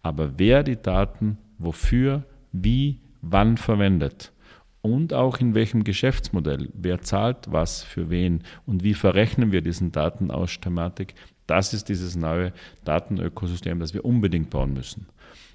Aber 0.03 0.39
wer 0.39 0.63
die 0.63 0.81
Daten 0.81 1.39
wofür, 1.59 2.25
wie, 2.53 3.01
wann 3.21 3.57
verwendet 3.57 4.33
und 4.81 5.13
auch 5.13 5.39
in 5.39 5.55
welchem 5.55 5.85
Geschäftsmodell, 5.85 6.71
wer 6.73 7.01
zahlt 7.01 7.51
was 7.51 7.83
für 7.83 8.11
wen 8.11 8.43
und 8.65 8.85
wie 8.85 8.95
verrechnen 8.95 9.53
wir 9.53 9.61
diesen 9.61 9.93
Datenausthematik, 9.93 11.15
das 11.47 11.75
ist 11.75 11.89
dieses 11.89 12.17
neue 12.17 12.53
Datenökosystem, 12.85 13.81
das 13.81 13.95
wir 13.95 14.05
unbedingt 14.05 14.51
bauen 14.51 14.75
müssen. 14.75 15.07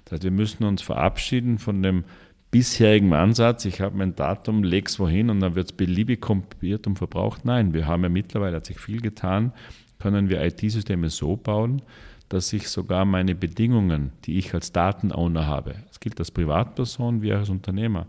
Das 0.04 0.14
heißt, 0.14 0.24
wir 0.24 0.30
müssen 0.30 0.64
uns 0.64 0.82
verabschieden 0.82 1.58
von 1.58 1.82
dem 1.82 2.04
bisherigen 2.50 3.12
Ansatz, 3.14 3.64
ich 3.64 3.80
habe 3.80 3.96
mein 3.96 4.14
Datum, 4.14 4.62
lege 4.62 4.86
es 4.88 5.00
wohin 5.00 5.30
und 5.30 5.40
dann 5.40 5.54
wird 5.54 5.70
es 5.70 5.72
beliebig 5.72 6.20
kopiert 6.20 6.86
und 6.86 6.98
verbraucht. 6.98 7.44
Nein, 7.44 7.74
wir 7.74 7.86
haben 7.86 8.02
ja 8.02 8.08
mittlerweile, 8.08 8.56
hat 8.56 8.66
sich 8.66 8.78
viel 8.78 9.00
getan, 9.00 9.52
können 9.98 10.28
wir 10.28 10.44
IT-Systeme 10.44 11.10
so 11.10 11.36
bauen, 11.36 11.82
dass 12.28 12.52
ich 12.52 12.68
sogar 12.68 13.04
meine 13.04 13.34
Bedingungen, 13.34 14.12
die 14.24 14.38
ich 14.38 14.54
als 14.54 14.72
Datenowner 14.72 15.46
habe, 15.46 15.76
das 15.88 16.00
gilt 16.00 16.18
als 16.18 16.30
Privatperson 16.30 17.22
wie 17.22 17.32
als 17.32 17.48
Unternehmer, 17.50 18.06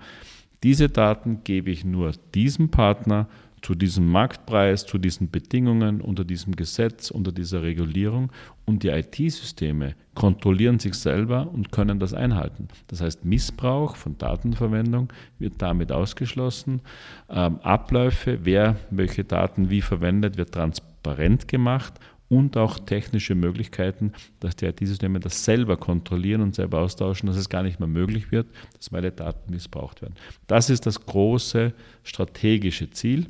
diese 0.63 0.89
Daten 0.89 1.43
gebe 1.43 1.70
ich 1.70 1.86
nur 1.86 2.13
diesem 2.34 2.70
Partner 2.70 3.28
zu 3.66 3.74
diesem 3.74 4.11
Marktpreis, 4.11 4.86
zu 4.86 4.99
diesen 4.99 5.32
Bedingungen, 5.32 5.99
unter 5.99 6.24
diesem 6.24 6.55
Gesetz, 6.55 7.09
unter 7.09 7.32
dieser 7.32 7.63
Regulierung 7.63 8.32
und 8.66 8.84
die 8.84 8.89
IT-Systeme 8.89 9.95
kontrollieren 10.13 10.78
sich 10.78 10.93
selber 10.93 11.49
und 11.51 11.72
können 11.72 11.99
das 11.99 12.13
einhalten. 12.13 12.68
Das 12.88 13.01
heißt, 13.01 13.26
Missbrauch 13.26 13.95
von 13.95 14.20
Datenverwendung 14.20 15.11
wird 15.39 15.53
damit 15.63 15.91
ausgeschlossen. 15.91 16.82
Ähm, 17.28 17.59
Abläufe, 17.61 18.39
wer 18.43 18.76
welche 18.91 19.24
Daten 19.24 19.72
wie 19.72 19.82
verwendet, 19.82 20.38
wird 20.38 20.53
transparent 20.53 21.47
gemacht 21.47 21.95
und 22.28 22.57
auch 22.57 22.80
technische 22.80 23.36
Möglichkeiten, 23.36 24.13
dass 24.39 24.55
die 24.55 24.65
IT-Systeme 24.65 25.19
das 25.19 25.45
selber 25.45 25.78
kontrollieren 25.78 26.41
und 26.41 26.55
selber 26.55 26.80
austauschen, 26.80 27.28
dass 27.28 27.38
es 27.38 27.49
gar 27.49 27.63
nicht 27.63 27.80
mehr 27.80 27.88
möglich 27.88 28.32
wird, 28.32 28.47
dass 28.78 28.91
meine 28.91 29.11
Daten 29.11 29.51
missbraucht 29.51 30.01
werden. 30.01 30.15
Das 30.47 30.69
ist 30.69 30.86
das 30.86 31.05
große 31.05 31.73
strategische 32.03 32.89
Ziel 32.89 33.28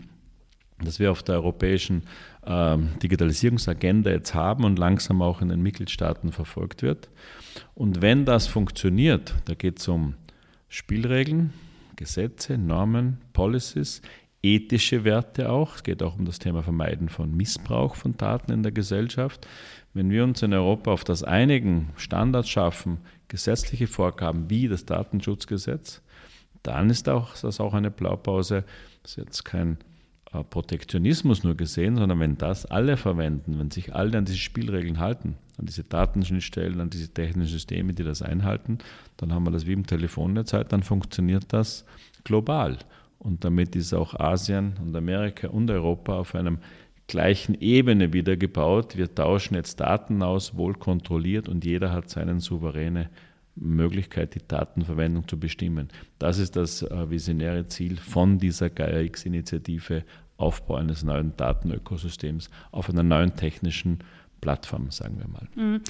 das 0.80 1.00
wir 1.00 1.12
auf 1.12 1.24
der 1.24 1.36
europäischen 1.36 2.04
ähm, 2.46 2.90
Digitalisierungsagenda 3.02 4.12
jetzt 4.12 4.34
haben 4.34 4.64
und 4.66 4.78
langsam 4.78 5.22
auch 5.22 5.42
in 5.42 5.50
den 5.50 5.62
Mitgliedstaaten 5.62 6.32
verfolgt 6.32 6.82
wird. 6.82 7.10
Und 7.74 8.02
wenn 8.02 8.26
das 8.26 8.48
funktioniert, 8.48 9.34
da 9.46 9.54
geht 9.54 9.80
es 9.80 9.88
um 9.88 10.16
Spielregeln, 10.68 11.54
Gesetze, 11.96 12.58
Normen, 12.58 13.20
Policies, 13.32 14.02
ethische 14.46 15.04
Werte 15.04 15.50
auch. 15.50 15.76
Es 15.76 15.84
geht 15.84 16.04
auch 16.04 16.18
um 16.18 16.26
das 16.26 16.38
Thema 16.40 16.62
Vermeiden 16.62 17.10
von 17.10 17.36
Missbrauch 17.36 17.96
von 17.96 18.16
Daten 18.16 18.52
in 18.52 18.64
der 18.64 18.72
Gesellschaft. 18.72 19.48
Wenn 19.94 20.12
wir 20.12 20.24
uns 20.24 20.42
in 20.44 20.54
Europa 20.54 20.92
auf 20.92 21.04
das 21.04 21.24
einigen, 21.24 21.90
Standards 21.96 22.50
schaffen, 22.50 23.00
gesetzliche 23.28 23.88
Vorgaben 23.88 24.50
wie 24.50 24.68
das 24.68 24.86
Datenschutzgesetz, 24.86 26.02
dann 26.62 26.90
ist 26.90 27.10
auch, 27.10 27.36
das 27.36 27.60
auch 27.60 27.74
eine 27.74 27.90
Blaupause. 27.90 28.66
Das 29.02 29.12
ist 29.12 29.18
jetzt 29.18 29.46
kein 29.46 29.78
äh, 30.32 30.44
Protektionismus 30.44 31.44
nur 31.44 31.56
gesehen, 31.56 31.96
sondern 31.96 32.20
wenn 32.20 32.38
das 32.38 32.66
alle 32.66 32.98
verwenden, 32.98 33.58
wenn 33.58 33.72
sich 33.72 33.96
alle 33.96 34.18
an 34.18 34.26
diese 34.26 34.38
Spielregeln 34.38 35.00
halten, 35.00 35.38
an 35.58 35.66
diese 35.66 35.84
Datenschnittstellen, 35.84 36.82
an 36.82 36.92
diese 36.92 37.10
technischen 37.10 37.52
Systeme, 37.52 37.94
die 37.94 38.04
das 38.04 38.22
einhalten, 38.22 38.78
dann 39.18 39.34
haben 39.34 39.46
wir 39.46 39.52
das 39.52 39.66
wie 39.66 39.74
im 39.74 39.88
Telefonnetz 39.88 40.54
halt, 40.54 40.72
dann 40.72 40.84
funktioniert 40.84 41.46
das 41.50 41.86
global. 42.24 42.78
Und 43.20 43.44
damit 43.44 43.76
ist 43.76 43.94
auch 43.94 44.14
Asien 44.20 44.76
und 44.84 44.96
Amerika 44.96 45.48
und 45.48 45.70
Europa 45.72 46.18
auf 46.20 46.36
einem 46.36 46.60
gleichen 47.08 47.56
Ebene 47.56 48.14
wieder 48.14 48.36
gebaut. 48.38 48.98
Wir 48.98 49.14
tauschen 49.14 49.56
jetzt 49.56 49.80
Daten 49.80 50.24
aus, 50.24 50.56
wohl 50.56 50.74
kontrolliert 50.74 51.48
und 51.48 51.66
jeder 51.66 51.92
hat 51.92 52.10
seine 52.10 52.40
souveräne 52.40 53.10
Möglichkeit, 53.56 54.36
die 54.36 54.46
Datenverwendung 54.46 55.28
zu 55.28 55.40
bestimmen. 55.40 55.90
Das 56.20 56.40
ist 56.40 56.56
das 56.56 56.82
äh, 56.82 57.10
visionäre 57.10 57.68
Ziel 57.68 57.98
von 57.98 58.38
dieser 58.38 58.70
Gaia-X-Initiative 58.70 60.04
Aufbau 60.38 60.76
eines 60.76 61.04
neuen 61.04 61.36
Datenökosystems 61.38 62.50
auf 62.72 62.90
einer 62.90 63.04
neuen 63.04 63.36
technischen 63.36 64.00
Plattform, 64.46 64.92
sagen 64.92 65.18
wir 65.18 65.28
mal. 65.28 65.48
Mhm. 65.56 65.82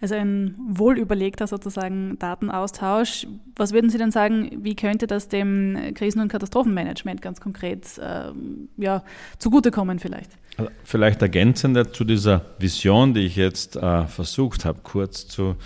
Also 0.00 0.14
ein 0.14 0.54
wohlüberlegter 0.68 1.48
sozusagen 1.48 2.16
Datenaustausch. 2.20 3.26
Was 3.56 3.72
würden 3.72 3.90
Sie 3.90 3.98
denn 3.98 4.12
sagen, 4.12 4.60
wie 4.62 4.76
könnte 4.76 5.08
das 5.08 5.26
dem 5.26 5.76
Krisen- 5.94 6.20
und 6.20 6.28
Katastrophenmanagement 6.28 7.20
ganz 7.22 7.40
konkret 7.40 7.98
äh, 7.98 8.30
ja, 8.76 9.02
zugutekommen 9.38 9.98
vielleicht? 9.98 10.30
Also 10.56 10.70
vielleicht 10.84 11.22
ergänzend 11.22 11.96
zu 11.96 12.04
dieser 12.04 12.42
Vision, 12.60 13.14
die 13.14 13.22
ich 13.22 13.34
jetzt 13.34 13.74
äh, 13.74 14.06
versucht 14.06 14.64
habe, 14.64 14.78
kurz 14.84 15.26
zu 15.26 15.56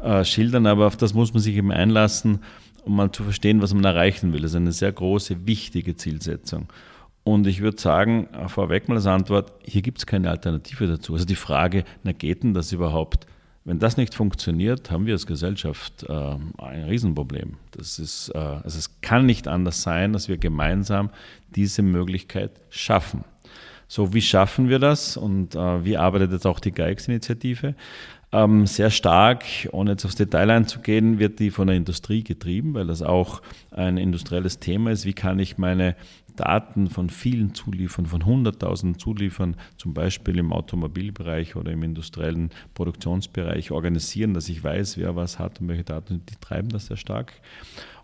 äh, 0.00 0.24
schildern, 0.24 0.66
aber 0.66 0.86
auf 0.86 0.96
das 0.96 1.12
muss 1.12 1.34
man 1.34 1.42
sich 1.42 1.56
eben 1.56 1.72
einlassen, 1.72 2.38
um 2.84 2.94
mal 2.94 3.10
zu 3.10 3.24
verstehen, 3.24 3.60
was 3.62 3.74
man 3.74 3.84
erreichen 3.84 4.32
will. 4.32 4.42
Das 4.42 4.52
ist 4.52 4.56
eine 4.56 4.70
sehr 4.70 4.92
große, 4.92 5.44
wichtige 5.44 5.96
Zielsetzung. 5.96 6.68
Und 7.26 7.48
ich 7.48 7.60
würde 7.60 7.80
sagen, 7.80 8.28
vorweg 8.46 8.88
mal 8.88 8.94
als 8.94 9.06
Antwort, 9.08 9.52
hier 9.64 9.82
gibt 9.82 9.98
es 9.98 10.06
keine 10.06 10.30
Alternative 10.30 10.86
dazu. 10.86 11.12
Also 11.12 11.24
die 11.24 11.34
Frage, 11.34 11.82
na 12.04 12.12
geht 12.12 12.44
denn 12.44 12.54
das 12.54 12.70
überhaupt? 12.70 13.26
Wenn 13.64 13.80
das 13.80 13.96
nicht 13.96 14.14
funktioniert, 14.14 14.92
haben 14.92 15.06
wir 15.06 15.14
als 15.14 15.26
Gesellschaft 15.26 16.04
äh, 16.04 16.12
ein 16.12 16.84
Riesenproblem. 16.84 17.54
Das 17.72 17.98
ist, 17.98 18.28
äh, 18.32 18.38
also 18.38 18.78
es 18.78 19.00
kann 19.00 19.26
nicht 19.26 19.48
anders 19.48 19.82
sein, 19.82 20.12
dass 20.12 20.28
wir 20.28 20.36
gemeinsam 20.36 21.10
diese 21.48 21.82
Möglichkeit 21.82 22.60
schaffen. 22.70 23.24
So, 23.88 24.14
wie 24.14 24.22
schaffen 24.22 24.68
wir 24.68 24.78
das 24.78 25.16
und 25.16 25.56
äh, 25.56 25.84
wie 25.84 25.96
arbeitet 25.96 26.30
jetzt 26.30 26.46
auch 26.46 26.60
die 26.60 26.70
GAIX-Initiative? 26.70 27.74
Ähm, 28.30 28.66
sehr 28.66 28.90
stark, 28.90 29.44
ohne 29.72 29.92
jetzt 29.92 30.04
aufs 30.04 30.14
Detail 30.14 30.50
einzugehen, 30.50 31.18
wird 31.18 31.40
die 31.40 31.50
von 31.50 31.66
der 31.66 31.76
Industrie 31.76 32.22
getrieben, 32.22 32.74
weil 32.74 32.86
das 32.86 33.02
auch 33.02 33.42
ein 33.72 33.96
industrielles 33.96 34.60
Thema 34.60 34.92
ist. 34.92 35.06
Wie 35.06 35.12
kann 35.12 35.40
ich 35.40 35.58
meine 35.58 35.96
Daten 36.36 36.88
von 36.88 37.10
vielen 37.10 37.54
Zuliefern, 37.54 38.06
von 38.06 38.24
hunderttausend 38.24 39.00
Zuliefern, 39.00 39.56
zum 39.76 39.94
Beispiel 39.94 40.38
im 40.38 40.52
Automobilbereich 40.52 41.56
oder 41.56 41.72
im 41.72 41.82
industriellen 41.82 42.50
Produktionsbereich 42.74 43.70
organisieren, 43.70 44.34
dass 44.34 44.48
ich 44.48 44.62
weiß, 44.62 44.98
wer 44.98 45.16
was 45.16 45.38
hat 45.38 45.60
und 45.60 45.68
welche 45.68 45.84
Daten, 45.84 46.22
die 46.28 46.36
treiben 46.40 46.68
das 46.68 46.86
sehr 46.86 46.96
stark. 46.96 47.32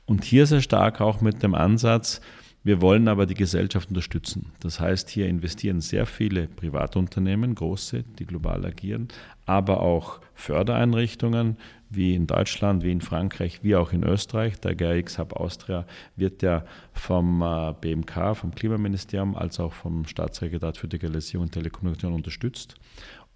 Und 0.05 0.25
hier 0.25 0.47
sehr 0.47 0.63
stark 0.63 1.01
auch 1.01 1.21
mit 1.21 1.43
dem 1.43 1.55
Ansatz, 1.55 2.21
Wir 2.65 2.81
wollen 2.81 3.09
aber 3.09 3.27
die 3.27 3.35
Gesellschaft 3.35 3.89
unterstützen. 3.89 4.53
Das 4.61 4.79
heißt, 4.79 5.11
hier 5.11 5.27
investieren 5.29 5.81
sehr 5.81 6.07
viele 6.07 6.47
Privatunternehmen, 6.47 7.57
große, 7.57 8.05
die 8.21 8.25
global 8.25 8.65
agieren, 8.65 9.09
aber 9.47 9.81
auch 9.81 10.21
Fördereinrichtungen 10.35 11.57
wie 11.95 12.15
in 12.15 12.27
Deutschland, 12.27 12.83
wie 12.83 12.93
in 12.93 13.01
Frankreich, 13.01 13.63
wie 13.63 13.77
auch 13.77 13.93
in 13.93 14.03
Österreich. 14.05 14.59
Der 14.61 14.75
GRX 14.75 15.19
Hub 15.19 15.35
Austria 15.35 15.87
wird 16.17 16.43
ja 16.43 16.65
vom 16.93 17.43
äh, 17.43 17.75
BMK, 17.81 18.37
vom 18.37 18.55
Klimaministerium, 18.55 19.37
als 19.37 19.61
auch 19.61 19.73
vom 19.73 20.07
Staatssekretariat 20.07 20.77
für 20.77 20.89
Digitalisierung 20.89 21.47
und 21.47 21.53
Telekommunikation 21.53 22.13
unterstützt 22.13 22.77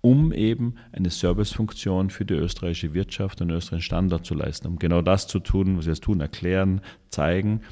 um 0.03 0.31
eben 0.31 0.77
eine 0.93 1.11
Servicefunktion 1.11 2.11
für 2.11 2.25
die 2.25 2.35
österreichische 2.35 2.95
Wirtschaft 2.95 3.41
und 3.41 3.51
österreichischen 3.51 3.87
Standard 3.87 4.25
zu 4.25 4.35
leisten, 4.35 4.69
um 4.69 4.79
genau 4.79 5.03
das 5.03 5.27
zu 5.27 5.41
tun, 5.41 5.77
was 5.79 5.87
wir 5.87 5.95
jetzt 5.95 6.05
tun, 6.05 6.21
erklären, 6.21 6.81
zeigen 7.09 7.63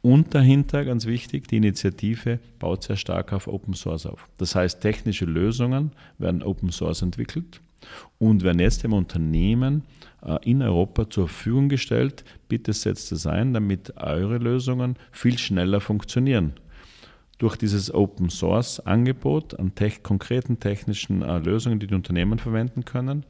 und 0.00 0.34
dahinter, 0.34 0.84
ganz 0.84 1.06
wichtig, 1.06 1.48
die 1.48 1.56
Initiative 1.56 2.38
baut 2.58 2.84
sehr 2.84 2.96
stark 2.96 3.32
auf 3.32 3.48
Open 3.48 3.74
Source 3.74 4.06
auf. 4.06 4.28
Das 4.38 4.54
heißt, 4.54 4.80
technische 4.80 5.24
Lösungen 5.24 5.92
werden 6.18 6.42
Open 6.42 6.70
Source 6.70 7.02
entwickelt 7.02 7.60
und 8.18 8.42
werden 8.42 8.60
jetzt 8.60 8.84
dem 8.84 8.92
Unternehmen 8.92 9.82
in 10.42 10.62
Europa 10.62 11.08
zur 11.08 11.28
Verfügung 11.28 11.68
gestellt. 11.68 12.24
Bitte 12.48 12.72
setzt 12.72 13.12
es 13.12 13.26
ein, 13.26 13.54
damit 13.54 13.96
eure 13.96 14.38
Lösungen 14.38 14.96
viel 15.12 15.38
schneller 15.38 15.80
funktionieren. 15.80 16.54
Durch 17.38 17.56
dieses 17.56 17.94
Open 17.94 18.30
Source 18.30 18.80
Angebot 18.80 19.58
an 19.58 19.74
te 19.74 19.90
konkreten 20.02 20.58
technischen 20.58 21.22
äh, 21.22 21.38
Lösungen, 21.38 21.78
die 21.78 21.86
die 21.86 21.94
Unternehmen 21.94 22.40
verwenden 22.40 22.84
können, 22.84 23.24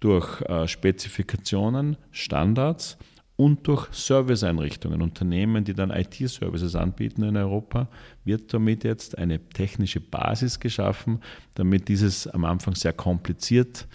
durch 0.00 0.42
äh, 0.42 0.66
Spezifikationen, 0.66 1.96
Standards, 2.10 2.98
und 3.36 3.66
durch 3.66 3.88
Serviceeinrichtungen, 3.92 5.02
Unternehmen, 5.02 5.62
die 5.64 5.74
dann 5.74 5.90
IT-Services 5.90 6.74
anbieten 6.74 7.22
in 7.22 7.36
Europa, 7.36 7.88
wird 8.24 8.52
damit 8.54 8.82
jetzt 8.82 9.18
eine 9.18 9.38
technische 9.38 10.00
Basis 10.00 10.58
geschaffen, 10.58 11.20
damit 11.54 11.88
dieses 11.88 12.26
am 12.26 12.44
Anfang 12.46 12.74
sehr 12.74 12.94
kompliziert 12.94 13.86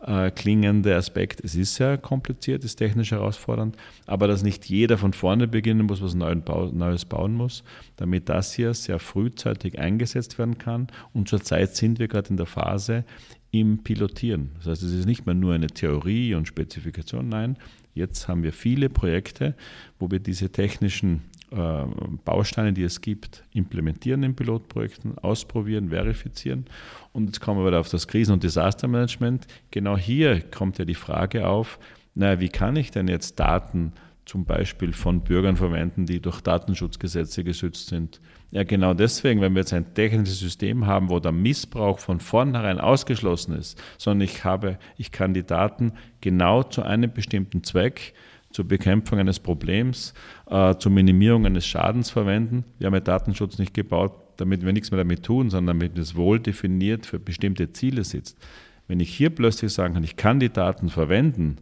äh, 0.00 0.30
klingende 0.30 0.96
Aspekt, 0.96 1.44
es 1.44 1.54
ist 1.54 1.74
sehr 1.74 1.98
kompliziert, 1.98 2.64
ist 2.64 2.76
technisch 2.76 3.10
herausfordernd, 3.10 3.76
aber 4.06 4.28
dass 4.28 4.42
nicht 4.42 4.66
jeder 4.66 4.96
von 4.96 5.12
vorne 5.12 5.46
beginnen 5.46 5.86
muss, 5.86 6.02
was 6.02 6.14
Neues 6.14 7.04
bauen 7.04 7.34
muss, 7.34 7.62
damit 7.96 8.28
das 8.28 8.54
hier 8.54 8.72
sehr 8.74 8.98
frühzeitig 8.98 9.78
eingesetzt 9.78 10.38
werden 10.38 10.58
kann. 10.58 10.88
Und 11.12 11.28
zurzeit 11.28 11.76
sind 11.76 11.98
wir 11.98 12.08
gerade 12.08 12.30
in 12.30 12.36
der 12.38 12.46
Phase 12.46 13.04
im 13.50 13.78
Pilotieren. 13.78 14.50
Das 14.58 14.66
heißt, 14.66 14.82
es 14.82 14.92
ist 14.92 15.06
nicht 15.06 15.26
mehr 15.26 15.34
nur 15.34 15.54
eine 15.54 15.66
Theorie 15.68 16.34
und 16.34 16.46
Spezifikation, 16.46 17.28
nein, 17.28 17.56
Jetzt 17.94 18.28
haben 18.28 18.42
wir 18.42 18.52
viele 18.52 18.88
Projekte, 18.88 19.54
wo 19.98 20.10
wir 20.10 20.20
diese 20.20 20.50
technischen 20.50 21.22
äh, 21.50 21.84
Bausteine, 22.24 22.72
die 22.72 22.84
es 22.84 23.00
gibt, 23.00 23.42
implementieren 23.52 24.22
in 24.22 24.36
Pilotprojekten, 24.36 25.18
ausprobieren, 25.18 25.90
verifizieren. 25.90 26.66
Und 27.12 27.26
jetzt 27.26 27.40
kommen 27.40 27.60
wir 27.60 27.66
wieder 27.66 27.80
auf 27.80 27.88
das 27.88 28.06
Krisen- 28.06 28.32
und 28.32 28.44
Desastermanagement. 28.44 29.46
Genau 29.70 29.96
hier 29.96 30.40
kommt 30.40 30.78
ja 30.78 30.84
die 30.84 30.94
Frage 30.94 31.48
auf, 31.48 31.78
naja, 32.14 32.40
wie 32.40 32.48
kann 32.48 32.76
ich 32.76 32.90
denn 32.90 33.08
jetzt 33.08 33.40
Daten 33.40 33.92
zum 34.30 34.44
Beispiel 34.44 34.92
von 34.92 35.22
Bürgern 35.22 35.56
verwenden, 35.56 36.06
die 36.06 36.20
durch 36.20 36.40
Datenschutzgesetze 36.40 37.42
geschützt 37.42 37.88
sind. 37.88 38.20
Ja, 38.52 38.62
genau 38.62 38.94
deswegen, 38.94 39.40
wenn 39.40 39.54
wir 39.54 39.62
jetzt 39.62 39.72
ein 39.72 39.92
technisches 39.92 40.38
System 40.38 40.86
haben, 40.86 41.10
wo 41.10 41.18
der 41.18 41.32
Missbrauch 41.32 41.98
von 41.98 42.20
vornherein 42.20 42.78
ausgeschlossen 42.78 43.56
ist, 43.56 43.82
sondern 43.98 44.20
ich 44.20 44.44
habe, 44.44 44.78
ich 44.96 45.10
kann 45.10 45.34
die 45.34 45.44
Daten 45.44 45.94
genau 46.20 46.62
zu 46.62 46.82
einem 46.82 47.12
bestimmten 47.12 47.64
Zweck, 47.64 48.14
zur 48.52 48.68
Bekämpfung 48.68 49.18
eines 49.18 49.40
Problems, 49.40 50.14
äh, 50.48 50.76
zur 50.76 50.92
Minimierung 50.92 51.44
eines 51.44 51.66
Schadens 51.66 52.10
verwenden. 52.10 52.62
Wir 52.78 52.86
haben 52.86 52.94
ja 52.94 53.00
Datenschutz 53.00 53.58
nicht 53.58 53.74
gebaut, 53.74 54.12
damit 54.36 54.64
wir 54.64 54.72
nichts 54.72 54.92
mehr 54.92 54.98
damit 54.98 55.24
tun, 55.24 55.50
sondern 55.50 55.80
damit 55.80 55.98
es 55.98 56.14
wohl 56.14 56.38
definiert 56.38 57.04
für 57.04 57.18
bestimmte 57.18 57.72
Ziele 57.72 58.04
sitzt. 58.04 58.38
Wenn 58.86 59.00
ich 59.00 59.12
hier 59.12 59.30
plötzlich 59.30 59.72
sagen 59.72 59.94
kann, 59.94 60.04
ich 60.04 60.14
kann 60.14 60.38
die 60.38 60.50
Daten 60.50 60.88
verwenden, 60.88 61.56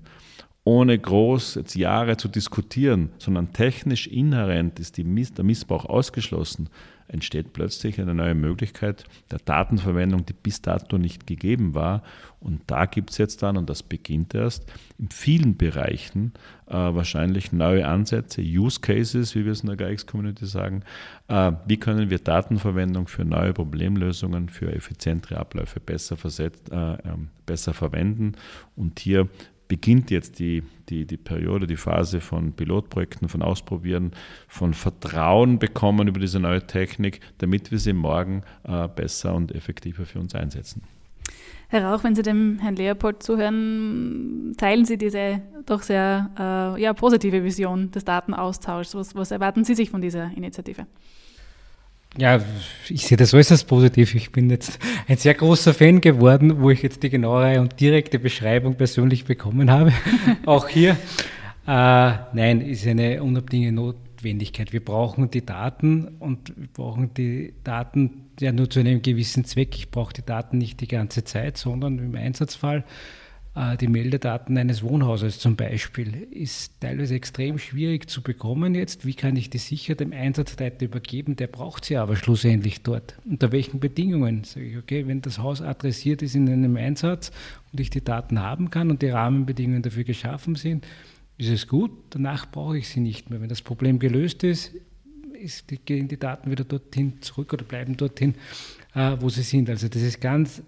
ohne 0.68 0.98
groß 0.98 1.54
jetzt 1.54 1.76
Jahre 1.76 2.18
zu 2.18 2.28
diskutieren, 2.28 3.08
sondern 3.16 3.54
technisch 3.54 4.06
inhärent 4.06 4.78
ist 4.78 4.98
Miss 4.98 5.32
der 5.32 5.42
Missbrauch 5.42 5.86
ausgeschlossen, 5.86 6.68
entsteht 7.06 7.54
plötzlich 7.54 7.98
eine 7.98 8.12
neue 8.12 8.34
Möglichkeit 8.34 9.04
der 9.30 9.38
Datenverwendung, 9.38 10.26
die 10.26 10.34
bis 10.34 10.60
dato 10.60 10.98
nicht 10.98 11.26
gegeben 11.26 11.74
war. 11.74 12.02
Und 12.38 12.60
da 12.66 12.84
gibt 12.84 13.12
es 13.12 13.16
jetzt 13.16 13.42
dann, 13.42 13.56
und 13.56 13.70
das 13.70 13.82
beginnt 13.82 14.34
erst, 14.34 14.70
in 14.98 15.08
vielen 15.08 15.56
Bereichen 15.56 16.34
äh, 16.66 16.74
wahrscheinlich 16.74 17.50
neue 17.50 17.88
Ansätze, 17.88 18.42
Use 18.42 18.80
Cases, 18.80 19.34
wie 19.34 19.46
wir 19.46 19.52
es 19.52 19.62
in 19.62 19.74
der 19.74 19.78
GX-Community 19.78 20.44
sagen. 20.44 20.82
Äh, 21.28 21.52
wie 21.66 21.78
können 21.78 22.10
wir 22.10 22.18
Datenverwendung 22.18 23.08
für 23.08 23.24
neue 23.24 23.54
Problemlösungen, 23.54 24.50
für 24.50 24.70
effizientere 24.70 25.38
Abläufe 25.38 25.80
besser, 25.80 26.18
versetzt, 26.18 26.70
äh, 26.70 26.74
ähm, 26.74 27.30
besser 27.46 27.72
verwenden? 27.72 28.32
Und 28.76 29.00
hier 29.00 29.30
beginnt 29.68 30.10
jetzt 30.10 30.38
die, 30.38 30.62
die, 30.88 31.06
die 31.06 31.16
Periode, 31.16 31.66
die 31.66 31.76
Phase 31.76 32.20
von 32.20 32.52
Pilotprojekten, 32.52 33.28
von 33.28 33.42
Ausprobieren, 33.42 34.12
von 34.48 34.74
Vertrauen 34.74 35.58
bekommen 35.58 36.08
über 36.08 36.18
diese 36.18 36.40
neue 36.40 36.66
Technik, 36.66 37.20
damit 37.38 37.70
wir 37.70 37.78
sie 37.78 37.92
morgen 37.92 38.42
äh, 38.64 38.88
besser 38.88 39.34
und 39.34 39.54
effektiver 39.54 40.06
für 40.06 40.18
uns 40.18 40.34
einsetzen. 40.34 40.82
Herr 41.70 41.84
Rauch, 41.84 42.02
wenn 42.02 42.14
Sie 42.14 42.22
dem 42.22 42.58
Herrn 42.60 42.76
Leopold 42.76 43.22
zuhören, 43.22 44.54
teilen 44.56 44.86
Sie 44.86 44.96
diese 44.96 45.42
doch 45.66 45.82
sehr 45.82 46.30
äh, 46.38 46.80
ja, 46.80 46.94
positive 46.94 47.44
Vision 47.44 47.90
des 47.90 48.06
Datenaustauschs. 48.06 48.94
Was, 48.94 49.14
was 49.14 49.30
erwarten 49.30 49.64
Sie 49.64 49.74
sich 49.74 49.90
von 49.90 50.00
dieser 50.00 50.30
Initiative? 50.34 50.86
Ja, 52.18 52.40
ich 52.88 53.06
sehe 53.06 53.16
das 53.16 53.32
als 53.32 53.62
positiv. 53.62 54.16
Ich 54.16 54.32
bin 54.32 54.50
jetzt 54.50 54.80
ein 55.06 55.16
sehr 55.16 55.34
großer 55.34 55.72
Fan 55.72 56.00
geworden, 56.00 56.60
wo 56.60 56.70
ich 56.70 56.82
jetzt 56.82 57.04
die 57.04 57.10
genauere 57.10 57.60
und 57.60 57.78
direkte 57.78 58.18
Beschreibung 58.18 58.74
persönlich 58.74 59.24
bekommen 59.24 59.70
habe. 59.70 59.92
Auch 60.44 60.68
hier. 60.68 60.96
Äh, 61.64 62.12
nein, 62.32 62.60
ist 62.60 62.84
eine 62.88 63.22
unabdingende 63.22 63.80
Notwendigkeit. 63.80 64.72
Wir 64.72 64.84
brauchen 64.84 65.30
die 65.30 65.46
Daten 65.46 66.08
und 66.18 66.56
wir 66.56 66.66
brauchen 66.66 67.14
die 67.14 67.54
Daten 67.62 68.24
ja 68.40 68.50
nur 68.50 68.68
zu 68.68 68.80
einem 68.80 69.00
gewissen 69.00 69.44
Zweck. 69.44 69.76
Ich 69.76 69.92
brauche 69.92 70.12
die 70.12 70.26
Daten 70.26 70.58
nicht 70.58 70.80
die 70.80 70.88
ganze 70.88 71.22
Zeit, 71.22 71.56
sondern 71.56 72.00
im 72.00 72.16
Einsatzfall 72.16 72.84
die 73.80 73.88
Meldedaten 73.88 74.56
eines 74.56 74.84
Wohnhauses 74.84 75.40
zum 75.40 75.56
Beispiel 75.56 76.28
ist 76.30 76.80
teilweise 76.80 77.16
extrem 77.16 77.58
schwierig 77.58 78.08
zu 78.08 78.22
bekommen 78.22 78.76
jetzt. 78.76 79.04
Wie 79.04 79.14
kann 79.14 79.34
ich 79.34 79.50
die 79.50 79.58
sicher 79.58 79.96
dem 79.96 80.12
Einsatzleiter 80.12 80.84
übergeben? 80.84 81.34
Der 81.34 81.48
braucht 81.48 81.84
sie 81.84 81.96
aber 81.96 82.14
schlussendlich 82.14 82.82
dort. 82.82 83.18
Unter 83.28 83.50
welchen 83.50 83.80
Bedingungen? 83.80 84.44
Sage 84.44 84.66
ich, 84.66 84.76
okay, 84.76 85.08
wenn 85.08 85.22
das 85.22 85.38
Haus 85.38 85.60
adressiert 85.60 86.22
ist 86.22 86.36
in 86.36 86.48
einem 86.48 86.76
Einsatz 86.76 87.32
und 87.72 87.80
ich 87.80 87.90
die 87.90 88.04
Daten 88.04 88.40
haben 88.40 88.70
kann 88.70 88.90
und 88.90 89.02
die 89.02 89.08
Rahmenbedingungen 89.08 89.82
dafür 89.82 90.04
geschaffen 90.04 90.54
sind, 90.54 90.86
ist 91.36 91.50
es 91.50 91.66
gut. 91.66 91.90
Danach 92.10 92.48
brauche 92.50 92.78
ich 92.78 92.88
sie 92.88 93.00
nicht 93.00 93.28
mehr. 93.28 93.40
Wenn 93.40 93.48
das 93.48 93.62
Problem 93.62 93.98
gelöst 93.98 94.44
ist, 94.44 94.72
ist 95.32 95.66
gehen 95.84 96.06
die 96.06 96.18
Daten 96.18 96.50
wieder 96.50 96.64
dorthin 96.64 97.20
zurück 97.22 97.52
oder 97.52 97.64
bleiben 97.64 97.96
dorthin, 97.96 98.34
äh, 98.94 99.16
wo 99.18 99.28
sie 99.28 99.42
sind. 99.42 99.68
Also 99.68 99.88
das 99.88 100.02
ist 100.02 100.20
ganz 100.20 100.62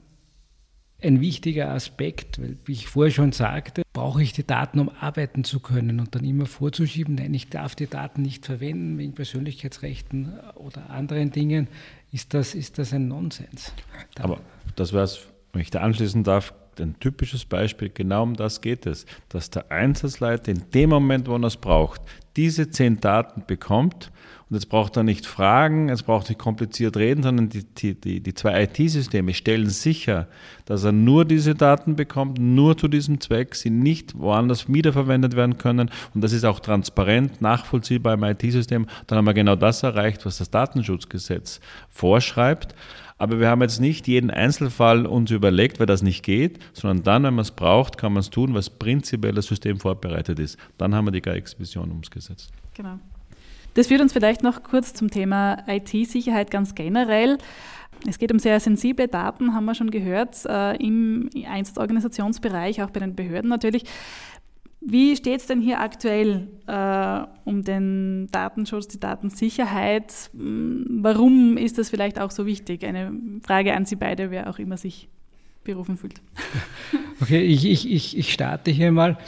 ein 1.02 1.20
wichtiger 1.20 1.70
Aspekt, 1.70 2.40
weil, 2.40 2.56
wie 2.64 2.72
ich 2.72 2.86
vorher 2.86 3.12
schon 3.12 3.32
sagte, 3.32 3.82
brauche 3.92 4.22
ich 4.22 4.32
die 4.32 4.46
Daten, 4.46 4.78
um 4.78 4.90
arbeiten 5.00 5.44
zu 5.44 5.60
können 5.60 6.00
und 6.00 6.14
dann 6.14 6.24
immer 6.24 6.46
vorzuschieben, 6.46 7.14
nein, 7.14 7.34
ich 7.34 7.48
darf 7.48 7.74
die 7.74 7.86
Daten 7.86 8.22
nicht 8.22 8.46
verwenden 8.46 8.98
wegen 8.98 9.14
Persönlichkeitsrechten 9.14 10.38
oder 10.56 10.90
anderen 10.90 11.30
Dingen, 11.30 11.68
ist 12.12 12.34
das, 12.34 12.54
ist 12.54 12.78
das 12.78 12.92
ein 12.92 13.08
Nonsens. 13.08 13.72
Aber 14.18 14.40
das 14.76 14.92
wäre 14.92 15.04
es, 15.04 15.26
wenn 15.52 15.62
ich 15.62 15.70
da 15.70 15.80
anschließen 15.80 16.24
darf, 16.24 16.54
ein 16.78 16.98
typisches 16.98 17.44
Beispiel, 17.44 17.90
genau 17.90 18.22
um 18.22 18.36
das 18.36 18.60
geht 18.60 18.86
es, 18.86 19.04
dass 19.28 19.50
der 19.50 19.70
Einsatzleiter 19.70 20.52
in 20.52 20.70
dem 20.72 20.90
Moment, 20.90 21.28
wo 21.28 21.36
er 21.36 21.44
es 21.44 21.56
braucht, 21.56 22.00
diese 22.36 22.70
zehn 22.70 23.00
Daten 23.00 23.42
bekommt 23.46 24.10
und 24.50 24.56
jetzt 24.56 24.68
braucht 24.68 24.96
er 24.96 25.04
nicht 25.04 25.26
fragen, 25.26 25.90
jetzt 25.90 26.06
braucht 26.06 26.26
er 26.26 26.30
nicht 26.30 26.40
kompliziert 26.40 26.96
reden, 26.96 27.22
sondern 27.22 27.50
die, 27.50 27.94
die, 27.94 28.20
die 28.20 28.34
zwei 28.34 28.64
IT-Systeme 28.64 29.32
stellen 29.32 29.70
sicher, 29.70 30.26
dass 30.64 30.82
er 30.82 30.90
nur 30.90 31.24
diese 31.24 31.54
Daten 31.54 31.94
bekommt, 31.94 32.40
nur 32.40 32.76
zu 32.76 32.88
diesem 32.88 33.20
Zweck, 33.20 33.54
sie 33.54 33.70
nicht 33.70 34.18
woanders 34.18 34.68
wiederverwendet 34.68 35.36
werden 35.36 35.56
können. 35.56 35.88
Und 36.14 36.24
das 36.24 36.32
ist 36.32 36.44
auch 36.44 36.58
transparent, 36.58 37.40
nachvollziehbar 37.40 38.14
im 38.14 38.24
IT-System. 38.24 38.88
Dann 39.06 39.18
haben 39.18 39.26
wir 39.26 39.34
genau 39.34 39.54
das 39.54 39.84
erreicht, 39.84 40.26
was 40.26 40.38
das 40.38 40.50
Datenschutzgesetz 40.50 41.60
vorschreibt. 41.88 42.74
Aber 43.18 43.38
wir 43.38 43.48
haben 43.48 43.62
jetzt 43.62 43.80
nicht 43.80 44.08
jeden 44.08 44.32
Einzelfall 44.32 45.06
uns 45.06 45.30
überlegt, 45.30 45.78
weil 45.78 45.86
das 45.86 46.02
nicht 46.02 46.24
geht, 46.24 46.58
sondern 46.72 47.04
dann, 47.04 47.22
wenn 47.22 47.34
man 47.34 47.42
es 47.42 47.52
braucht, 47.52 47.98
kann 47.98 48.14
man 48.14 48.20
es 48.20 48.30
tun, 48.30 48.54
was 48.54 48.68
prinzipiell 48.68 49.34
das 49.34 49.46
System 49.46 49.78
vorbereitet 49.78 50.40
ist. 50.40 50.58
Dann 50.76 50.92
haben 50.92 51.04
wir 51.04 51.12
die 51.12 51.22
GAIX-Vision 51.22 51.92
umgesetzt. 51.92 52.50
Genau. 52.74 52.98
Das 53.74 53.86
führt 53.86 54.00
uns 54.00 54.12
vielleicht 54.12 54.42
noch 54.42 54.62
kurz 54.62 54.94
zum 54.94 55.10
Thema 55.10 55.58
IT-Sicherheit 55.66 56.50
ganz 56.50 56.74
generell. 56.74 57.38
Es 58.08 58.18
geht 58.18 58.32
um 58.32 58.38
sehr 58.38 58.58
sensible 58.60 59.08
Daten, 59.08 59.54
haben 59.54 59.66
wir 59.66 59.74
schon 59.74 59.90
gehört, 59.90 60.44
äh, 60.46 60.76
im 60.76 61.28
Einsatzorganisationsbereich, 61.46 62.82
auch 62.82 62.90
bei 62.90 63.00
den 63.00 63.14
Behörden 63.14 63.50
natürlich. 63.50 63.84
Wie 64.80 65.14
steht 65.14 65.40
es 65.40 65.46
denn 65.46 65.60
hier 65.60 65.80
aktuell 65.80 66.48
äh, 66.66 67.20
um 67.44 67.62
den 67.64 68.28
Datenschutz, 68.32 68.88
die 68.88 68.98
Datensicherheit? 68.98 70.30
Hm, 70.32 70.86
warum 71.02 71.58
ist 71.58 71.76
das 71.76 71.90
vielleicht 71.90 72.18
auch 72.18 72.30
so 72.30 72.46
wichtig? 72.46 72.84
Eine 72.84 73.12
Frage 73.44 73.74
an 73.74 73.84
Sie 73.84 73.96
beide, 73.96 74.30
wer 74.30 74.48
auch 74.48 74.58
immer 74.58 74.78
sich 74.78 75.08
berufen 75.64 75.96
fühlt. 75.96 76.20
Okay, 77.22 77.42
ich, 77.42 77.66
ich, 77.66 77.92
ich, 77.92 78.16
ich 78.16 78.32
starte 78.32 78.70
hier 78.70 78.90
mal. 78.92 79.18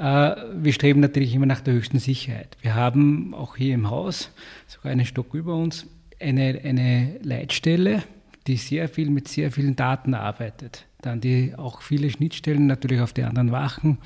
Äh, 0.00 0.34
wir 0.54 0.72
streben 0.72 1.00
natürlich 1.00 1.34
immer 1.34 1.46
nach 1.46 1.60
der 1.60 1.74
höchsten 1.74 1.98
Sicherheit. 1.98 2.56
Wir 2.62 2.74
haben 2.74 3.34
auch 3.34 3.56
hier 3.56 3.74
im 3.74 3.90
Haus, 3.90 4.30
sogar 4.66 4.92
einen 4.92 5.04
Stock 5.04 5.34
über 5.34 5.54
uns, 5.54 5.86
eine, 6.18 6.58
eine 6.64 7.20
Leitstelle, 7.22 8.02
die 8.46 8.56
sehr 8.56 8.88
viel 8.88 9.10
mit 9.10 9.28
sehr 9.28 9.52
vielen 9.52 9.76
Daten 9.76 10.14
arbeitet. 10.14 10.86
Dann 11.02 11.20
die 11.20 11.54
auch 11.54 11.82
viele 11.82 12.08
Schnittstellen 12.08 12.66
natürlich 12.66 13.02
auf 13.02 13.12
die 13.12 13.24
anderen 13.24 13.52
Wachen 13.52 13.98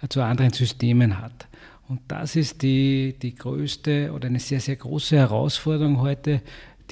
äh, 0.00 0.06
zu 0.06 0.22
anderen 0.22 0.52
Systemen 0.52 1.20
hat. 1.20 1.48
Und 1.88 2.00
das 2.06 2.36
ist 2.36 2.62
die, 2.62 3.16
die 3.20 3.34
größte 3.34 4.12
oder 4.12 4.28
eine 4.28 4.38
sehr, 4.38 4.60
sehr 4.60 4.76
große 4.76 5.16
Herausforderung 5.16 6.00
heute, 6.00 6.40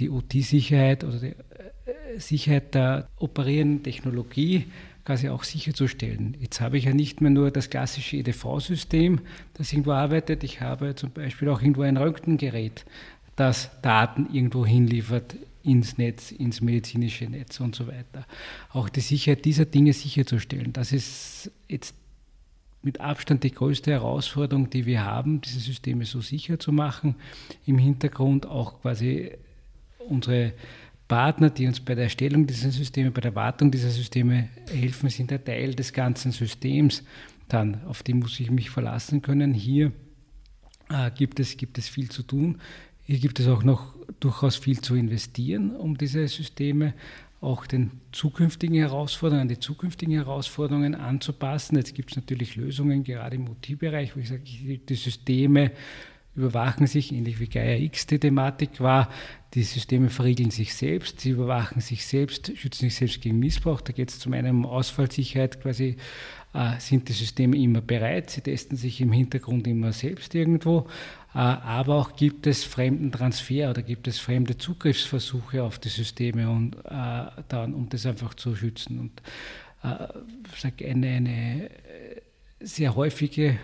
die 0.01 0.11
OT-Sicherheit 0.11 1.05
oder 1.05 1.21
die 1.21 1.29
äh, 1.29 2.19
Sicherheit 2.19 2.75
der 2.75 3.09
operierenden 3.17 3.85
Technologie 3.85 4.67
quasi 5.05 5.29
auch 5.29 5.45
sicherzustellen. 5.45 6.37
Jetzt 6.41 6.61
habe 6.61 6.79
ich 6.79 6.85
ja 6.85 6.95
nicht 6.95 7.21
mehr 7.21 7.31
nur 7.31 7.51
das 7.51 7.71
klassische 7.71 8.17
EDV-System, 8.19 9.21
das 9.55 9.73
irgendwo 9.73 9.93
arbeitet, 9.93 10.45
ich 10.45 10.61
habe 10.61 10.95
zum 10.95 11.11
Beispiel 11.13 11.49
auch 11.49 11.61
irgendwo 11.61 11.83
ein 11.83 11.97
Röntgengerät, 11.97 12.85
das 13.37 13.71
Daten 13.83 14.29
irgendwo 14.33 14.67
hinliefert 14.67 15.37
ins 15.63 15.99
Netz, 15.99 16.31
ins 16.31 16.61
medizinische 16.61 17.25
Netz 17.25 17.61
und 17.61 17.75
so 17.75 17.87
weiter. 17.87 18.27
Auch 18.73 18.89
die 18.89 19.01
Sicherheit 19.01 19.45
dieser 19.45 19.65
Dinge 19.65 19.93
sicherzustellen, 19.93 20.73
das 20.73 20.93
ist 20.93 21.51
jetzt 21.69 21.95
mit 22.83 23.01
Abstand 23.01 23.45
die 23.45 23.53
größte 23.53 23.91
Herausforderung, 23.91 24.71
die 24.71 24.87
wir 24.87 25.05
haben, 25.05 25.41
diese 25.43 25.61
Systeme 25.61 26.07
so 26.07 26.21
sicher 26.21 26.59
zu 26.59 26.73
machen. 26.73 27.15
Im 27.67 27.77
Hintergrund 27.77 28.47
auch 28.47 28.81
quasi 28.81 29.33
unsere 30.09 30.53
Partner, 31.11 31.51
die 31.51 31.67
uns 31.67 31.81
bei 31.81 31.97
der 31.97 32.05
Erstellung 32.05 32.47
dieser 32.47 32.71
Systeme, 32.71 33.11
bei 33.11 33.21
der 33.21 33.35
Wartung 33.35 33.73
dieser 33.73 33.91
Systeme 33.91 34.49
helfen, 34.71 35.11
sind 35.11 35.33
ein 35.33 35.45
Teil 35.45 35.75
des 35.75 35.93
ganzen 35.93 36.31
Systems. 36.31 37.03
Dann, 37.49 37.83
auf 37.87 38.05
die 38.05 38.15
muss 38.15 38.39
ich 38.39 38.49
mich 38.53 38.71
verlassen 38.71 39.21
können. 39.21 39.53
Hier 39.53 39.91
äh, 40.89 41.11
gibt, 41.11 41.41
es, 41.41 41.57
gibt 41.57 41.79
es 41.79 41.89
viel 41.89 42.09
zu 42.11 42.23
tun. 42.23 42.61
Hier 43.07 43.19
gibt 43.19 43.41
es 43.41 43.49
auch 43.49 43.65
noch 43.65 43.93
durchaus 44.21 44.55
viel 44.55 44.81
zu 44.81 44.95
investieren, 44.95 45.75
um 45.75 45.99
diese 45.99 46.29
Systeme 46.29 46.95
auch 47.41 47.67
den 47.67 47.91
zukünftigen 48.13 48.77
Herausforderungen, 48.77 49.49
die 49.49 49.59
zukünftigen 49.59 50.15
Herausforderungen 50.15 50.95
anzupassen. 50.95 51.77
Jetzt 51.77 51.97
gibt 51.97 52.13
es 52.13 52.17
natürlich 52.19 52.55
Lösungen, 52.55 53.03
gerade 53.03 53.35
im 53.35 53.49
OT-Bereich, 53.49 54.15
wo 54.15 54.21
ich 54.21 54.29
sage, 54.29 54.43
die 54.45 54.95
Systeme 54.95 55.73
überwachen 56.37 56.87
sich, 56.87 57.13
ähnlich 57.13 57.41
wie 57.41 57.49
Gaia 57.49 57.77
X 57.77 58.07
die 58.07 58.19
Thematik 58.19 58.81
war. 58.81 59.11
Die 59.55 59.65
Systeme 59.65 60.11
verriegeln 60.11 60.51
sich 60.51 60.75
selbst, 60.75 61.21
sie 61.21 61.31
überwachen 61.31 61.81
sich 61.81 62.07
selbst, 62.07 62.57
schützen 62.57 62.89
sich 62.89 62.95
selbst 62.95 63.21
gegen 63.21 63.39
Missbrauch. 63.41 63.81
Da 63.81 63.93
geht 63.93 64.11
es 64.11 64.21
zum 64.21 64.33
einen 64.33 64.51
um 64.51 64.67
Ausfallsicherheit, 64.67 65.61
quasi 65.61 65.97
äh, 66.55 66.79
sind 66.79 67.09
die 67.09 67.13
Systeme 67.13 67.57
immer 67.57 67.81
bereit, 67.81 68.31
sie 68.31 68.43
testen 68.43 68.77
sich 68.77 69.01
im 69.01 69.11
Hintergrund 69.11 69.67
immer 69.67 69.93
selbst 69.93 70.35
irgendwo. 70.35 70.87
Äh, 71.35 71.39
aber 71.39 71.97
auch 71.97 72.15
gibt 72.15 72.47
es 72.47 72.63
fremden 72.63 73.11
Transfer 73.11 73.71
oder 73.71 73.83
gibt 73.83 74.07
es 74.07 74.19
fremde 74.21 74.57
Zugriffsversuche 74.57 75.63
auf 75.65 75.81
die 75.81 75.89
Systeme, 75.89 76.49
und, 76.49 76.77
äh, 76.85 77.43
dann, 77.49 77.75
um 77.75 77.89
das 77.89 78.07
einfach 78.07 78.35
zu 78.35 78.55
schützen. 78.55 79.01
Und 79.01 79.23
äh, 79.83 80.85
eine, 80.85 81.09
eine 81.09 81.71
sehr 82.61 82.95
häufige 82.95 83.59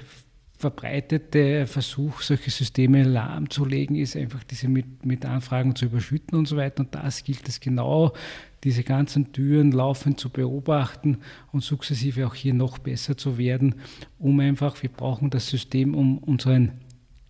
verbreitete 0.58 1.66
Versuch, 1.66 2.22
solche 2.22 2.50
Systeme 2.50 3.02
lahmzulegen, 3.02 3.96
ist 3.96 4.16
einfach 4.16 4.42
diese 4.44 4.68
mit, 4.68 5.04
mit 5.04 5.24
Anfragen 5.26 5.76
zu 5.76 5.86
überschütten 5.86 6.38
und 6.38 6.48
so 6.48 6.56
weiter. 6.56 6.80
Und 6.80 6.94
das 6.94 7.24
gilt 7.24 7.46
es 7.48 7.60
genau, 7.60 8.12
diese 8.64 8.82
ganzen 8.82 9.32
Türen 9.32 9.70
laufend 9.70 10.18
zu 10.18 10.30
beobachten 10.30 11.18
und 11.52 11.62
sukzessive 11.62 12.26
auch 12.26 12.34
hier 12.34 12.54
noch 12.54 12.78
besser 12.78 13.16
zu 13.16 13.38
werden, 13.38 13.76
um 14.18 14.40
einfach, 14.40 14.82
wir 14.82 14.90
brauchen 14.90 15.30
das 15.30 15.48
System, 15.48 15.94
um 15.94 16.18
unseren 16.18 16.72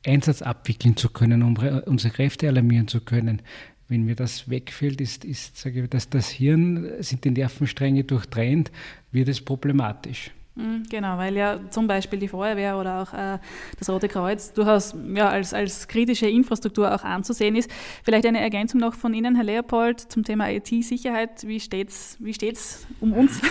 Einsatz 0.06 0.40
abwickeln 0.40 0.96
zu 0.96 1.08
können, 1.08 1.42
um 1.42 1.56
unsere 1.56 2.14
Kräfte 2.14 2.48
alarmieren 2.48 2.86
zu 2.86 3.00
können. 3.00 3.42
Wenn 3.88 4.04
mir 4.04 4.14
das 4.14 4.48
wegfällt, 4.48 5.00
ist, 5.00 5.24
ist 5.24 5.58
sage 5.58 5.82
ich, 5.82 5.90
dass 5.90 6.08
das 6.08 6.28
Hirn, 6.28 6.90
sind 7.00 7.24
die 7.24 7.30
Nervenstränge 7.30 8.04
durchtrennt, 8.04 8.70
wird 9.10 9.28
es 9.28 9.40
problematisch. 9.40 10.30
Mhm, 10.56 10.84
genau, 10.88 11.18
weil 11.18 11.36
ja 11.36 11.60
zum 11.68 11.86
Beispiel 11.86 12.18
die 12.18 12.28
Feuerwehr 12.28 12.78
oder 12.78 13.02
auch 13.02 13.12
äh, 13.12 13.38
das 13.78 13.90
Rote 13.90 14.08
Kreuz 14.08 14.54
durchaus 14.54 14.94
ja, 15.14 15.28
als, 15.28 15.52
als 15.52 15.86
kritische 15.86 16.28
Infrastruktur 16.28 16.94
auch 16.94 17.04
anzusehen 17.04 17.56
ist. 17.56 17.70
Vielleicht 18.02 18.24
eine 18.24 18.40
Ergänzung 18.40 18.80
noch 18.80 18.94
von 18.94 19.12
Ihnen, 19.12 19.34
Herr 19.36 19.44
Leopold, 19.44 20.00
zum 20.00 20.24
Thema 20.24 20.50
IT-Sicherheit. 20.50 21.46
Wie 21.46 21.60
steht 21.60 21.90
es 21.90 22.16
wie 22.20 22.32
steht's 22.32 22.86
um 23.00 23.12
uns? 23.12 23.42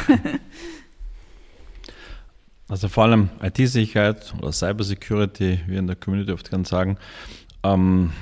also 2.67 2.87
vor 2.87 3.03
allem 3.03 3.29
IT-Sicherheit 3.39 4.33
oder 4.39 4.51
Cybersecurity, 4.51 5.59
wie 5.67 5.75
in 5.75 5.85
der 5.85 5.95
Community 5.95 6.31
oft 6.31 6.49
kann 6.49 6.65
sagen, 6.65 6.97
ähm, 7.63 8.13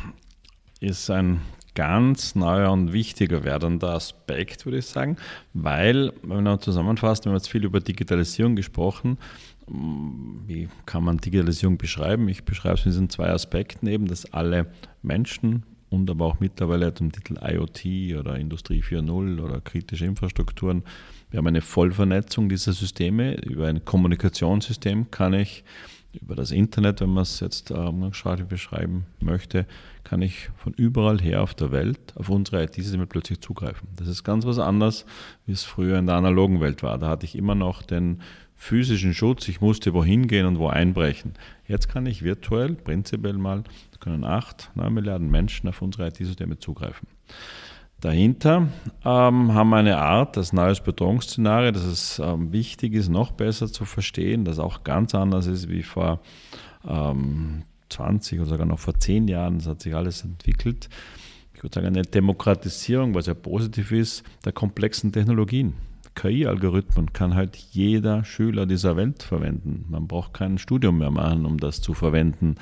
ist 0.82 1.10
ein 1.10 1.40
ganz 1.76 2.36
neuer 2.36 2.72
und 2.72 2.94
wichtiger 2.94 3.44
werdender 3.44 3.90
Aspekt, 3.90 4.66
würde 4.66 4.80
ich 4.80 4.86
sagen, 4.86 5.18
weil, 5.54 6.14
wenn 6.24 6.44
man 6.44 6.60
zusammenfasst, 6.60 7.26
wir 7.26 7.32
haben 7.32 7.38
jetzt 7.38 7.50
viel 7.50 7.64
über 7.64 7.80
Digitalisierung 7.80 8.56
gesprochen, 8.56 9.18
wie 9.68 10.68
kann 10.86 11.04
man 11.04 11.18
Digitalisierung 11.18 11.78
beschreiben? 11.78 12.28
Ich 12.28 12.44
beschreibe 12.44 12.76
es 12.76 12.86
mit 12.86 12.94
diesen 12.94 13.10
zwei 13.10 13.30
Aspekten 13.30 13.88
eben, 13.88 14.08
dass 14.08 14.32
alle 14.34 14.68
Menschen 15.02 15.64
und 15.90 16.10
aber 16.10 16.26
auch 16.26 16.40
mittlerweile 16.40 16.94
zum 16.94 17.12
Titel 17.12 17.38
IoT 17.42 18.20
oder 18.20 18.36
Industrie 18.36 18.82
4.0 18.82 19.42
oder 19.42 19.62
kritische 19.62 20.06
Infrastrukturen, 20.06 20.84
wir 21.30 21.38
haben 21.38 21.48
eine 21.48 21.62
Vollvernetzung 21.62 22.50
dieser 22.50 22.74
Systeme. 22.74 23.42
Über 23.42 23.68
ein 23.68 23.84
Kommunikationssystem 23.84 25.10
kann 25.10 25.34
ich 25.34 25.64
über 26.22 26.36
das 26.36 26.52
Internet, 26.52 27.02
wenn 27.02 27.10
man 27.10 27.24
es 27.24 27.40
jetzt 27.40 27.72
umgangssprachlich 27.72 28.48
beschreiben 28.48 29.06
möchte, 29.20 29.66
kann 30.04 30.22
ich 30.22 30.50
von 30.56 30.74
überall 30.74 31.20
her 31.20 31.42
auf 31.42 31.54
der 31.54 31.72
Welt 31.72 32.00
auf 32.16 32.30
unsere 32.30 32.64
IT-Systeme 32.64 33.08
plötzlich 33.08 33.42
zugreifen. 33.42 33.88
Das 33.96 34.08
ist 34.08 34.24
ganz 34.24 34.46
was 34.46 34.60
anderes, 34.60 35.06
wie 35.46 35.54
es 35.54 35.64
früher 35.64 35.98
in 35.98 36.06
der 36.06 36.16
analogen 36.16 36.62
Welt 36.62 36.84
war. 36.84 36.98
Da 36.98 37.08
hatte 37.08 37.26
ich 37.26 37.36
immer 37.36 37.56
noch 37.56 37.82
den 37.82 38.22
physischen 38.56 39.14
Schutz, 39.14 39.48
ich 39.48 39.60
musste 39.60 39.94
wohin 39.94 40.28
gehen 40.28 40.46
und 40.46 40.60
wo 40.60 40.68
einbrechen. 40.68 41.34
Jetzt 41.68 41.90
kann 41.90 42.06
ich 42.06 42.24
virtuell, 42.24 42.76
prinzipiell 42.76 43.34
mal, 43.34 43.64
können 44.00 44.26
acht, 44.26 44.70
neun 44.76 44.94
Milliarden 44.94 45.32
Menschen 45.32 45.70
auf 45.70 45.82
unsere 45.82 46.08
IT-Systeme 46.08 46.60
zugreifen. 46.60 47.08
Dahinter 48.04 48.68
ähm, 49.06 49.54
haben 49.54 49.70
wir 49.70 49.78
eine 49.78 49.98
Art, 49.98 50.36
das 50.36 50.52
neues 50.52 50.82
Bedrohungsszenario, 50.82 51.72
das 51.72 51.84
es 51.84 52.20
ähm, 52.20 52.52
wichtig 52.52 52.96
ist, 52.96 53.08
noch 53.08 53.32
besser 53.32 53.72
zu 53.72 53.86
verstehen, 53.86 54.44
das 54.44 54.60
auch 54.60 54.84
ganz 54.84 55.16
anders 55.16 55.48
ist 55.48 55.70
wie 55.70 55.84
vor 55.84 56.20
ähm, 56.86 57.64
20 57.88 58.42
oder 58.42 58.50
sogar 58.50 58.66
noch 58.66 58.80
vor 58.80 59.00
10 59.00 59.30
Jahren. 59.30 59.60
Das 59.60 59.68
hat 59.68 59.82
sich 59.82 59.96
alles 59.96 60.26
entwickelt. 60.26 60.90
Ich 61.54 61.64
würde 61.64 61.76
sagen, 61.76 61.88
eine 61.88 62.02
Demokratisierung, 62.02 63.16
was 63.16 63.28
ja 63.28 63.36
positiv 63.36 63.94
ist, 63.94 64.24
der 64.44 64.52
komplexen 64.52 65.14
Technologien. 65.14 65.74
KI-Algorithmen 66.16 67.14
kann 67.14 67.36
halt 67.36 67.56
jeder 67.56 68.26
Schüler 68.26 68.66
dieser 68.66 68.98
Welt 68.98 69.24
verwenden. 69.24 69.86
Man 69.90 70.08
braucht 70.08 70.34
kein 70.34 70.58
Studium 70.58 70.98
mehr 70.98 71.10
machen, 71.10 71.46
um 71.46 71.58
das 71.58 71.80
zu 71.82 71.94
verwenden 71.94 72.58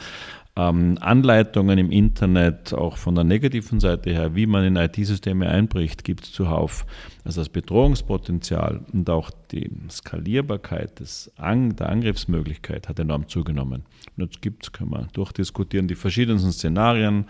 ähm, 0.56 0.97
Anleitungen 0.99 1.78
im 1.78 1.91
Internet, 1.91 2.74
auch 2.74 2.97
von 2.97 3.16
der 3.16 3.24
negativen 3.24 3.80
Seite 3.80 4.12
her, 4.12 4.36
wie 4.36 4.45
man 4.45 4.66
in 4.66 4.76
IT-Systeme 4.76 5.47
einbricht, 5.47 6.04
gibt 6.04 6.26
es 6.26 6.32
zuhauf. 6.34 6.86
Also 7.24 7.41
das 7.41 7.49
Bedrohungspotenzial 7.49 8.82
und 8.91 9.10
auch 9.10 9.32
die 9.52 9.72
Skalierbarkeit 9.89 10.99
des 10.99 11.32
An 11.38 11.76
der 11.76 11.89
Angriffsmöglichkeit 11.89 12.89
hat 12.89 12.99
enorm 12.99 13.30
zugenommen. 13.30 13.84
Und 14.18 14.26
jetzt 14.26 14.41
gibt 14.41 14.64
es, 14.64 14.72
können 14.72 14.91
wir 14.91 15.08
durchdiskutieren, 15.14 15.88
die 15.88 15.95
verschiedensten 15.95 16.52
Szenarien. 16.52 17.26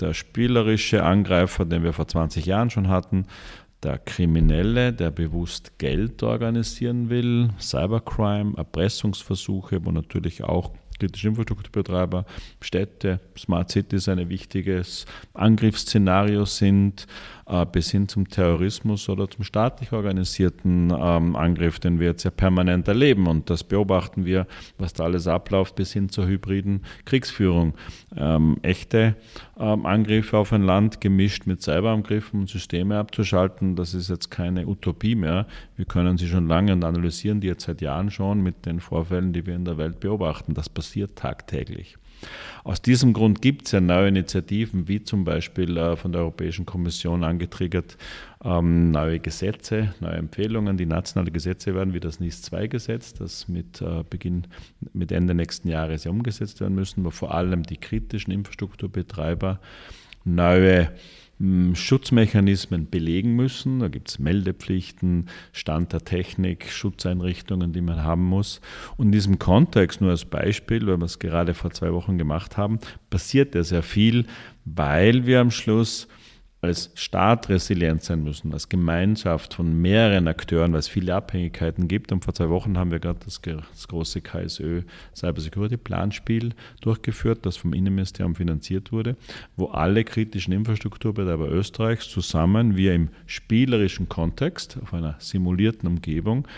Der 0.00 0.14
spielerische 0.14 1.02
Angreifer, 1.02 1.64
den 1.64 1.82
wir 1.82 1.92
vor 1.92 2.06
20 2.06 2.46
Jahren 2.46 2.70
schon 2.70 2.88
hatten, 2.88 3.26
der 3.82 3.98
Kriminelle, 3.98 4.92
der 4.92 5.10
bewusst 5.10 5.78
Geld 5.78 6.22
organisieren 6.22 7.10
will, 7.10 7.50
Cybercrime, 7.60 8.56
Erpressungsversuche, 8.56 9.84
wo 9.84 9.92
natürlich 9.92 10.44
auch 10.44 10.72
kritische 10.98 11.28
Infrastrukturbetreiber, 11.28 12.24
Städte, 12.60 13.20
Smart 13.36 13.70
Cities 13.70 14.08
ein 14.08 14.28
wichtiges 14.28 15.06
Angriffsszenario 15.34 16.44
sind, 16.44 17.06
bis 17.72 17.90
hin 17.90 18.08
zum 18.08 18.28
Terrorismus 18.28 19.08
oder 19.08 19.28
zum 19.28 19.44
staatlich 19.44 19.92
organisierten 19.92 20.92
ähm, 20.96 21.36
Angriff, 21.36 21.78
den 21.78 21.98
wir 21.98 22.08
jetzt 22.08 22.24
ja 22.24 22.30
permanent 22.30 22.88
erleben. 22.88 23.26
Und 23.26 23.50
das 23.50 23.64
beobachten 23.64 24.24
wir, 24.24 24.46
was 24.76 24.92
da 24.92 25.04
alles 25.04 25.26
abläuft, 25.26 25.76
bis 25.76 25.92
hin 25.92 26.08
zur 26.08 26.26
hybriden 26.26 26.82
Kriegsführung. 27.04 27.74
Ähm, 28.16 28.58
echte 28.62 29.16
ähm, 29.58 29.86
Angriffe 29.86 30.36
auf 30.36 30.52
ein 30.52 30.62
Land 30.62 31.00
gemischt 31.00 31.46
mit 31.46 31.62
Cyberangriffen 31.62 32.40
und 32.40 32.48
Systeme 32.48 32.98
abzuschalten, 32.98 33.76
das 33.76 33.94
ist 33.94 34.10
jetzt 34.10 34.30
keine 34.30 34.66
Utopie 34.66 35.14
mehr. 35.14 35.46
Wir 35.76 35.84
können 35.84 36.18
sie 36.18 36.28
schon 36.28 36.48
lange 36.48 36.72
und 36.72 36.84
analysieren 36.84 37.40
die 37.40 37.48
jetzt 37.48 37.64
seit 37.64 37.80
Jahren 37.80 38.10
schon 38.10 38.42
mit 38.42 38.66
den 38.66 38.80
Vorfällen, 38.80 39.32
die 39.32 39.46
wir 39.46 39.54
in 39.54 39.64
der 39.64 39.78
Welt 39.78 40.00
beobachten. 40.00 40.54
Das 40.54 40.68
passiert 40.68 41.16
tagtäglich. 41.16 41.96
Aus 42.64 42.82
diesem 42.82 43.12
Grund 43.12 43.40
gibt 43.40 43.66
es 43.66 43.72
ja 43.72 43.80
neue 43.80 44.08
Initiativen, 44.08 44.88
wie 44.88 45.02
zum 45.02 45.24
Beispiel 45.24 45.76
äh, 45.76 45.96
von 45.96 46.12
der 46.12 46.22
Europäischen 46.22 46.66
Kommission 46.66 47.24
angetriggert, 47.24 47.96
ähm, 48.44 48.90
neue 48.90 49.20
Gesetze, 49.20 49.94
neue 50.00 50.16
Empfehlungen. 50.16 50.76
Die 50.76 50.86
nationalen 50.86 51.32
Gesetze 51.32 51.74
werden 51.74 51.94
wie 51.94 52.00
das 52.00 52.20
NIS-2-Gesetz, 52.20 53.14
das 53.14 53.48
mit 53.48 53.80
äh, 53.80 54.04
Beginn, 54.08 54.46
mit 54.92 55.12
Ende 55.12 55.34
nächsten 55.34 55.68
Jahres 55.68 56.04
ja 56.04 56.10
umgesetzt 56.10 56.60
werden 56.60 56.74
müssen, 56.74 57.04
wo 57.04 57.10
vor 57.10 57.34
allem 57.34 57.62
die 57.62 57.78
kritischen 57.78 58.32
Infrastrukturbetreiber 58.32 59.60
neue 60.24 60.90
Schutzmechanismen 61.40 62.90
belegen 62.90 63.36
müssen. 63.36 63.78
Da 63.78 63.88
gibt 63.88 64.08
es 64.08 64.18
Meldepflichten, 64.18 65.26
Stand 65.52 65.92
der 65.92 66.04
Technik, 66.04 66.70
Schutzeinrichtungen, 66.70 67.72
die 67.72 67.80
man 67.80 68.02
haben 68.02 68.24
muss. 68.24 68.60
Und 68.96 69.06
in 69.06 69.12
diesem 69.12 69.38
Kontext, 69.38 70.00
nur 70.00 70.10
als 70.10 70.24
Beispiel, 70.24 70.86
weil 70.86 70.98
wir 70.98 71.04
es 71.04 71.20
gerade 71.20 71.54
vor 71.54 71.70
zwei 71.70 71.92
Wochen 71.92 72.18
gemacht 72.18 72.56
haben, 72.56 72.80
passiert 73.08 73.54
ja 73.54 73.62
sehr 73.62 73.84
viel, 73.84 74.26
weil 74.64 75.26
wir 75.26 75.40
am 75.40 75.50
Schluss 75.50 76.08
als 76.60 76.90
Staat 76.94 77.48
resilient 77.48 78.02
sein 78.02 78.24
müssen, 78.24 78.52
als 78.52 78.68
Gemeinschaft 78.68 79.54
von 79.54 79.80
mehreren 79.80 80.26
Akteuren, 80.26 80.72
weil 80.72 80.80
es 80.80 80.88
viele 80.88 81.14
Abhängigkeiten 81.14 81.86
gibt. 81.86 82.10
Und 82.10 82.24
vor 82.24 82.34
zwei 82.34 82.48
Wochen 82.48 82.76
haben 82.76 82.90
wir 82.90 82.98
gerade 82.98 83.20
das, 83.24 83.40
das 83.40 83.86
große 83.86 84.20
KSÖ 84.20 84.82
Cybersecurity 85.14 85.76
Planspiel 85.76 86.54
durchgeführt, 86.80 87.46
das 87.46 87.56
vom 87.56 87.72
Innenministerium 87.72 88.34
finanziert 88.34 88.90
wurde, 88.90 89.16
wo 89.56 89.66
alle 89.66 90.02
kritischen 90.02 90.52
Infrastrukturbetreiber 90.52 91.48
Österreichs 91.48 92.08
zusammen, 92.08 92.76
wir 92.76 92.92
im 92.94 93.10
spielerischen 93.26 94.08
Kontext, 94.08 94.78
auf 94.82 94.92
einer 94.92 95.14
simulierten 95.20 95.88
Umgebung, 95.88 96.48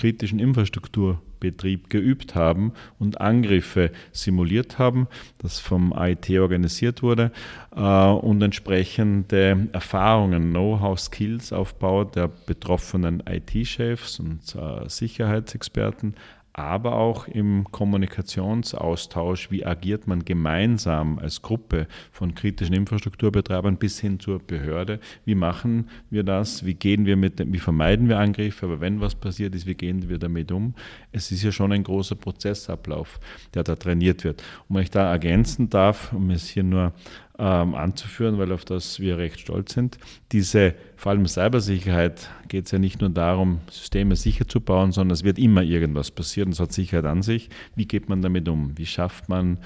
kritischen 0.00 0.38
Infrastrukturbetrieb 0.38 1.90
geübt 1.90 2.34
haben 2.34 2.72
und 2.98 3.20
Angriffe 3.20 3.92
simuliert 4.12 4.78
haben, 4.78 5.08
das 5.38 5.60
vom 5.60 5.94
IT 5.94 6.30
organisiert 6.30 7.02
wurde 7.02 7.32
äh, 7.76 7.80
und 7.80 8.40
entsprechende 8.40 9.68
Erfahrungen, 9.72 10.50
Know-how, 10.50 10.98
Skills 10.98 11.52
Aufbau 11.52 12.04
der 12.04 12.28
betroffenen 12.28 13.22
IT-Chefs 13.28 14.20
und 14.20 14.40
äh, 14.54 14.88
Sicherheitsexperten 14.88 16.14
aber 16.60 16.96
auch 16.96 17.26
im 17.26 17.64
Kommunikationsaustausch, 17.70 19.50
wie 19.50 19.64
agiert 19.64 20.06
man 20.06 20.24
gemeinsam 20.24 21.18
als 21.18 21.42
Gruppe 21.42 21.86
von 22.12 22.34
kritischen 22.34 22.74
Infrastrukturbetreibern 22.74 23.76
bis 23.76 24.00
hin 24.00 24.20
zur 24.20 24.38
Behörde, 24.38 25.00
wie 25.24 25.34
machen 25.34 25.88
wir 26.10 26.22
das, 26.22 26.64
wie 26.64 26.74
gehen 26.74 27.06
wir 27.06 27.16
mit, 27.16 27.40
wie 27.52 27.58
vermeiden 27.58 28.08
wir 28.08 28.18
Angriffe, 28.18 28.66
aber 28.66 28.80
wenn 28.80 29.00
was 29.00 29.14
passiert 29.14 29.54
ist, 29.54 29.66
wie 29.66 29.74
gehen 29.74 30.08
wir 30.08 30.18
damit 30.18 30.52
um? 30.52 30.74
Es 31.12 31.32
ist 31.32 31.42
ja 31.42 31.52
schon 31.52 31.72
ein 31.72 31.84
großer 31.84 32.14
Prozessablauf, 32.14 33.20
der 33.54 33.64
da 33.64 33.76
trainiert 33.76 34.24
wird. 34.24 34.42
Und 34.68 34.76
wenn 34.76 34.82
ich 34.82 34.90
da 34.90 35.10
ergänzen 35.10 35.70
darf, 35.70 36.12
um 36.12 36.30
es 36.30 36.48
hier 36.48 36.62
nur 36.62 36.92
ähm, 37.40 37.74
anzuführen, 37.74 38.38
weil 38.38 38.52
auf 38.52 38.66
das 38.66 39.00
wir 39.00 39.16
recht 39.16 39.40
stolz 39.40 39.72
sind. 39.72 39.96
Diese, 40.30 40.74
vor 40.96 41.10
allem 41.12 41.26
Cybersicherheit, 41.26 42.28
geht 42.48 42.66
es 42.66 42.70
ja 42.72 42.78
nicht 42.78 43.00
nur 43.00 43.08
darum, 43.08 43.60
Systeme 43.70 44.14
sicher 44.14 44.46
zu 44.46 44.60
bauen, 44.60 44.92
sondern 44.92 45.14
es 45.14 45.24
wird 45.24 45.38
immer 45.38 45.62
irgendwas 45.62 46.10
passieren. 46.10 46.50
Es 46.50 46.60
hat 46.60 46.72
Sicherheit 46.72 47.06
an 47.06 47.22
sich. 47.22 47.48
Wie 47.74 47.86
geht 47.86 48.10
man 48.10 48.20
damit 48.20 48.46
um? 48.48 48.76
Wie 48.76 48.84
schafft 48.84 49.30
man 49.30 49.58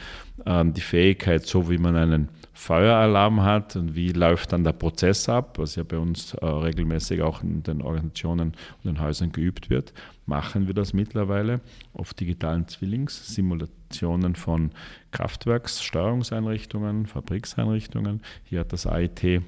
ähm, 0.47 0.73
die 0.73 0.83
Fähigkeit, 0.83 1.47
so 1.47 1.69
wie 1.69 1.79
man 1.79 1.97
einen 1.97 2.29
Feueralarm 2.53 3.43
hat 3.43 3.75
und 3.75 3.97
wie 3.97 4.13
läuft 4.13 4.53
dann 4.53 4.63
der 4.63 4.73
Prozess 4.73 5.29
ab, 5.29 5.59
was 5.59 5.75
ja 5.75 5.83
bei 5.83 5.99
uns 5.99 6.35
äh, 6.35 6.47
regelmäßig 6.47 7.23
auch 7.23 7.43
in 7.43 7.65
den 7.65 7.83
Organisationen 7.83 8.53
und 8.83 8.85
den 8.85 9.01
Häusern 9.01 9.33
geübt 9.33 9.69
wird, 9.69 9.93
machen 10.27 10.69
wir 10.69 10.75
das 10.75 10.93
mittlerweile 10.93 11.61
auf 11.93 12.15
digitalen 12.15 12.69
Zwillingssimulationen 13.95 14.35
von 14.35 14.71
Kraftwerkssteuerungseinrichtungen, 15.13 17.07
Fabrikseinrichtungen. 17.07 18.23
Hier 18.45 18.61
hat 18.61 18.73
das 18.73 18.87
AIT 18.87 19.43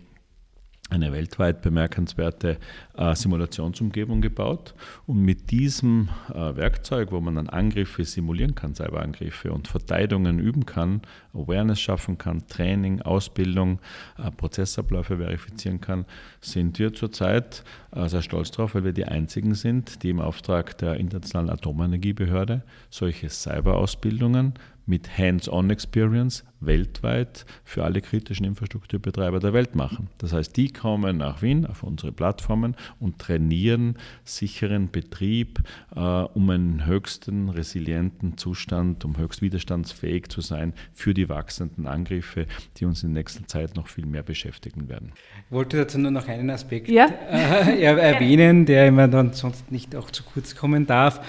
eine 0.89 1.13
weltweit 1.13 1.63
bemerkenswerte 1.63 2.59
äh, 2.97 3.15
Simulationsumgebung 3.15 4.21
gebaut. 4.21 4.75
Und 5.07 5.21
mit 5.23 5.51
diesem 5.51 6.09
äh, 6.33 6.55
Werkzeug, 6.57 7.11
wo 7.11 7.21
man 7.21 7.35
dann 7.35 7.49
Angriffe 7.49 8.05
simulieren 8.05 8.55
kann, 8.55 8.75
Cyberangriffe 8.75 9.53
und 9.53 9.69
Verteidigungen 9.69 10.39
üben 10.39 10.65
kann, 10.65 11.03
Awareness 11.35 11.81
schaffen 11.81 12.19
kann, 12.19 12.47
Training, 12.47 13.03
Ausbildung, 13.03 13.81
äh, 14.19 14.31
Prozessabläufe 14.31 15.19
verifizieren 15.19 15.81
kann, 15.81 16.07
sind 16.41 16.79
wir 16.79 16.95
zurzeit 16.95 17.65
äh, 17.91 18.09
sehr 18.09 18.23
stolz 18.23 18.53
darauf, 18.53 18.75
weil 18.75 18.85
wir 18.85 18.93
die 18.93 19.07
einzigen 19.07 19.55
sind, 19.55 20.03
die 20.05 20.11
im 20.11 20.21
Auftrag 20.21 20.79
der 20.79 20.95
Internationalen 20.95 21.51
Atomenergiebehörde 21.51 22.63
solche 22.91 23.29
Cyberausbildungen 23.29 24.55
mit 24.87 25.19
Hands-on-Experience 25.19 26.45
weltweit 26.61 27.45
für 27.65 27.85
alle 27.85 28.01
kritischen 28.01 28.47
Infrastrukturbetreiber 28.47 29.41
der 29.41 29.53
Welt 29.53 29.75
machen. 29.75 30.09
Das 30.19 30.33
heißt, 30.33 30.57
die 30.57 30.73
kommen 30.73 31.19
nach 31.19 31.43
Wien 31.43 31.67
auf 31.67 31.83
unsere 31.83 32.13
Plattformen 32.13 32.77
und 32.99 33.19
trainieren 33.19 33.97
sicheren 34.25 34.91
Betrieb, 34.91 35.61
äh, 35.95 36.01
um 36.01 36.49
einen 36.51 36.87
höchsten 36.87 37.49
resilienten 37.49 38.39
Zustand, 38.39 39.05
um 39.05 39.19
höchst 39.19 39.43
widerstandsfähig 39.43 40.29
zu 40.29 40.41
sein 40.41 40.73
für 40.93 41.15
die 41.15 41.29
wachsenden 41.29 41.87
Angriffe, 41.87 42.47
die 42.79 42.85
uns 42.85 43.03
in 43.03 43.13
nächster 43.13 43.47
Zeit 43.47 43.77
noch 43.77 43.89
viel 43.89 44.07
mehr 44.07 44.23
beschäftigen 44.23 44.89
werden. 44.89 45.13
Ich 45.47 45.53
wollte 45.53 45.77
dazu 45.77 45.99
nur 45.99 46.11
noch 46.11 46.29
einen 46.29 46.51
Aspekt 46.51 46.89
ja? 46.89 47.07
äh, 47.07 47.83
erwähnen, 47.83 48.67
der 48.67 48.87
immer 48.87 49.09
dann 49.09 49.33
sonst 49.33 49.71
nicht 49.71 49.95
auch 49.95 50.11
zu 50.11 50.23
kurz 50.23 50.55
kommen 50.55 50.87
darf. 50.87 51.21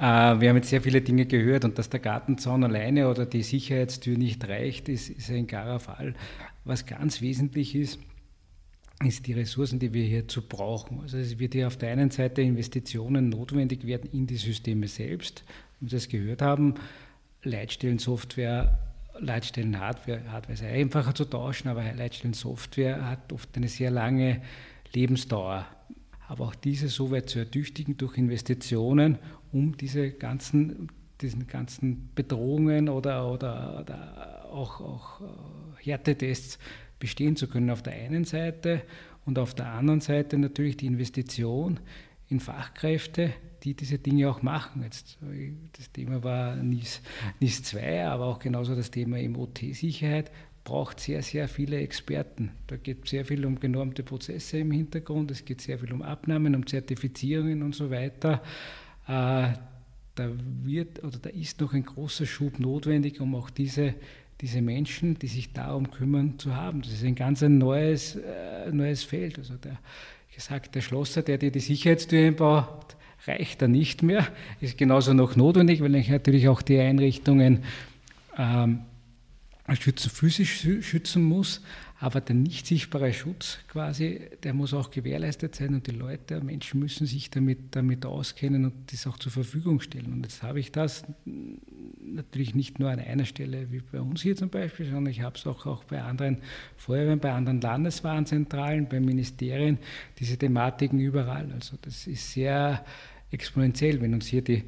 Äh, 0.00 0.40
wir 0.40 0.48
haben 0.48 0.56
jetzt 0.56 0.70
sehr 0.70 0.80
viele 0.80 1.02
Dinge 1.02 1.26
gehört 1.26 1.66
und 1.66 1.78
dass 1.78 1.90
der 1.90 2.00
Gartenzaun 2.00 2.64
alleine 2.64 3.08
oder 3.08 3.26
die 3.26 3.42
Sicherheitstür 3.42 4.16
nicht 4.16 4.48
reicht, 4.48 4.88
ist, 4.88 5.10
ist 5.10 5.30
ein 5.30 5.46
klarer 5.46 5.78
Fall. 5.78 6.14
Was 6.64 6.86
ganz 6.86 7.20
wesentlich 7.20 7.74
ist, 7.74 7.98
ist 9.04 9.26
die 9.26 9.34
Ressourcen, 9.34 9.78
die 9.78 9.92
wir 9.92 10.04
hierzu 10.04 10.40
brauchen. 10.40 11.00
Also 11.00 11.18
es 11.18 11.38
wird 11.38 11.52
hier 11.52 11.66
auf 11.66 11.76
der 11.76 11.92
einen 11.92 12.10
Seite 12.10 12.40
Investitionen 12.40 13.28
notwendig 13.28 13.86
werden 13.86 14.08
in 14.10 14.26
die 14.26 14.36
Systeme 14.36 14.88
selbst. 14.88 15.44
Wie 15.80 15.86
wir 15.86 15.98
das 15.98 16.08
gehört 16.08 16.40
haben, 16.40 16.74
Leitstellensoftware, 17.42 18.78
Leitstellen-Hardware, 19.18 20.32
Hardware 20.32 20.54
ist 20.54 20.62
einfacher 20.62 21.14
zu 21.14 21.26
tauschen, 21.26 21.68
aber 21.68 21.82
Leitstellen-Software 21.92 23.06
hat 23.06 23.32
oft 23.34 23.54
eine 23.54 23.68
sehr 23.68 23.90
lange 23.90 24.40
Lebensdauer. 24.94 25.66
Aber 26.26 26.44
auch 26.44 26.54
diese 26.54 26.88
so 26.88 27.10
weit 27.10 27.28
zu 27.28 27.38
ertüchtigen 27.38 27.96
durch 27.96 28.16
Investitionen 28.16 29.18
um 29.52 29.76
diese 29.76 30.10
ganzen, 30.10 30.88
diesen 31.20 31.46
ganzen 31.46 32.10
Bedrohungen 32.14 32.88
oder, 32.88 33.30
oder, 33.30 33.80
oder 33.80 34.46
auch, 34.50 34.80
auch 34.80 35.20
äh, 35.20 35.84
Härtetests 35.84 36.58
bestehen 36.98 37.36
zu 37.36 37.48
können 37.48 37.70
auf 37.70 37.82
der 37.82 37.94
einen 37.94 38.24
Seite 38.24 38.82
und 39.24 39.38
auf 39.38 39.54
der 39.54 39.66
anderen 39.66 40.00
Seite 40.00 40.38
natürlich 40.38 40.76
die 40.76 40.86
Investition 40.86 41.80
in 42.28 42.40
Fachkräfte, 42.40 43.32
die 43.64 43.74
diese 43.74 43.98
Dinge 43.98 44.30
auch 44.30 44.42
machen. 44.42 44.82
Jetzt, 44.82 45.18
das 45.76 45.90
Thema 45.92 46.22
war 46.22 46.56
NIS, 46.56 47.02
NIS 47.40 47.62
2, 47.64 48.06
aber 48.06 48.26
auch 48.26 48.38
genauso 48.38 48.74
das 48.74 48.90
Thema 48.90 49.18
OT-Sicherheit 49.18 50.30
braucht 50.62 51.00
sehr, 51.00 51.22
sehr 51.22 51.48
viele 51.48 51.78
Experten. 51.78 52.52
Da 52.66 52.76
geht 52.76 53.08
sehr 53.08 53.24
viel 53.24 53.44
um 53.44 53.58
genormte 53.58 54.02
Prozesse 54.02 54.58
im 54.58 54.70
Hintergrund, 54.70 55.30
es 55.30 55.44
geht 55.44 55.60
sehr 55.60 55.78
viel 55.78 55.92
um 55.92 56.02
Abnahmen, 56.02 56.54
um 56.54 56.66
Zertifizierungen 56.66 57.62
und 57.62 57.74
so 57.74 57.90
weiter. 57.90 58.42
Äh, 59.06 59.52
da 60.14 60.28
wird 60.62 61.02
oder 61.02 61.18
da 61.18 61.30
ist 61.30 61.60
noch 61.60 61.72
ein 61.72 61.84
großer 61.84 62.26
Schub 62.26 62.58
notwendig, 62.58 63.20
um 63.20 63.34
auch 63.34 63.50
diese, 63.50 63.94
diese 64.40 64.60
Menschen, 64.60 65.18
die 65.18 65.28
sich 65.28 65.52
darum 65.52 65.90
kümmern, 65.90 66.38
zu 66.38 66.54
haben. 66.54 66.82
Das 66.82 66.92
ist 66.92 67.04
ein 67.04 67.14
ganz 67.14 67.42
ein 67.42 67.58
neues, 67.58 68.16
äh, 68.16 68.70
neues 68.70 69.04
Feld. 69.04 69.38
Also 69.38 69.54
der, 69.54 69.78
gesagt, 70.34 70.74
der 70.74 70.80
Schlosser, 70.80 71.22
der 71.22 71.38
dir 71.38 71.50
die 71.50 71.60
Sicherheitstür 71.60 72.28
einbaut, 72.28 72.96
reicht 73.26 73.62
da 73.62 73.68
nicht 73.68 74.02
mehr. 74.02 74.26
Ist 74.60 74.78
genauso 74.78 75.12
noch 75.12 75.36
notwendig, 75.36 75.82
weil 75.82 75.94
ich 75.94 76.08
natürlich 76.08 76.48
auch 76.48 76.62
die 76.62 76.78
Einrichtungen 76.78 77.64
ähm, 78.36 78.80
schützen, 79.74 80.10
physisch 80.10 80.66
schützen 80.80 81.22
muss. 81.22 81.62
Aber 82.02 82.22
der 82.22 82.34
nicht 82.34 82.66
sichtbare 82.66 83.12
Schutz 83.12 83.58
quasi, 83.68 84.22
der 84.42 84.54
muss 84.54 84.72
auch 84.72 84.90
gewährleistet 84.90 85.54
sein 85.54 85.74
und 85.74 85.86
die 85.86 85.90
Leute, 85.90 86.40
Menschen 86.40 86.80
müssen 86.80 87.06
sich 87.06 87.28
damit, 87.28 87.58
damit 87.76 88.06
auskennen 88.06 88.64
und 88.64 88.90
das 88.90 89.06
auch 89.06 89.18
zur 89.18 89.30
Verfügung 89.30 89.80
stellen. 89.80 90.14
Und 90.14 90.22
jetzt 90.22 90.42
habe 90.42 90.60
ich 90.60 90.72
das 90.72 91.04
natürlich 92.02 92.54
nicht 92.54 92.78
nur 92.78 92.88
an 92.88 93.00
einer 93.00 93.26
Stelle 93.26 93.70
wie 93.70 93.80
bei 93.80 94.00
uns 94.00 94.22
hier 94.22 94.34
zum 94.34 94.48
Beispiel, 94.48 94.86
sondern 94.86 95.08
ich 95.08 95.20
habe 95.20 95.36
es 95.36 95.46
auch, 95.46 95.66
auch 95.66 95.84
bei 95.84 96.00
anderen 96.00 96.38
Feuerwehren, 96.78 97.20
bei 97.20 97.32
anderen 97.32 97.60
Landeswarnzentralen, 97.60 98.88
bei 98.88 98.98
Ministerien, 98.98 99.76
diese 100.18 100.38
Thematiken 100.38 101.00
überall. 101.00 101.52
Also 101.52 101.76
das 101.82 102.06
ist 102.06 102.32
sehr 102.32 102.82
exponentiell, 103.30 104.00
wenn 104.00 104.14
uns 104.14 104.26
hier 104.26 104.42
die 104.42 104.64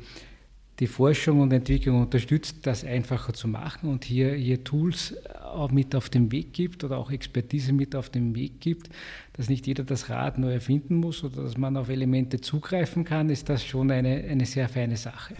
die 0.80 0.86
Forschung 0.86 1.40
und 1.40 1.52
Entwicklung 1.52 2.00
unterstützt, 2.00 2.66
das 2.66 2.84
einfacher 2.84 3.34
zu 3.34 3.46
machen 3.46 3.88
und 3.88 4.04
hier, 4.04 4.34
hier 4.34 4.64
Tools 4.64 5.14
auch 5.42 5.70
mit 5.70 5.94
auf 5.94 6.08
den 6.08 6.32
Weg 6.32 6.52
gibt 6.52 6.82
oder 6.82 6.98
auch 6.98 7.10
Expertise 7.10 7.72
mit 7.72 7.94
auf 7.94 8.08
den 8.08 8.34
Weg 8.34 8.60
gibt, 8.60 8.88
dass 9.34 9.48
nicht 9.48 9.66
jeder 9.66 9.84
das 9.84 10.08
Rad 10.08 10.38
neu 10.38 10.52
erfinden 10.52 10.96
muss 10.96 11.22
oder 11.24 11.42
dass 11.42 11.58
man 11.58 11.76
auf 11.76 11.88
Elemente 11.88 12.40
zugreifen 12.40 13.04
kann, 13.04 13.28
ist 13.28 13.48
das 13.48 13.64
schon 13.64 13.90
eine, 13.90 14.24
eine 14.24 14.46
sehr 14.46 14.68
feine 14.68 14.96
Sache. 14.96 15.34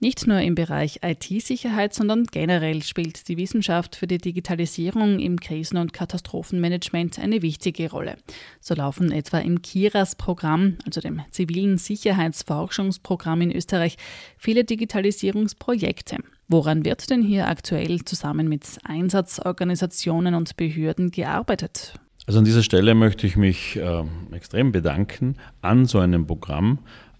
Nicht 0.00 0.28
nur 0.28 0.38
im 0.40 0.54
Bereich 0.54 1.00
IT-Sicherheit, 1.02 1.92
sondern 1.92 2.22
generell 2.24 2.84
spielt 2.84 3.26
die 3.26 3.36
Wissenschaft 3.36 3.96
für 3.96 4.06
die 4.06 4.18
Digitalisierung 4.18 5.18
im 5.18 5.40
Krisen- 5.40 5.76
und 5.76 5.92
Katastrophenmanagement 5.92 7.18
eine 7.18 7.42
wichtige 7.42 7.90
Rolle. 7.90 8.16
So 8.60 8.76
laufen 8.76 9.10
etwa 9.10 9.38
im 9.38 9.60
KIRAS-Programm, 9.60 10.78
also 10.86 11.00
dem 11.00 11.22
zivilen 11.32 11.78
Sicherheitsforschungsprogramm 11.78 13.40
in 13.40 13.50
Österreich, 13.50 13.96
viele 14.36 14.62
Digitalisierungsprojekte. 14.62 16.18
Woran 16.46 16.84
wird 16.84 17.10
denn 17.10 17.22
hier 17.22 17.48
aktuell 17.48 18.04
zusammen 18.04 18.48
mit 18.48 18.64
Einsatzorganisationen 18.84 20.36
und 20.36 20.56
Behörden 20.56 21.10
gearbeitet? 21.10 21.94
Also 22.28 22.38
an 22.38 22.44
dieser 22.44 22.62
Stelle 22.62 22.94
möchte 22.94 23.26
ich 23.26 23.36
mich 23.36 23.76
äh, 23.76 24.04
extrem 24.32 24.70
bedanken 24.70 25.36
an 25.62 25.86
so 25.86 25.98
einem 25.98 26.26
Programm, 26.26 26.78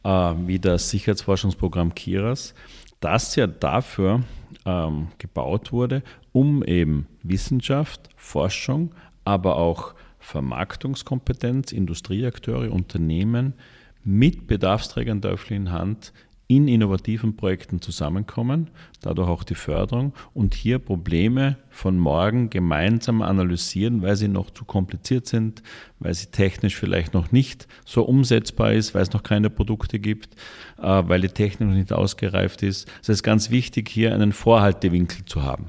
wie 0.08 0.58
das 0.58 0.90
Sicherheitsforschungsprogramm 0.90 1.94
KIRAS, 1.94 2.54
das 3.00 3.36
ja 3.36 3.46
dafür 3.46 4.22
ähm, 4.64 5.08
gebaut 5.18 5.72
wurde, 5.72 6.02
um 6.32 6.64
eben 6.64 7.06
Wissenschaft, 7.22 8.08
Forschung, 8.16 8.94
aber 9.24 9.56
auch 9.56 9.94
Vermarktungskompetenz, 10.18 11.72
Industrieakteure, 11.72 12.72
Unternehmen 12.72 13.54
mit 14.02 14.46
Bedarfsträgern 14.46 15.20
der 15.20 15.32
öffentlichen 15.32 15.72
Hand 15.72 16.12
in 16.50 16.66
innovativen 16.66 17.36
Projekten 17.36 17.82
zusammenkommen, 17.82 18.70
dadurch 19.02 19.28
auch 19.28 19.44
die 19.44 19.54
Förderung 19.54 20.14
und 20.32 20.54
hier 20.54 20.78
Probleme 20.78 21.58
von 21.68 21.98
morgen 21.98 22.48
gemeinsam 22.48 23.20
analysieren, 23.20 24.00
weil 24.00 24.16
sie 24.16 24.28
noch 24.28 24.50
zu 24.50 24.64
kompliziert 24.64 25.26
sind, 25.26 25.62
weil 26.00 26.14
sie 26.14 26.26
technisch 26.26 26.74
vielleicht 26.74 27.12
noch 27.12 27.32
nicht 27.32 27.68
so 27.84 28.02
umsetzbar 28.02 28.72
ist, 28.72 28.94
weil 28.94 29.02
es 29.02 29.12
noch 29.12 29.22
keine 29.22 29.50
Produkte 29.50 29.98
gibt, 29.98 30.36
äh, 30.78 31.02
weil 31.06 31.20
die 31.20 31.28
Technik 31.28 31.68
noch 31.68 31.76
nicht 31.76 31.92
ausgereift 31.92 32.62
ist. 32.62 32.90
Es 33.02 33.10
ist 33.10 33.22
ganz 33.22 33.50
wichtig, 33.50 33.90
hier 33.90 34.14
einen 34.14 34.32
Vorhaltewinkel 34.32 35.26
zu 35.26 35.42
haben. 35.42 35.66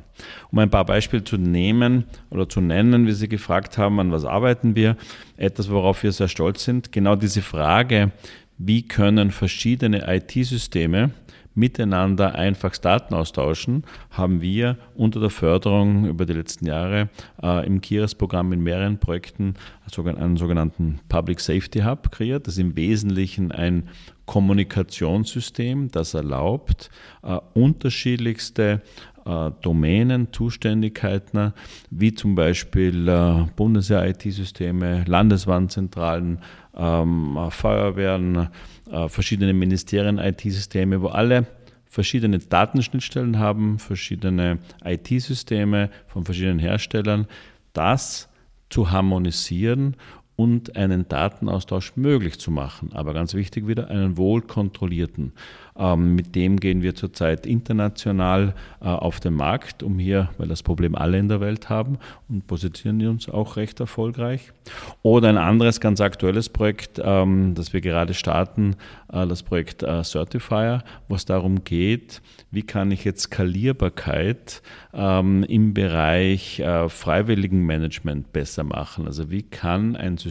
Um 0.52 0.60
ein 0.60 0.70
paar 0.70 0.86
Beispiele 0.86 1.24
zu 1.24 1.38
nehmen 1.38 2.06
oder 2.30 2.48
zu 2.48 2.62
nennen, 2.62 3.06
wie 3.06 3.12
Sie 3.12 3.28
gefragt 3.28 3.78
haben, 3.78 4.00
an 4.00 4.12
was 4.12 4.26
arbeiten 4.26 4.76
wir, 4.76 4.96
etwas, 5.38 5.70
worauf 5.70 6.04
wir 6.04 6.12
sehr 6.12 6.28
stolz 6.28 6.64
sind, 6.64 6.92
genau 6.92 7.16
diese 7.16 7.42
Frage, 7.42 8.12
wie 8.60 8.84
können 8.84 9.32
verschiedene 9.32 10.04
IT-Systeme 10.08 11.12
miteinander 11.56 12.36
einfachst 12.36 12.86
Daten 12.86 13.14
austauschen, 13.14 13.84
haben 14.12 14.42
wir 14.42 14.78
unter 14.96 15.20
der 15.20 15.30
Förderung 15.30 16.06
über 16.06 16.26
die 16.26 16.34
letzten 16.34 16.66
Jahre 16.68 17.10
äh, 17.42 17.66
im 17.66 17.82
KIRAS-Programm 17.82 18.54
in 18.54 18.62
mehreren 18.62 19.00
Projekten 19.00 19.56
einen 19.98 20.38
sogenannten 20.38 21.00
Public 21.10 21.40
Safety 21.40 21.80
Hub 21.80 22.12
kreiert. 22.12 22.48
Das 22.48 22.54
ist 22.54 22.60
im 22.60 22.76
Wesentlichen 22.76 23.52
ein 23.52 23.90
Kommunikationssystem, 24.26 25.90
das 25.92 26.14
erlaubt, 26.14 26.92
äh, 27.24 27.40
unterschiedlichste 27.54 28.82
äh, 29.26 29.52
Domänen, 29.62 30.32
Zuständigkeiten, 30.32 31.54
wie 31.90 32.14
zum 32.14 32.36
Beispiel 32.36 33.08
äh, 33.08 33.46
Bundeswehr-IT-Systeme, 33.56 35.04
Landeswarnzentralen, 35.08 36.40
ähm, 36.80 37.38
Feuerwehren, 37.50 38.50
äh, 38.90 39.10
verschiedene 39.10 39.54
Ministerien, 39.54 40.18
IT-Systeme, 40.18 41.02
wo 41.02 41.08
alle 41.08 41.46
verschiedene 41.86 42.40
Datenschnittstellen 42.40 43.40
haben, 43.40 43.80
verschiedene 43.80 44.60
IT-Systeme 44.84 45.90
von 46.08 46.24
verschiedenen 46.24 46.60
Herstellern, 46.60 47.28
das 47.74 48.30
zu 48.70 48.92
harmonisieren 48.92 49.96
und 50.40 50.78
einen 50.78 51.06
Datenaustausch 51.06 51.98
möglich 51.98 52.40
zu 52.40 52.50
machen. 52.50 52.92
Aber 52.94 53.14
ganz 53.14 53.34
wichtig 53.34 53.68
wieder, 53.68 53.90
einen 53.90 54.16
wohlkontrollierten. 54.16 55.34
Ähm, 55.78 56.16
mit 56.16 56.34
dem 56.34 56.62
gehen 56.62 56.82
wir 56.82 56.96
zurzeit 56.96 57.46
international 57.46 58.54
äh, 58.82 58.86
auf 58.86 59.20
den 59.20 59.34
Markt, 59.34 59.84
um 59.84 60.00
hier, 60.00 60.30
weil 60.38 60.48
das 60.48 60.64
Problem 60.64 60.96
alle 60.96 61.20
in 61.20 61.28
der 61.28 61.42
Welt 61.42 61.68
haben 61.68 61.98
und 62.30 62.48
positionieren 62.48 63.16
uns 63.16 63.28
auch 63.28 63.58
recht 63.58 63.82
erfolgreich. 63.82 64.54
Oder 65.02 65.28
ein 65.28 65.38
anderes 65.38 65.82
ganz 65.82 66.00
aktuelles 66.00 66.48
Projekt, 66.48 67.02
ähm, 67.04 67.54
das 67.54 67.74
wir 67.74 67.82
gerade 67.82 68.14
starten, 68.14 68.78
äh, 69.12 69.28
das 69.28 69.44
Projekt 69.44 69.84
äh, 69.84 70.04
Certifier, 70.04 70.84
wo 71.10 71.16
es 71.16 71.26
darum 71.26 71.66
geht, 71.66 72.22
wie 72.50 72.64
kann 72.64 72.92
ich 72.92 73.04
jetzt 73.04 73.24
Skalierbarkeit 73.24 74.62
ähm, 74.94 75.44
im 75.44 75.74
Bereich 75.74 76.62
Freiwilligenmanagement 76.88 78.34
besser 78.34 78.64
machen. 78.64 79.06
Also 79.06 79.30
wie 79.30 79.44
kann 79.44 79.96
ein 79.96 80.18
System 80.18 80.29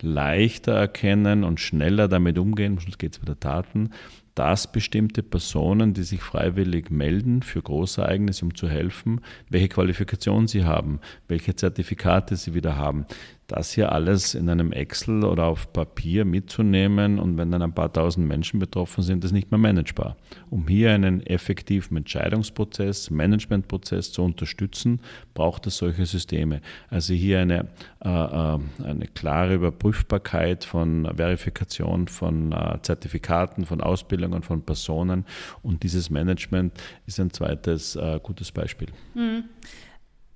leichter 0.00 0.72
erkennen 0.72 1.44
und 1.44 1.60
schneller 1.60 2.08
damit 2.08 2.38
umgehen, 2.38 2.78
sonst 2.78 2.98
geht 2.98 3.14
es 3.14 3.22
wieder 3.22 3.34
Daten, 3.34 3.90
dass 4.34 4.70
bestimmte 4.72 5.22
Personen, 5.22 5.92
die 5.92 6.02
sich 6.02 6.22
freiwillig 6.22 6.90
melden 6.90 7.42
für 7.42 7.60
Großereignisse, 7.60 8.44
um 8.44 8.54
zu 8.54 8.68
helfen, 8.68 9.20
welche 9.48 9.68
Qualifikation 9.68 10.46
sie 10.46 10.64
haben, 10.64 11.00
welche 11.28 11.56
Zertifikate 11.56 12.36
sie 12.36 12.54
wieder 12.54 12.76
haben 12.76 13.06
das 13.50 13.72
hier 13.72 13.90
alles 13.90 14.34
in 14.34 14.48
einem 14.48 14.72
Excel 14.72 15.24
oder 15.24 15.46
auf 15.46 15.72
Papier 15.72 16.24
mitzunehmen 16.24 17.18
und 17.18 17.36
wenn 17.36 17.50
dann 17.50 17.62
ein 17.62 17.74
paar 17.74 17.92
tausend 17.92 18.28
Menschen 18.28 18.60
betroffen 18.60 19.02
sind, 19.02 19.24
ist 19.24 19.32
nicht 19.32 19.50
mehr 19.50 19.58
managebar. 19.58 20.16
Um 20.50 20.68
hier 20.68 20.92
einen 20.92 21.26
effektiven 21.26 21.96
Entscheidungsprozess, 21.96 23.10
Managementprozess 23.10 24.12
zu 24.12 24.22
unterstützen, 24.22 25.00
braucht 25.34 25.66
es 25.66 25.78
solche 25.78 26.06
Systeme. 26.06 26.60
Also 26.90 27.12
hier 27.12 27.40
eine, 27.40 27.68
äh, 28.04 28.08
äh 28.08 28.58
eine 28.84 29.06
klare 29.14 29.54
Überprüfbarkeit 29.54 30.64
von 30.64 31.10
Verifikation 31.16 32.06
von 32.06 32.52
äh, 32.52 32.78
Zertifikaten, 32.82 33.66
von 33.66 33.80
Ausbildungen 33.80 34.42
von 34.42 34.62
Personen 34.62 35.24
und 35.62 35.82
dieses 35.82 36.08
Management 36.10 36.80
ist 37.06 37.18
ein 37.18 37.30
zweites 37.32 37.96
äh, 37.96 38.20
gutes 38.22 38.52
Beispiel. 38.52 38.88
Mhm. 39.14 39.44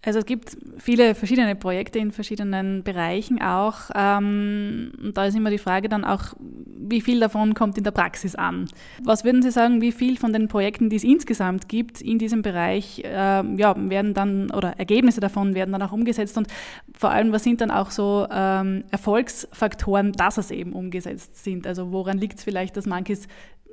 Also 0.05 0.19
es 0.19 0.27
gibt 0.27 0.57
viele 0.77 1.15
verschiedene 1.15 1.55
Projekte 1.55 1.99
in 1.99 2.13
verschiedenen 2.13 2.83
Bereichen 2.83 3.41
auch. 3.41 3.91
Ähm, 3.95 4.93
und 5.03 5.17
da 5.17 5.25
ist 5.25 5.35
immer 5.35 5.51
die 5.51 5.59
Frage 5.59 5.89
dann 5.89 6.05
auch, 6.05 6.35
wie 6.39 7.01
viel 7.01 7.21
davon 7.21 7.55
kommt 7.55 7.79
in 7.79 7.85
der 7.85 7.91
Praxis 7.91 8.35
an? 8.35 8.69
Was 9.03 9.25
würden 9.25 9.41
Sie 9.41 9.51
sagen, 9.51 9.81
wie 9.81 9.93
viel 9.93 10.19
von 10.19 10.35
den 10.35 10.49
Projekten, 10.49 10.91
die 10.91 10.97
es 10.97 11.05
insgesamt 11.05 11.69
gibt 11.71 12.03
in 12.03 12.19
diesem 12.19 12.43
Bereich, 12.43 13.03
äh, 13.03 13.11
ja, 13.57 13.75
werden 13.77 14.13
dann 14.13 14.51
oder 14.51 14.79
Ergebnisse 14.79 15.21
davon 15.21 15.55
werden 15.55 15.73
dann 15.73 15.83
auch 15.83 15.93
umgesetzt? 15.93 16.37
Und 16.37 16.49
vor 16.93 17.11
allem, 17.11 17.33
was 17.33 17.43
sind 17.43 17.63
dann 17.63 17.71
auch 17.71 17.91
so 17.91 18.27
ähm, 18.31 18.85
Erfolgsfaktoren, 18.91 20.13
dass 20.13 20.37
es 20.37 20.51
eben 20.51 20.75
umgesetzt 20.75 21.43
sind? 21.43 21.67
Also 21.67 21.93
woran 21.93 22.19
liegt 22.19 22.39
es 22.39 22.45
vielleicht, 22.45 22.77
dass 22.77 22.85
manches 22.85 23.27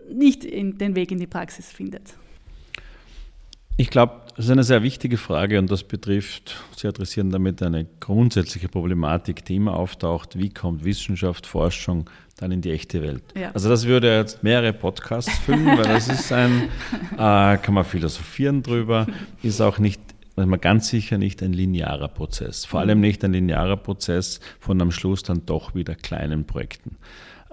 nicht 0.09 0.45
den 0.45 0.95
Weg 0.95 1.11
in 1.11 1.19
die 1.19 1.27
Praxis 1.27 1.69
findet? 1.71 2.13
Ich 3.81 3.89
glaube, 3.89 4.13
das 4.35 4.45
ist 4.45 4.51
eine 4.51 4.63
sehr 4.63 4.83
wichtige 4.83 5.17
Frage 5.17 5.57
und 5.57 5.71
das 5.71 5.83
betrifft, 5.83 6.55
Sie 6.77 6.87
adressieren 6.87 7.31
damit 7.31 7.63
eine 7.63 7.87
grundsätzliche 7.99 8.69
Problematik, 8.69 9.43
die 9.43 9.55
immer 9.55 9.75
auftaucht. 9.75 10.37
Wie 10.37 10.49
kommt 10.49 10.85
Wissenschaft, 10.85 11.47
Forschung 11.47 12.07
dann 12.37 12.51
in 12.51 12.61
die 12.61 12.69
echte 12.69 13.01
Welt? 13.01 13.23
Ja. 13.35 13.49
Also 13.55 13.69
das 13.69 13.87
würde 13.87 14.15
jetzt 14.15 14.43
mehrere 14.43 14.71
Podcasts 14.71 15.35
füllen, 15.39 15.65
weil 15.65 15.85
das 15.85 16.09
ist 16.09 16.31
ein, 16.31 16.69
äh, 17.13 17.57
kann 17.57 17.73
man 17.73 17.83
philosophieren 17.83 18.61
drüber, 18.61 19.07
ist 19.41 19.61
auch 19.61 19.79
nicht 19.79 19.99
also 20.35 20.57
ganz 20.59 20.89
sicher 20.89 21.17
nicht 21.17 21.41
ein 21.41 21.51
linearer 21.51 22.07
Prozess. 22.07 22.65
Vor 22.65 22.81
allem 22.81 23.01
nicht 23.01 23.23
ein 23.23 23.33
linearer 23.33 23.77
Prozess 23.77 24.41
von 24.59 24.79
am 24.79 24.91
Schluss 24.91 25.23
dann 25.23 25.47
doch 25.47 25.73
wieder 25.73 25.95
kleinen 25.95 26.45
Projekten. 26.45 26.97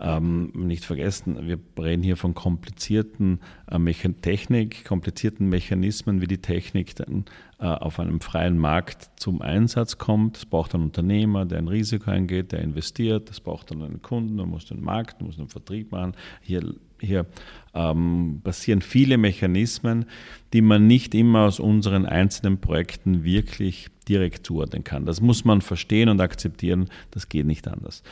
Ähm, 0.01 0.53
nicht 0.55 0.85
vergessen, 0.85 1.49
wir 1.49 1.59
reden 1.77 2.05
hier 2.05 2.17
von 2.17 2.33
komplizierten 2.35 3.41
äh, 3.67 4.13
Technik, 4.23 4.85
komplizierten 4.85 5.49
Mechanismen, 5.49 6.21
wie 6.21 6.29
die 6.29 6.39
Technik 6.39 6.95
dann 6.95 7.25
äh, 7.59 7.67
auf 7.67 7.99
einem 7.99 8.21
freien 8.21 8.59
Markt 8.59 9.11
zum 9.17 9.43
Einsatz 9.43 9.99
kommt. 9.99 10.37
Es 10.37 10.47
braucht 10.47 10.75
einen 10.75 10.85
Unternehmer, 10.85 11.47
der 11.47 11.59
ein 11.59 11.69
Risiko 11.69 12.11
eingeht, 12.11 12.53
der 12.53 12.61
investiert. 12.61 13.29
Es 13.31 13.41
braucht 13.41 13.73
dann 13.73 13.83
einen 13.83 14.01
Kunden, 14.01 14.37
man 14.37 14.51
muss 14.51 14.67
den 14.67 14.83
Markt, 14.83 15.21
muss 15.21 15.37
den 15.37 15.49
Vertrieb 15.49 15.91
machen. 15.91 16.13
Hier 16.43 16.75
hier 17.01 17.27
ähm, 17.75 18.41
passieren 18.43 18.83
viele 18.83 19.19
Mechanismen, 19.19 20.07
die 20.53 20.63
man 20.63 20.87
nicht 20.87 21.15
immer 21.15 21.47
aus 21.47 21.61
unseren 21.61 22.07
einzelnen 22.07 22.61
Projekten 22.61 23.25
wirklich 23.25 23.89
direkt 24.09 24.47
zuordnen 24.47 24.85
kann. 24.85 25.07
Das 25.07 25.21
muss 25.21 25.45
man 25.45 25.61
verstehen 25.61 26.09
und 26.09 26.21
akzeptieren, 26.21 26.89
das 27.11 27.29
geht 27.29 27.47
nicht 27.47 27.69
anders. 27.69 28.03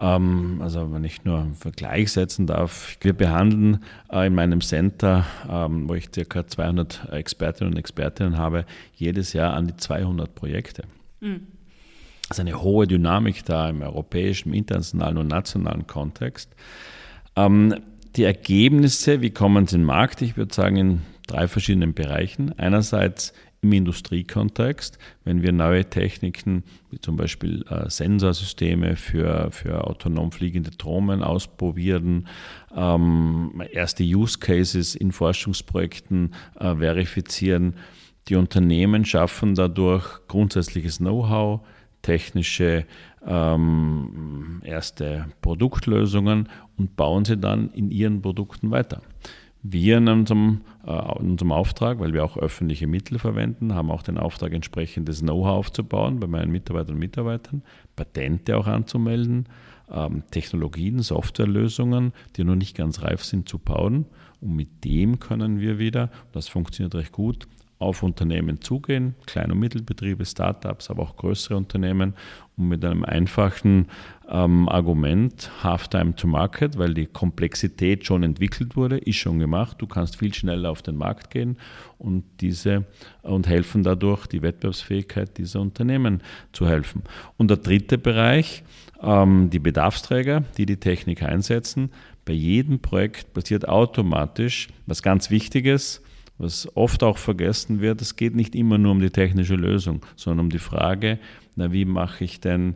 Ähm, 0.00 0.58
also 0.60 0.92
wenn 0.92 1.04
ich 1.04 1.24
nur 1.24 1.38
einen 1.38 1.54
Vergleich 1.54 2.12
setzen 2.12 2.46
darf, 2.46 2.96
wir 3.00 3.12
behandeln 3.12 3.84
äh, 4.10 4.26
in 4.26 4.34
meinem 4.34 4.60
Center, 4.60 5.24
ähm, 5.48 5.88
wo 5.88 5.94
ich 5.94 6.10
ca. 6.10 6.46
200 6.46 7.12
Expertinnen 7.12 7.72
und 7.72 7.78
Expertinnen 7.78 8.38
habe, 8.38 8.66
jedes 8.94 9.32
Jahr 9.32 9.54
an 9.54 9.68
die 9.68 9.76
200 9.76 10.34
Projekte. 10.34 10.84
Mhm. 11.20 11.46
Also 12.28 12.42
eine 12.42 12.62
hohe 12.62 12.86
Dynamik 12.86 13.44
da 13.44 13.68
im 13.68 13.82
europäischen, 13.82 14.54
internationalen 14.54 15.18
und 15.18 15.28
nationalen 15.28 15.86
Kontext. 15.86 16.50
Ähm, 17.36 17.74
die 18.16 18.24
Ergebnisse, 18.24 19.20
wie 19.20 19.30
kommen 19.30 19.66
sie 19.66 19.76
in 19.76 19.82
den 19.82 19.86
Markt? 19.86 20.22
Ich 20.22 20.36
würde 20.36 20.54
sagen, 20.54 20.76
in 20.76 21.02
drei 21.26 21.48
verschiedenen 21.48 21.94
Bereichen. 21.94 22.56
Einerseits 22.58 23.32
im 23.64 23.72
Industriekontext, 23.72 24.98
wenn 25.24 25.42
wir 25.42 25.50
neue 25.50 25.88
Techniken, 25.88 26.64
wie 26.90 27.00
zum 27.00 27.16
Beispiel 27.16 27.64
äh, 27.70 27.88
Sensorsysteme 27.88 28.94
für, 28.94 29.50
für 29.50 29.84
autonom 29.84 30.30
fliegende 30.30 30.70
Drohnen 30.70 31.22
ausprobieren, 31.22 32.28
ähm, 32.76 33.62
erste 33.72 34.04
Use 34.04 34.38
Cases 34.38 34.94
in 34.94 35.12
Forschungsprojekten 35.12 36.34
äh, 36.60 36.76
verifizieren. 36.76 37.74
Die 38.28 38.36
Unternehmen 38.36 39.06
schaffen 39.06 39.54
dadurch 39.54 40.26
grundsätzliches 40.28 40.98
Know-how, 40.98 41.60
technische 42.02 42.84
ähm, 43.26 44.60
erste 44.62 45.26
Produktlösungen 45.40 46.50
und 46.76 46.96
bauen 46.96 47.24
sie 47.24 47.38
dann 47.38 47.70
in 47.70 47.90
ihren 47.90 48.20
Produkten 48.20 48.70
weiter. 48.70 49.00
Wir 49.66 49.96
in 49.96 50.08
unserem, 50.08 50.60
in 50.86 51.30
unserem 51.30 51.50
Auftrag, 51.50 51.98
weil 51.98 52.12
wir 52.12 52.22
auch 52.22 52.36
öffentliche 52.36 52.86
Mittel 52.86 53.18
verwenden, 53.18 53.74
haben 53.74 53.90
auch 53.90 54.02
den 54.02 54.18
Auftrag, 54.18 54.52
entsprechendes 54.52 55.20
Know-how 55.20 55.56
aufzubauen 55.56 56.20
bei 56.20 56.26
meinen 56.26 56.52
Mitarbeitern 56.52 56.96
und 56.96 56.98
Mitarbeitern, 56.98 57.62
Patente 57.96 58.58
auch 58.58 58.66
anzumelden, 58.66 59.46
ähm, 59.90 60.22
Technologien, 60.30 60.98
Softwarelösungen, 61.00 62.12
die 62.36 62.44
noch 62.44 62.56
nicht 62.56 62.76
ganz 62.76 63.00
reif 63.00 63.24
sind, 63.24 63.48
zu 63.48 63.58
bauen. 63.58 64.04
Und 64.42 64.54
mit 64.54 64.84
dem 64.84 65.18
können 65.18 65.58
wir 65.60 65.78
wieder, 65.78 66.10
das 66.32 66.46
funktioniert 66.46 66.94
recht 66.94 67.12
gut, 67.12 67.48
auf 67.78 68.02
Unternehmen 68.02 68.60
zugehen, 68.60 69.14
Klein- 69.26 69.50
und 69.50 69.58
Mittelbetriebe, 69.58 70.24
Startups, 70.24 70.90
aber 70.90 71.02
auch 71.02 71.16
größere 71.16 71.56
Unternehmen 71.56 72.14
und 72.56 72.68
mit 72.68 72.84
einem 72.84 73.04
einfachen 73.04 73.88
ähm, 74.30 74.68
Argument, 74.68 75.50
Half-Time 75.62 76.14
to 76.16 76.26
Market, 76.26 76.78
weil 76.78 76.94
die 76.94 77.06
Komplexität 77.06 78.06
schon 78.06 78.22
entwickelt 78.22 78.76
wurde, 78.76 78.98
ist 78.98 79.16
schon 79.16 79.38
gemacht. 79.38 79.76
Du 79.80 79.86
kannst 79.86 80.16
viel 80.16 80.32
schneller 80.32 80.70
auf 80.70 80.82
den 80.82 80.96
Markt 80.96 81.30
gehen 81.30 81.56
und 81.98 82.24
diese 82.40 82.84
und 83.22 83.46
helfen 83.46 83.82
dadurch, 83.82 84.26
die 84.26 84.42
Wettbewerbsfähigkeit 84.42 85.36
dieser 85.38 85.60
Unternehmen 85.60 86.22
zu 86.52 86.66
helfen. 86.66 87.02
Und 87.36 87.48
der 87.48 87.58
dritte 87.58 87.98
Bereich, 87.98 88.64
ähm, 89.02 89.50
die 89.50 89.58
Bedarfsträger, 89.58 90.44
die 90.56 90.66
die 90.66 90.78
Technik 90.78 91.22
einsetzen. 91.22 91.90
Bei 92.24 92.32
jedem 92.32 92.80
Projekt 92.80 93.34
passiert 93.34 93.68
automatisch 93.68 94.68
was 94.86 95.02
ganz 95.02 95.30
Wichtiges, 95.30 96.02
was 96.38 96.68
oft 96.76 97.02
auch 97.02 97.18
vergessen 97.18 97.80
wird, 97.80 98.00
es 98.00 98.16
geht 98.16 98.34
nicht 98.34 98.54
immer 98.54 98.78
nur 98.78 98.92
um 98.92 99.00
die 99.00 99.10
technische 99.10 99.54
Lösung, 99.54 100.04
sondern 100.16 100.46
um 100.46 100.50
die 100.50 100.58
Frage, 100.58 101.18
na, 101.54 101.72
wie 101.72 101.84
mache 101.84 102.24
ich 102.24 102.40
denn 102.40 102.74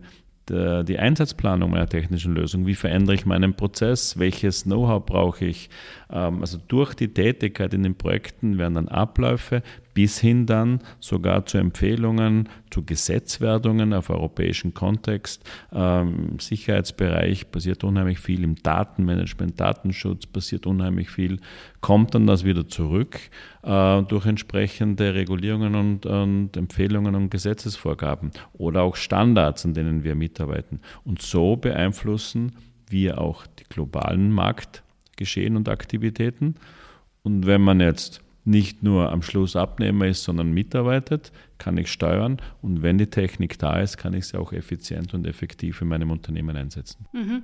die 0.50 0.98
Einsatzplanung 0.98 1.70
meiner 1.70 1.88
technischen 1.88 2.34
Lösung, 2.34 2.66
wie 2.66 2.74
verändere 2.74 3.14
ich 3.14 3.26
meinen 3.26 3.54
Prozess, 3.54 4.18
welches 4.18 4.64
Know-how 4.64 5.04
brauche 5.04 5.44
ich. 5.44 5.70
Ähm, 6.10 6.40
also 6.40 6.58
durch 6.68 6.94
die 6.94 7.08
Tätigkeit 7.08 7.74
in 7.74 7.82
den 7.82 7.96
Projekten 7.96 8.58
werden 8.58 8.74
dann 8.74 8.88
Abläufe 8.88 9.62
bis 9.98 10.20
hin 10.20 10.46
dann 10.46 10.78
sogar 11.00 11.44
zu 11.44 11.58
Empfehlungen, 11.58 12.48
zu 12.70 12.84
Gesetzwerdungen 12.84 13.92
auf 13.92 14.10
europäischen 14.10 14.72
Kontext. 14.72 15.42
Ähm, 15.72 16.28
Im 16.30 16.38
Sicherheitsbereich 16.38 17.50
passiert 17.50 17.82
unheimlich 17.82 18.20
viel, 18.20 18.44
im 18.44 18.54
Datenmanagement, 18.54 19.58
Datenschutz 19.58 20.26
passiert 20.26 20.68
unheimlich 20.68 21.10
viel, 21.10 21.40
kommt 21.80 22.14
dann 22.14 22.28
das 22.28 22.44
wieder 22.44 22.68
zurück 22.68 23.18
äh, 23.64 24.02
durch 24.02 24.24
entsprechende 24.24 25.14
Regulierungen 25.14 25.74
und, 25.74 26.06
und 26.06 26.56
Empfehlungen 26.56 27.16
und 27.16 27.30
Gesetzesvorgaben 27.30 28.30
oder 28.52 28.82
auch 28.82 28.94
Standards, 28.94 29.64
an 29.64 29.74
denen 29.74 30.04
wir 30.04 30.14
mitarbeiten. 30.14 30.80
Und 31.02 31.22
so 31.22 31.56
beeinflussen 31.56 32.52
wir 32.88 33.20
auch 33.20 33.48
die 33.48 33.64
globalen 33.68 34.30
Marktgeschehen 34.30 35.56
und 35.56 35.68
Aktivitäten. 35.68 36.54
Und 37.24 37.46
wenn 37.46 37.62
man 37.62 37.80
jetzt 37.80 38.22
nicht 38.48 38.82
nur 38.82 39.12
am 39.12 39.22
Schluss 39.22 39.56
Abnehmer 39.56 40.06
ist, 40.06 40.24
sondern 40.24 40.52
mitarbeitet, 40.52 41.32
kann 41.58 41.76
ich 41.76 41.92
steuern 41.92 42.38
und 42.62 42.82
wenn 42.82 42.98
die 42.98 43.08
Technik 43.08 43.58
da 43.58 43.80
ist, 43.80 43.98
kann 43.98 44.14
ich 44.14 44.26
sie 44.26 44.38
auch 44.38 44.52
effizient 44.52 45.12
und 45.12 45.26
effektiv 45.26 45.82
in 45.82 45.88
meinem 45.88 46.10
Unternehmen 46.10 46.56
einsetzen. 46.56 47.06
Mhm. 47.12 47.42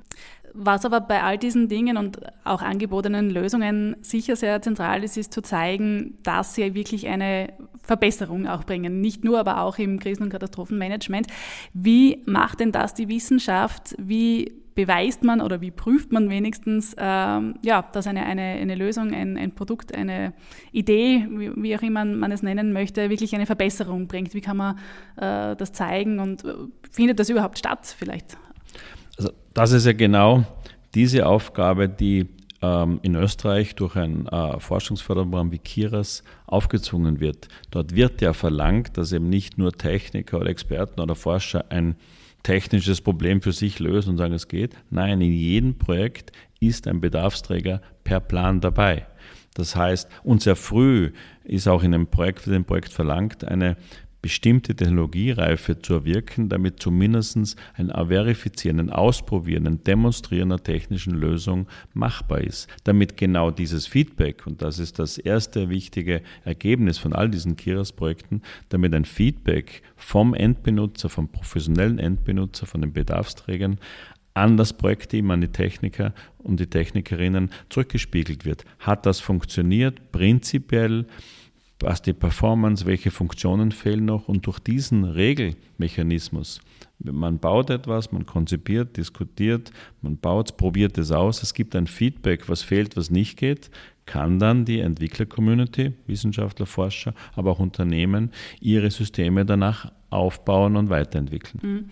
Was 0.56 0.84
aber 0.84 1.00
bei 1.00 1.20
all 1.20 1.36
diesen 1.36 1.68
Dingen 1.68 1.96
und 1.96 2.20
auch 2.44 2.62
angebotenen 2.62 3.28
Lösungen 3.28 3.96
sicher 4.02 4.36
sehr 4.36 4.62
zentral 4.62 5.02
ist, 5.02 5.16
ist 5.16 5.32
zu 5.32 5.42
zeigen, 5.42 6.16
dass 6.22 6.54
sie 6.54 6.74
wirklich 6.74 7.08
eine 7.08 7.52
Verbesserung 7.82 8.46
auch 8.46 8.62
bringen. 8.62 9.00
Nicht 9.00 9.24
nur, 9.24 9.40
aber 9.40 9.62
auch 9.62 9.78
im 9.78 9.98
Krisen- 9.98 10.22
und 10.22 10.30
Katastrophenmanagement. 10.30 11.26
Wie 11.72 12.22
macht 12.26 12.60
denn 12.60 12.70
das 12.70 12.94
die 12.94 13.08
Wissenschaft? 13.08 13.96
Wie 13.98 14.52
beweist 14.76 15.24
man 15.24 15.40
oder 15.40 15.60
wie 15.60 15.72
prüft 15.72 16.12
man 16.12 16.30
wenigstens, 16.30 16.94
ähm, 16.98 17.54
ja, 17.62 17.82
dass 17.92 18.06
eine, 18.06 18.24
eine, 18.24 18.42
eine 18.42 18.74
Lösung, 18.76 19.12
ein, 19.12 19.36
ein 19.36 19.52
Produkt, 19.56 19.92
eine 19.92 20.34
Idee, 20.70 21.26
wie, 21.30 21.50
wie 21.56 21.76
auch 21.76 21.82
immer 21.82 22.04
man 22.04 22.30
es 22.30 22.42
nennen 22.42 22.72
möchte, 22.72 23.10
wirklich 23.10 23.34
eine 23.34 23.46
Verbesserung 23.46 24.06
bringt? 24.06 24.34
Wie 24.34 24.40
kann 24.40 24.56
man 24.56 24.78
äh, 25.16 25.56
das 25.56 25.72
zeigen 25.72 26.20
und 26.20 26.44
äh, 26.44 26.54
findet 26.92 27.18
das 27.18 27.28
überhaupt 27.28 27.58
statt 27.58 27.94
vielleicht? 27.98 28.36
Also 29.16 29.30
das 29.52 29.72
ist 29.72 29.86
ja 29.86 29.92
genau 29.92 30.44
diese 30.94 31.26
Aufgabe, 31.26 31.88
die 31.88 32.26
ähm, 32.62 33.00
in 33.02 33.14
Österreich 33.14 33.74
durch 33.74 33.96
ein 33.96 34.26
äh, 34.26 34.58
Forschungsförderprogramm 34.58 35.52
wie 35.52 35.58
KIRAS 35.58 36.24
aufgezwungen 36.46 37.20
wird. 37.20 37.48
Dort 37.70 37.94
wird 37.94 38.20
ja 38.20 38.32
verlangt, 38.32 38.96
dass 38.96 39.12
eben 39.12 39.28
nicht 39.28 39.58
nur 39.58 39.72
Techniker 39.72 40.38
oder 40.38 40.50
Experten 40.50 41.00
oder 41.00 41.14
Forscher 41.14 41.66
ein 41.70 41.96
technisches 42.42 43.00
Problem 43.00 43.42
für 43.42 43.52
sich 43.52 43.78
lösen 43.80 44.10
und 44.10 44.16
sagen, 44.18 44.34
es 44.34 44.48
geht. 44.48 44.76
Nein, 44.90 45.20
in 45.20 45.32
jedem 45.32 45.78
Projekt 45.78 46.32
ist 46.60 46.86
ein 46.86 47.00
Bedarfsträger 47.00 47.80
per 48.04 48.20
Plan 48.20 48.60
dabei. 48.60 49.06
Das 49.54 49.76
heißt, 49.76 50.08
und 50.24 50.42
sehr 50.42 50.56
früh 50.56 51.12
ist 51.44 51.68
auch 51.68 51.82
in 51.82 51.94
einem 51.94 52.08
Projekt 52.08 52.40
für 52.40 52.50
dem 52.50 52.64
Projekt 52.64 52.92
verlangt, 52.92 53.44
eine 53.44 53.76
bestimmte 54.24 54.74
Technologiereife 54.74 55.82
zu 55.82 55.92
erwirken, 55.92 56.48
damit 56.48 56.80
zumindest 56.80 57.58
ein 57.74 57.90
Verifizieren, 57.90 58.80
ein 58.80 58.88
Ausprobieren, 58.88 59.66
ein 59.66 59.84
technischen 59.84 61.12
Lösung 61.12 61.66
machbar 61.92 62.40
ist. 62.40 62.66
Damit 62.84 63.18
genau 63.18 63.50
dieses 63.50 63.86
Feedback, 63.86 64.46
und 64.46 64.62
das 64.62 64.78
ist 64.78 64.98
das 64.98 65.18
erste 65.18 65.68
wichtige 65.68 66.22
Ergebnis 66.42 66.96
von 66.96 67.12
all 67.12 67.28
diesen 67.28 67.56
Kiras-Projekten, 67.56 68.40
damit 68.70 68.94
ein 68.94 69.04
Feedback 69.04 69.82
vom 69.94 70.32
Endbenutzer, 70.32 71.10
vom 71.10 71.28
professionellen 71.28 71.98
Endbenutzer, 71.98 72.64
von 72.64 72.80
den 72.80 72.94
Bedarfsträgern 72.94 73.78
an 74.32 74.56
das 74.56 74.72
Projektteam, 74.72 75.30
an 75.32 75.42
die 75.42 75.48
Techniker 75.48 76.14
und 76.38 76.60
die 76.60 76.66
Technikerinnen 76.66 77.50
zurückgespiegelt 77.68 78.46
wird. 78.46 78.64
Hat 78.78 79.04
das 79.04 79.20
funktioniert? 79.20 80.12
Prinzipiell 80.12 81.04
was 81.80 82.02
die 82.02 82.12
Performance, 82.12 82.86
welche 82.86 83.10
Funktionen 83.10 83.72
fehlen 83.72 84.04
noch. 84.04 84.28
Und 84.28 84.46
durch 84.46 84.58
diesen 84.58 85.04
Regelmechanismus, 85.04 86.60
man 86.98 87.38
baut 87.38 87.70
etwas, 87.70 88.12
man 88.12 88.26
konzipiert, 88.26 88.96
diskutiert, 88.96 89.72
man 90.00 90.16
baut, 90.16 90.56
probiert 90.56 90.96
es 90.98 91.10
aus, 91.10 91.42
es 91.42 91.54
gibt 91.54 91.74
ein 91.76 91.86
Feedback, 91.86 92.48
was 92.48 92.62
fehlt, 92.62 92.96
was 92.96 93.10
nicht 93.10 93.36
geht, 93.36 93.70
kann 94.06 94.38
dann 94.38 94.64
die 94.64 94.80
Entwickler-Community, 94.80 95.92
Wissenschaftler, 96.06 96.66
Forscher, 96.66 97.14
aber 97.34 97.52
auch 97.52 97.58
Unternehmen 97.58 98.30
ihre 98.60 98.90
Systeme 98.90 99.44
danach 99.44 99.90
aufbauen 100.14 100.76
und 100.76 100.90
weiterentwickeln. 100.90 101.60
Mhm. 101.62 101.90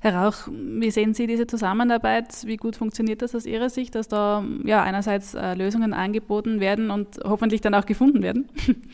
Herr 0.00 0.16
Rauch, 0.16 0.48
wie 0.50 0.90
sehen 0.90 1.14
Sie 1.14 1.26
diese 1.26 1.46
Zusammenarbeit? 1.46 2.44
Wie 2.44 2.58
gut 2.58 2.76
funktioniert 2.76 3.22
das 3.22 3.34
aus 3.34 3.46
Ihrer 3.46 3.70
Sicht, 3.70 3.94
dass 3.94 4.06
da 4.06 4.44
ja, 4.64 4.82
einerseits 4.82 5.34
äh, 5.34 5.54
Lösungen 5.54 5.94
angeboten 5.94 6.60
werden 6.60 6.90
und 6.90 7.20
hoffentlich 7.24 7.62
dann 7.62 7.74
auch 7.74 7.86
gefunden 7.86 8.22
werden? 8.22 8.48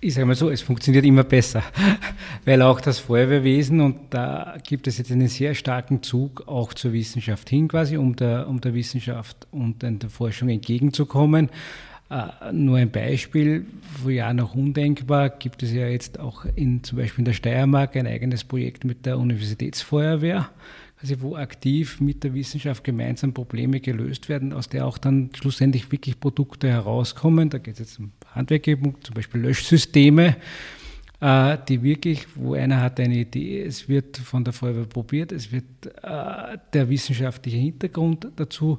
ich 0.00 0.14
sage 0.14 0.26
mal 0.26 0.34
so, 0.34 0.48
es 0.48 0.62
funktioniert 0.62 1.04
immer 1.04 1.24
besser, 1.24 1.62
weil 2.46 2.62
auch 2.62 2.80
das 2.80 2.98
Feuerwehrwesen, 2.98 3.80
und 3.80 3.96
da 4.10 4.56
gibt 4.66 4.86
es 4.86 4.96
jetzt 4.96 5.12
einen 5.12 5.28
sehr 5.28 5.54
starken 5.54 6.02
Zug 6.02 6.48
auch 6.48 6.72
zur 6.72 6.94
Wissenschaft 6.94 7.50
hin, 7.50 7.68
quasi, 7.68 7.98
um 7.98 8.16
der, 8.16 8.48
um 8.48 8.62
der 8.62 8.72
Wissenschaft 8.72 9.46
und 9.50 9.82
der 9.82 10.08
Forschung 10.08 10.48
entgegenzukommen. 10.48 11.50
Uh, 12.12 12.50
nur 12.50 12.78
ein 12.78 12.90
Beispiel, 12.90 13.66
vor 14.02 14.10
Jahren 14.10 14.38
noch 14.38 14.56
undenkbar, 14.56 15.30
gibt 15.30 15.62
es 15.62 15.72
ja 15.72 15.86
jetzt 15.86 16.18
auch 16.18 16.44
in, 16.56 16.82
zum 16.82 16.98
Beispiel 16.98 17.20
in 17.20 17.26
der 17.26 17.34
Steiermark 17.34 17.94
ein 17.94 18.08
eigenes 18.08 18.42
Projekt 18.42 18.82
mit 18.82 19.06
der 19.06 19.16
Universitätsfeuerwehr 19.16 20.50
also 21.02 21.20
wo 21.22 21.36
aktiv 21.36 22.00
mit 22.00 22.24
der 22.24 22.34
Wissenschaft 22.34 22.84
gemeinsam 22.84 23.32
Probleme 23.32 23.80
gelöst 23.80 24.28
werden, 24.28 24.52
aus 24.52 24.68
der 24.68 24.86
auch 24.86 24.98
dann 24.98 25.30
schlussendlich 25.34 25.90
wirklich 25.90 26.20
Produkte 26.20 26.68
herauskommen. 26.68 27.48
Da 27.48 27.58
geht 27.58 27.74
es 27.74 27.80
jetzt 27.80 27.98
um 27.98 28.12
Handwerkgebung, 28.34 28.96
zum 29.02 29.14
Beispiel 29.14 29.40
Löschsysteme, 29.40 30.36
äh, 31.20 31.56
die 31.68 31.82
wirklich, 31.82 32.26
wo 32.34 32.54
einer 32.54 32.82
hat 32.82 33.00
eine 33.00 33.16
Idee, 33.16 33.62
es 33.62 33.88
wird 33.88 34.18
von 34.18 34.44
der 34.44 34.52
Feuerwehr 34.52 34.84
probiert, 34.84 35.32
es 35.32 35.50
wird 35.52 35.64
äh, 36.02 36.58
der 36.72 36.88
wissenschaftliche 36.90 37.56
Hintergrund 37.56 38.28
dazu 38.36 38.78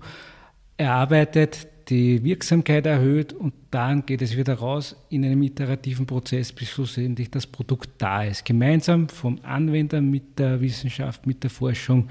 erarbeitet, 0.77 1.67
die 1.89 2.23
Wirksamkeit 2.23 2.85
erhöht 2.85 3.33
und 3.33 3.53
dann 3.71 4.05
geht 4.05 4.21
es 4.21 4.37
wieder 4.37 4.55
raus 4.55 4.95
in 5.09 5.25
einem 5.25 5.41
iterativen 5.43 6.05
Prozess, 6.05 6.51
bis 6.51 6.69
schlussendlich 6.69 7.29
das 7.29 7.47
Produkt 7.47 7.89
da 7.97 8.23
ist. 8.23 8.45
Gemeinsam 8.45 9.09
vom 9.09 9.39
Anwender 9.43 10.01
mit 10.01 10.39
der 10.39 10.61
Wissenschaft, 10.61 11.27
mit 11.27 11.43
der 11.43 11.49
Forschung 11.49 12.09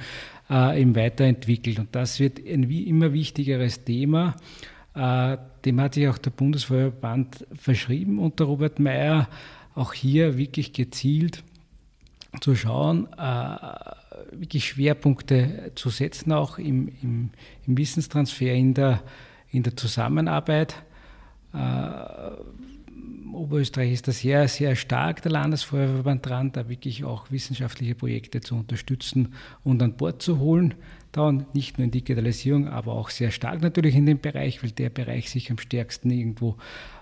äh, 0.50 0.80
eben 0.80 0.94
weiterentwickelt. 0.96 1.78
Und 1.78 1.94
das 1.94 2.20
wird 2.20 2.38
ein 2.46 2.68
wie 2.68 2.84
immer 2.84 3.12
wichtigeres 3.12 3.84
Thema. 3.84 4.36
Äh, 4.94 5.36
dem 5.64 5.80
hat 5.80 5.94
sich 5.94 6.08
auch 6.08 6.18
der 6.18 6.30
Bundesfeuerverband 6.30 7.46
verschrieben 7.54 8.18
und 8.18 8.40
der 8.40 8.46
Robert 8.46 8.78
Mayer 8.78 9.28
auch 9.74 9.92
hier 9.92 10.36
wirklich 10.36 10.72
gezielt 10.72 11.44
zu 12.40 12.54
schauen, 12.54 13.08
äh, 13.18 13.56
wirklich 14.32 14.68
Schwerpunkte 14.68 15.72
zu 15.74 15.90
setzen, 15.90 16.32
auch 16.32 16.58
im, 16.58 16.92
im, 17.02 17.30
im 17.66 17.78
Wissenstransfer 17.78 18.52
in 18.52 18.74
der 18.74 19.02
in 19.50 19.62
der 19.62 19.76
Zusammenarbeit. 19.76 20.76
Äh, 21.52 21.58
Oberösterreich 23.32 23.92
ist 23.92 24.08
da 24.08 24.12
sehr, 24.12 24.48
sehr 24.48 24.76
stark, 24.76 25.22
der 25.22 25.32
Landesfeuerwehrverband 25.32 26.26
dran, 26.26 26.52
da 26.52 26.68
wirklich 26.68 27.04
auch 27.04 27.30
wissenschaftliche 27.30 27.94
Projekte 27.94 28.40
zu 28.40 28.56
unterstützen 28.56 29.34
und 29.64 29.82
an 29.82 29.94
Bord 29.94 30.20
zu 30.20 30.38
holen. 30.38 30.74
Da 31.12 31.32
nicht 31.54 31.78
nur 31.78 31.84
in 31.84 31.90
Digitalisierung, 31.90 32.68
aber 32.68 32.92
auch 32.92 33.10
sehr 33.10 33.30
stark 33.30 33.62
natürlich 33.62 33.94
in 33.94 34.06
dem 34.06 34.20
Bereich, 34.20 34.62
weil 34.62 34.70
der 34.70 34.90
Bereich 34.90 35.30
sich 35.30 35.50
am 35.50 35.58
stärksten 35.58 36.10
irgendwo 36.10 36.56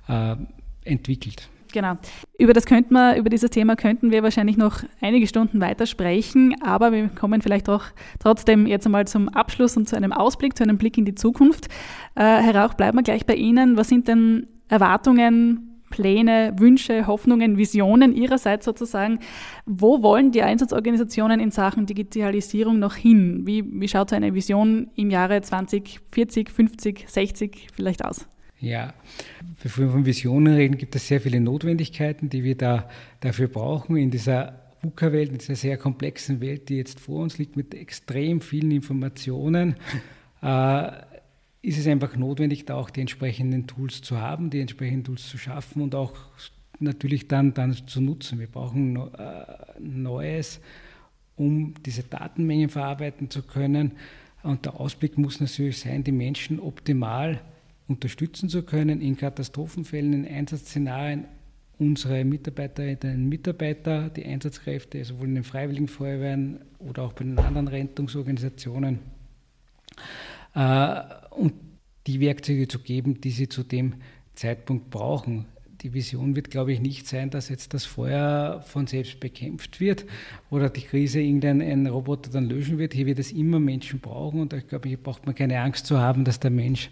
äh, 0.08 0.36
entwickelt. 0.84 1.48
Genau. 1.72 1.98
Über 2.38 2.52
das 2.52 2.66
könnten 2.66 2.94
wir, 2.94 3.16
über 3.16 3.28
dieses 3.28 3.50
Thema 3.50 3.76
könnten 3.76 4.10
wir 4.10 4.22
wahrscheinlich 4.22 4.56
noch 4.56 4.82
einige 5.00 5.26
Stunden 5.26 5.60
weiter 5.60 5.86
sprechen, 5.86 6.54
aber 6.62 6.92
wir 6.92 7.08
kommen 7.08 7.42
vielleicht 7.42 7.68
auch 7.68 7.84
trotzdem 8.18 8.66
jetzt 8.66 8.86
einmal 8.86 9.06
zum 9.06 9.28
Abschluss 9.28 9.76
und 9.76 9.88
zu 9.88 9.96
einem 9.96 10.12
Ausblick, 10.12 10.56
zu 10.56 10.62
einem 10.62 10.78
Blick 10.78 10.96
in 10.96 11.04
die 11.04 11.14
Zukunft. 11.14 11.66
Äh, 12.14 12.22
Herr 12.22 12.56
Rauch, 12.56 12.74
bleiben 12.74 12.96
wir 12.96 13.02
gleich 13.02 13.26
bei 13.26 13.34
Ihnen. 13.34 13.76
Was 13.76 13.88
sind 13.88 14.08
denn 14.08 14.46
Erwartungen, 14.68 15.82
Pläne, 15.90 16.54
Wünsche, 16.56 17.06
Hoffnungen, 17.06 17.58
Visionen 17.58 18.14
Ihrerseits 18.14 18.64
sozusagen? 18.64 19.18
Wo 19.66 20.02
wollen 20.02 20.32
die 20.32 20.42
Einsatzorganisationen 20.42 21.40
in 21.40 21.50
Sachen 21.50 21.86
Digitalisierung 21.86 22.78
noch 22.78 22.94
hin? 22.94 23.46
Wie, 23.46 23.64
wie 23.80 23.88
schaut 23.88 24.10
so 24.10 24.16
eine 24.16 24.34
Vision 24.34 24.90
im 24.94 25.10
Jahre 25.10 25.40
2040, 25.40 26.50
50, 26.50 27.04
60 27.08 27.68
vielleicht 27.74 28.04
aus? 28.04 28.26
Ja, 28.60 28.92
bevor 29.62 29.84
wir 29.84 29.92
von 29.92 30.06
Visionen 30.06 30.54
reden, 30.54 30.78
gibt 30.78 30.96
es 30.96 31.06
sehr 31.06 31.20
viele 31.20 31.40
Notwendigkeiten, 31.40 32.28
die 32.28 32.42
wir 32.42 32.56
da 32.56 32.88
dafür 33.20 33.46
brauchen 33.46 33.96
in 33.96 34.10
dieser 34.10 34.72
VUCA-Welt, 34.82 35.30
in 35.30 35.38
dieser 35.38 35.54
sehr 35.54 35.76
komplexen 35.76 36.40
Welt, 36.40 36.68
die 36.68 36.76
jetzt 36.76 36.98
vor 36.98 37.22
uns 37.22 37.38
liegt, 37.38 37.56
mit 37.56 37.74
extrem 37.74 38.40
vielen 38.40 38.70
Informationen. 38.70 39.76
Äh, 40.40 40.92
ist 41.62 41.78
es 41.78 41.88
einfach 41.88 42.14
notwendig, 42.14 42.64
da 42.64 42.76
auch 42.76 42.90
die 42.90 43.00
entsprechenden 43.00 43.66
Tools 43.66 44.02
zu 44.02 44.20
haben, 44.20 44.50
die 44.50 44.60
entsprechenden 44.60 45.02
Tools 45.02 45.28
zu 45.28 45.36
schaffen 45.36 45.82
und 45.82 45.96
auch 45.96 46.14
natürlich 46.78 47.26
dann, 47.26 47.54
dann 47.54 47.74
zu 47.74 48.00
nutzen. 48.00 48.38
Wir 48.38 48.46
brauchen 48.46 48.96
äh, 48.96 49.80
Neues, 49.80 50.60
um 51.34 51.74
diese 51.84 52.04
Datenmengen 52.04 52.68
verarbeiten 52.68 53.30
zu 53.30 53.42
können. 53.42 53.94
Und 54.44 54.64
der 54.64 54.78
Ausblick 54.78 55.18
muss 55.18 55.40
natürlich 55.40 55.80
sein, 55.80 56.04
die 56.04 56.12
Menschen 56.12 56.60
optimal 56.60 57.40
unterstützen 57.88 58.48
zu 58.48 58.62
können 58.62 59.00
in 59.00 59.16
Katastrophenfällen, 59.16 60.12
in 60.12 60.26
Einsatzszenarien. 60.26 61.24
Unsere 61.78 62.24
Mitarbeiterinnen 62.24 63.22
und 63.22 63.28
Mitarbeiter, 63.28 64.10
die 64.10 64.24
Einsatzkräfte, 64.24 65.04
sowohl 65.04 65.28
in 65.28 65.36
den 65.36 65.44
Freiwilligen 65.44 65.86
Feuerwehren 65.86 66.60
oder 66.80 67.04
auch 67.04 67.12
bei 67.12 67.24
den 67.24 67.38
anderen 67.38 67.68
Rettungsorganisationen, 67.68 68.98
äh, 70.54 71.00
und 71.30 71.54
die 72.06 72.20
Werkzeuge 72.20 72.68
zu 72.68 72.78
geben, 72.80 73.20
die 73.20 73.30
sie 73.30 73.48
zu 73.48 73.62
dem 73.62 73.94
Zeitpunkt 74.34 74.90
brauchen. 74.90 75.46
Die 75.82 75.94
Vision 75.94 76.34
wird, 76.34 76.50
glaube 76.50 76.72
ich, 76.72 76.80
nicht 76.80 77.06
sein, 77.06 77.30
dass 77.30 77.48
jetzt 77.48 77.72
das 77.72 77.84
Feuer 77.84 78.62
von 78.66 78.88
selbst 78.88 79.20
bekämpft 79.20 79.78
wird 79.78 80.06
oder 80.50 80.70
die 80.70 80.80
Krise 80.80 81.20
irgendein 81.20 81.86
Roboter 81.86 82.30
dann 82.30 82.48
lösen 82.48 82.78
wird. 82.78 82.94
Hier 82.94 83.06
wird 83.06 83.20
es 83.20 83.30
immer 83.30 83.60
Menschen 83.60 84.00
brauchen 84.00 84.40
und 84.40 84.52
ich 84.52 84.66
glaube, 84.66 84.88
hier 84.88 84.96
braucht 84.96 85.26
man 85.26 85.36
keine 85.36 85.60
Angst 85.60 85.86
zu 85.86 85.98
haben, 85.98 86.24
dass 86.24 86.40
der 86.40 86.50
Mensch 86.50 86.90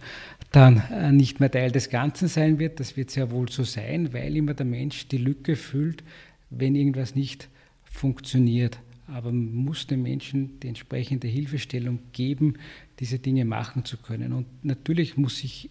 dann 0.53 0.83
äh, 0.91 1.13
nicht 1.13 1.41
mehr 1.41 1.51
Teil 1.51 1.73
des 1.73 1.91
Ganzen 1.91 2.29
sein 2.29 2.59
wird. 2.59 2.81
Das 2.81 2.97
wird 2.97 3.11
sehr 3.11 3.31
wohl 3.31 3.51
so 3.51 3.65
sein, 3.65 4.13
weil 4.13 4.37
immer 4.37 4.55
der 4.55 4.67
Mensch 4.67 5.09
die 5.09 5.19
Lücke 5.19 5.57
füllt, 5.57 6.03
wenn 6.51 6.75
irgendwas 6.75 7.15
nicht 7.15 7.49
funktioniert. 7.85 8.79
Aber 9.09 9.31
man 9.31 9.55
muss 9.55 9.87
den 9.87 10.03
Menschen 10.03 10.59
die 10.61 10.69
entsprechende 10.69 11.29
Hilfestellung 11.29 12.01
geben, 12.13 12.55
diese 12.99 13.19
Dinge 13.19 13.45
machen 13.45 13.85
zu 13.85 13.97
können. 13.97 14.33
Und 14.33 14.47
natürlich 14.65 15.17
muss 15.17 15.39
sich 15.39 15.71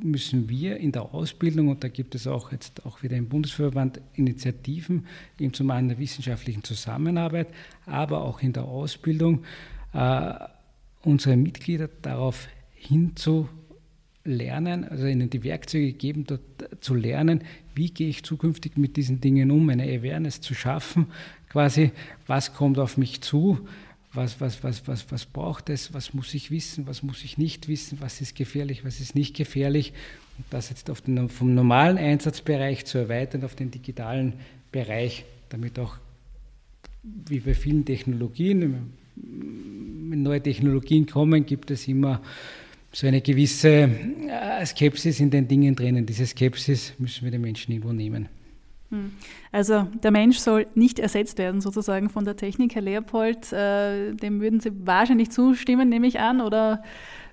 müssen 0.00 0.48
wir 0.48 0.78
in 0.78 0.92
der 0.92 1.14
Ausbildung, 1.14 1.68
und 1.68 1.84
da 1.84 1.88
gibt 1.88 2.14
es 2.14 2.26
auch 2.26 2.50
jetzt 2.52 2.86
auch 2.86 3.02
wieder 3.02 3.16
im 3.16 3.28
Bundesverband 3.28 4.00
Initiativen 4.14 5.06
eben 5.38 5.52
zum 5.52 5.70
einen 5.70 5.88
der 5.88 5.98
wissenschaftlichen 5.98 6.64
Zusammenarbeit, 6.64 7.48
aber 7.84 8.22
auch 8.22 8.40
in 8.40 8.54
der 8.54 8.64
Ausbildung 8.64 9.44
äh, 9.92 10.32
unsere 11.02 11.36
Mitglieder 11.36 11.90
darauf 12.00 12.48
hinzulernen, 14.24 14.84
also 14.84 15.06
ihnen 15.06 15.30
die 15.30 15.44
Werkzeuge 15.44 15.92
geben, 15.92 16.24
dort 16.24 16.40
zu 16.80 16.94
lernen, 16.94 17.42
wie 17.74 17.90
gehe 17.90 18.08
ich 18.08 18.22
zukünftig 18.22 18.76
mit 18.76 18.96
diesen 18.96 19.20
Dingen 19.20 19.50
um, 19.50 19.68
eine 19.68 19.84
Awareness 19.84 20.40
zu 20.40 20.54
schaffen, 20.54 21.06
quasi, 21.48 21.92
was 22.26 22.54
kommt 22.54 22.78
auf 22.78 22.96
mich 22.96 23.20
zu, 23.20 23.66
was, 24.12 24.40
was, 24.40 24.62
was, 24.62 24.86
was, 24.86 25.10
was 25.10 25.24
braucht 25.24 25.70
es, 25.70 25.94
was 25.94 26.12
muss 26.12 26.34
ich 26.34 26.50
wissen, 26.50 26.86
was 26.86 27.02
muss 27.02 27.24
ich 27.24 27.38
nicht 27.38 27.68
wissen, 27.68 27.98
was 28.00 28.20
ist 28.20 28.36
gefährlich, 28.36 28.84
was 28.84 29.00
ist 29.00 29.14
nicht 29.14 29.34
gefährlich. 29.34 29.92
Und 30.36 30.46
das 30.50 30.70
jetzt 30.70 30.90
auf 30.90 31.00
den, 31.00 31.28
vom 31.28 31.54
normalen 31.54 31.98
Einsatzbereich 31.98 32.84
zu 32.84 32.98
erweitern 32.98 33.44
auf 33.44 33.54
den 33.54 33.70
digitalen 33.70 34.34
Bereich, 34.70 35.24
damit 35.48 35.78
auch, 35.78 35.96
wie 37.02 37.40
bei 37.40 37.54
vielen 37.54 37.84
Technologien, 37.84 38.92
wenn 39.16 40.22
neue 40.22 40.42
Technologien 40.42 41.06
kommen, 41.06 41.44
gibt 41.46 41.70
es 41.70 41.88
immer 41.88 42.22
so 42.92 43.06
eine 43.06 43.20
gewisse 43.20 43.68
äh, 44.28 44.66
Skepsis 44.66 45.20
in 45.20 45.30
den 45.30 45.48
Dingen 45.48 45.74
drinnen. 45.74 46.04
Diese 46.04 46.26
Skepsis 46.26 46.92
müssen 46.98 47.24
wir 47.24 47.30
den 47.30 47.40
Menschen 47.40 47.72
irgendwo 47.72 47.92
nehmen. 47.92 48.28
Hm. 48.90 49.12
Also 49.50 49.88
der 50.02 50.10
Mensch 50.10 50.36
soll 50.38 50.66
nicht 50.74 50.98
ersetzt 50.98 51.38
werden 51.38 51.62
sozusagen 51.62 52.10
von 52.10 52.26
der 52.26 52.36
Technik. 52.36 52.74
Herr 52.74 52.82
Leopold, 52.82 53.52
äh, 53.52 54.12
dem 54.12 54.40
würden 54.40 54.60
Sie 54.60 54.70
wahrscheinlich 54.84 55.30
zustimmen, 55.30 55.88
nehme 55.88 56.06
ich 56.06 56.20
an, 56.20 56.42
oder 56.42 56.82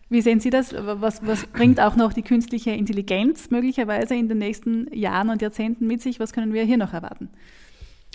wie 0.10 0.22
sehen 0.22 0.39
Sie 0.39 0.49
das? 0.49 0.74
Was, 0.74 1.26
was, 1.26 1.45
bringt 1.47 1.80
auch 1.80 1.95
noch 1.95 2.14
die 2.14 2.24
künstliche 2.24 2.72
Intelligenz 2.72 3.51
möglicherweise 3.51 4.16
in 4.16 4.28
den 4.28 4.39
nächsten 4.39 4.91
Jahren 4.93 5.30
und 5.30 5.41
Jahrzehnten 5.41 5.86
mit 5.86 6.01
sich? 6.01 6.20
Was 6.20 6.34
können 6.34 6.53
wir 6.53 6.64
hier 6.64 6.78
noch 6.78 6.93
erwarten? 6.93 7.30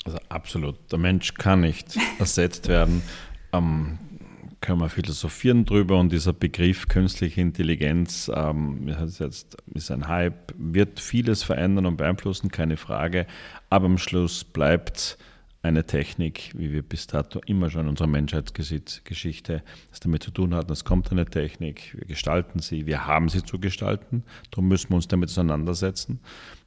Also 0.05 0.19
absolut. 0.29 0.77
Der 0.91 0.99
Mensch 0.99 1.35
kann 1.35 1.61
nicht 1.61 1.97
ersetzt 2.19 2.69
werden. 2.69 3.03
Ähm, 3.53 3.99
können 4.65 4.81
wir 4.81 4.89
philosophieren 4.89 5.67
drüber 5.67 6.01
und 6.01 6.11
dieser 6.11 6.33
Begriff 6.33 6.89
künstliche 6.89 7.43
Intelligenz 7.43 8.31
ähm, 8.35 8.89
ist 8.89 9.19
jetzt 9.19 9.59
ist 9.75 9.91
ein 9.91 10.09
Hype, 10.09 10.55
wird 10.57 11.01
vieles 11.01 11.43
verändern 11.43 11.85
und 11.85 11.99
beeinflussen, 11.99 12.51
keine 12.51 12.79
Frage, 12.79 13.27
aber 13.69 13.85
am 13.85 13.99
Schluss 13.99 14.43
bleibt 14.43 15.19
eine 15.61 15.85
Technik, 15.85 16.53
wie 16.57 16.73
wir 16.73 16.81
bis 16.81 17.07
dato 17.07 17.43
immer 17.45 17.69
schon 17.69 17.83
in 17.83 17.89
unserer 17.89 18.07
Menschheitsgeschichte 18.07 19.63
es 19.93 20.01
damit 20.01 20.23
zu 20.23 20.31
tun 20.31 20.55
hatten. 20.55 20.73
Es 20.73 20.85
kommt 20.85 21.13
eine 21.13 21.27
Technik, 21.27 21.95
wir 21.99 22.07
gestalten 22.07 22.61
sie, 22.61 22.87
wir 22.87 23.07
haben 23.07 23.29
sie 23.29 23.43
zu 23.43 23.59
gestalten, 23.61 24.25
darum 24.51 24.69
müssen 24.69 24.91
wir 24.91 24.97
uns 24.97 25.09
damit 25.09 25.29
auseinandersetzen. 25.29 26.21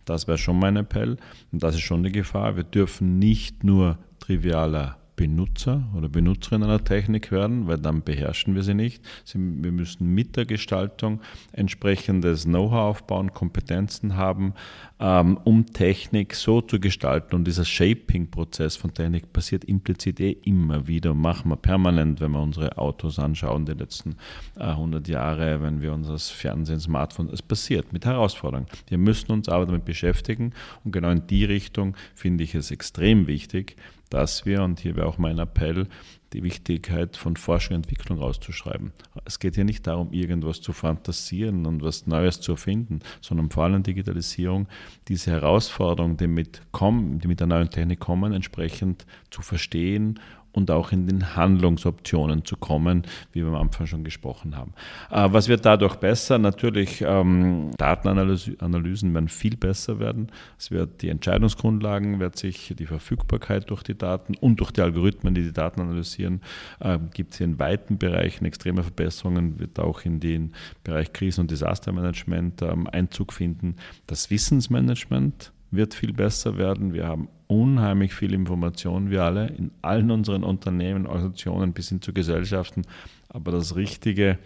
Das 0.06 0.28
wäre 0.28 0.38
schon 0.38 0.60
mein 0.60 0.78
Appell 0.78 1.18
und 1.52 1.64
das 1.64 1.74
ist 1.74 1.82
schon 1.82 2.04
die 2.04 2.12
Gefahr. 2.12 2.58
Wir 2.58 2.64
dürfen 2.64 3.18
nicht 3.18 3.64
nur 3.64 3.98
trivialer 4.20 5.00
Benutzer 5.18 5.84
oder 5.98 6.08
Benutzerin 6.08 6.64
einer 6.64 6.84
Technik 6.84 7.32
werden, 7.32 7.68
weil 7.68 7.80
dann 7.80 8.04
beherrschen 8.04 8.56
wir 8.56 8.62
sie 8.62 8.76
nicht. 8.76 9.04
Wir 9.34 9.72
müssen 9.72 10.14
mit 10.14 10.38
der 10.38 10.46
Gestaltung 10.46 11.20
entsprechendes 11.52 12.46
Know-how 12.46 12.78
aufbauen, 12.78 13.34
Kompetenzen 13.34 14.16
haben, 14.16 14.54
ähm, 15.00 15.38
um 15.44 15.66
Technik 15.66 16.36
so 16.36 16.62
zu 16.62 16.80
gestalten. 16.80 17.36
Und 17.36 17.46
dieser 17.46 17.66
Shaping-Prozess 17.66 18.78
von 18.78 18.94
Technik 18.94 19.34
passiert 19.34 19.66
implizit 19.66 20.20
eh 20.20 20.38
immer 20.44 20.88
wieder 20.88 21.16
machen 21.16 21.50
wir 21.50 21.58
permanent, 21.58 22.22
wenn 22.22 22.32
wir 22.32 22.42
unsere 22.42 22.78
Autos 22.78 23.18
anschauen, 23.18 23.66
die 23.66 23.74
letzten 23.74 24.18
100 24.56 25.08
äh, 25.08 25.12
Jahre, 25.12 25.62
wenn 25.64 25.82
wir 25.82 25.94
uns 25.94 26.08
das 26.08 26.30
Fernsehen, 26.30 26.80
Smartphone, 26.80 27.30
es 27.34 27.42
passiert 27.42 27.92
mit 27.92 28.06
Herausforderungen. 28.06 28.68
Wir 28.88 29.00
müssen 29.00 29.32
uns 29.32 29.50
aber 29.50 29.66
damit 29.66 29.84
beschäftigen 29.84 30.54
und 30.84 30.92
genau 30.92 31.10
in 31.10 31.26
die 31.26 31.44
Richtung 31.44 31.96
finde 32.14 32.44
ich 32.44 32.54
es 32.54 32.70
extrem 32.70 33.26
wichtig, 33.26 33.78
dass 34.10 34.46
wir, 34.46 34.64
und 34.64 34.80
hier 34.80 34.96
wäre 34.96 35.08
auch 35.08 35.18
mein 35.18 35.40
Appell, 35.40 35.88
die 36.34 36.44
Wichtigkeit 36.44 37.16
von 37.16 37.38
Forschung 37.38 37.78
und 37.78 37.86
Entwicklung 37.86 38.20
rauszuschreiben. 38.20 38.92
Es 39.26 39.40
geht 39.40 39.56
hier 39.56 39.64
nicht 39.64 39.88
darum, 39.88 40.12
irgendwas 40.12 40.62
zu 40.62 40.74
fantasieren 40.74 41.66
und 41.66 41.82
was 41.82 42.06
Neues 42.06 42.42
zu 42.42 42.54
erfinden, 42.54 43.00
sondern 43.22 43.50
vor 43.50 43.64
allem 43.64 43.84
Digitalisierung, 43.84 44.68
diese 45.08 45.32
Herausforderungen, 45.32 46.18
die 46.18 46.28
mit, 46.28 46.62
kommen, 46.72 47.20
die 47.20 47.28
mit 47.28 47.40
der 47.40 47.48
neuen 47.48 47.70
Technik 47.70 48.00
kommen, 48.00 48.34
entsprechend 48.34 49.06
zu 49.30 49.42
verstehen 49.42 50.20
und 50.58 50.72
auch 50.72 50.92
in 50.92 51.06
den 51.06 51.36
Handlungsoptionen 51.36 52.44
zu 52.44 52.58
kommen, 52.58 53.04
wie 53.32 53.42
wir 53.42 53.50
am 53.50 53.56
Anfang 53.56 53.86
schon 53.86 54.04
gesprochen 54.04 54.58
haben. 54.58 54.74
Äh, 55.12 55.32
was 55.32 55.48
wird 55.48 55.66
dadurch 55.66 55.96
besser? 55.98 56.40
Natürlich, 56.40 57.04
ähm, 57.06 57.70
Datenanalysen 57.78 59.14
werden 59.14 59.30
viel 59.30 59.56
besser 59.56 60.00
werden. 60.00 60.32
Es 60.58 60.72
wird 60.72 61.04
die 61.04 61.10
Entscheidungsgrundlagen, 61.10 62.20
wird 62.20 62.40
sich 62.40 62.74
die 62.76 62.88
Verfügbarkeit 62.88 63.70
durch 63.70 63.84
die 63.84 63.96
Daten 63.96 64.36
und 64.36 64.60
durch 64.60 64.72
die 64.72 64.82
Algorithmen, 64.82 65.36
die 65.36 65.44
die 65.44 65.54
Daten 65.54 65.80
analysieren, 65.80 66.42
äh, 66.80 66.98
gibt 67.14 67.36
es 67.36 67.40
in 67.40 67.60
weiten 67.60 68.00
Bereichen 68.00 68.46
extreme 68.46 68.82
Verbesserungen, 68.82 69.60
wird 69.60 69.80
auch 69.80 70.06
in 70.06 70.20
den 70.20 70.54
Bereich 70.84 71.14
Krisen- 71.14 71.42
und 71.42 71.52
Desastermanagement 71.52 72.64
ähm, 72.64 72.88
Einzug 72.88 73.32
finden. 73.32 73.76
Das 74.08 74.32
Wissensmanagement 74.32 75.52
wird 75.78 75.94
viel 75.94 76.12
besser 76.12 76.58
werden. 76.58 76.94
Wir 76.94 77.08
haben 77.08 77.30
unheimlich 77.48 78.14
viel 78.14 78.34
Information, 78.34 79.10
wir 79.10 79.24
alle, 79.24 79.48
in 79.48 79.72
allen 79.82 80.12
unseren 80.12 80.44
Unternehmen, 80.44 81.08
Organisationen 81.08 81.74
bis 81.74 81.90
hin 81.90 82.02
zu 82.02 82.14
Gesellschaften. 82.14 82.82
Aber 83.30 83.52
das 83.52 83.76
richtige 83.76 84.38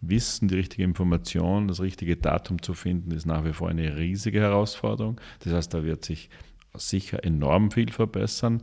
Wissen, 0.00 0.48
die 0.48 0.56
richtige 0.56 0.82
Information, 0.82 1.68
das 1.68 1.80
richtige 1.80 2.16
Datum 2.16 2.62
zu 2.62 2.74
finden, 2.74 3.12
ist 3.12 3.26
nach 3.26 3.44
wie 3.44 3.52
vor 3.52 3.68
eine 3.68 3.96
riesige 3.96 4.40
Herausforderung. 4.40 5.20
Das 5.40 5.52
heißt, 5.52 5.74
da 5.74 5.84
wird 5.84 6.04
sich 6.04 6.30
sicher 6.74 7.24
enorm 7.24 7.70
viel 7.70 7.92
verbessern. 7.92 8.62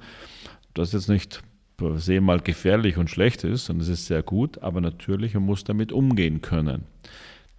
Das 0.74 0.90
ist 0.90 0.94
jetzt 0.94 1.10
nicht 1.10 1.44
per 1.78 2.00
se 2.00 2.22
mal 2.22 2.40
gefährlich 2.40 2.98
und 2.98 3.10
schlecht 3.10 3.44
ist, 3.44 3.66
sondern 3.66 3.84
es 3.84 3.90
ist 3.90 4.06
sehr 4.06 4.24
gut, 4.24 4.60
aber 4.60 4.82
natürlich, 4.82 5.34
man 5.34 5.44
muss 5.44 5.64
damit 5.64 5.92
umgehen 5.92 6.42
können. 6.42 6.84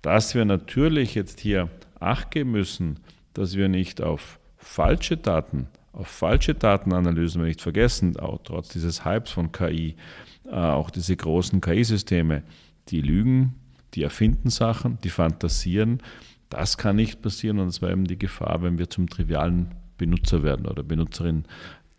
Dass 0.02 0.34
wir 0.34 0.44
natürlich 0.44 1.14
jetzt 1.14 1.40
hier 1.40 1.68
Acht 1.98 2.30
geben 2.30 2.50
müssen, 2.50 3.00
dass 3.32 3.56
wir 3.56 3.68
nicht 3.68 4.02
auf 4.02 4.38
falsche 4.66 5.16
Daten, 5.16 5.68
auf 5.92 6.08
falsche 6.08 6.54
Datenanalysen, 6.54 7.40
wir 7.40 7.48
nicht 7.48 7.62
vergessen, 7.62 8.18
auch 8.18 8.40
trotz 8.44 8.68
dieses 8.68 9.04
Hypes 9.04 9.30
von 9.30 9.52
KI, 9.52 9.96
äh, 10.44 10.50
auch 10.50 10.90
diese 10.90 11.16
großen 11.16 11.60
KI-Systeme, 11.60 12.42
die 12.88 13.00
lügen, 13.00 13.54
die 13.94 14.02
erfinden 14.02 14.50
Sachen, 14.50 14.98
die 15.02 15.10
fantasieren. 15.10 16.02
Das 16.50 16.76
kann 16.76 16.96
nicht 16.96 17.22
passieren 17.22 17.58
und 17.58 17.68
das 17.68 17.80
war 17.80 17.90
eben 17.90 18.04
die 18.04 18.18
Gefahr, 18.18 18.62
wenn 18.62 18.78
wir 18.78 18.90
zum 18.90 19.08
trivialen 19.08 19.74
Benutzer 19.96 20.42
werden 20.42 20.66
oder 20.66 20.82
Benutzerin, 20.82 21.44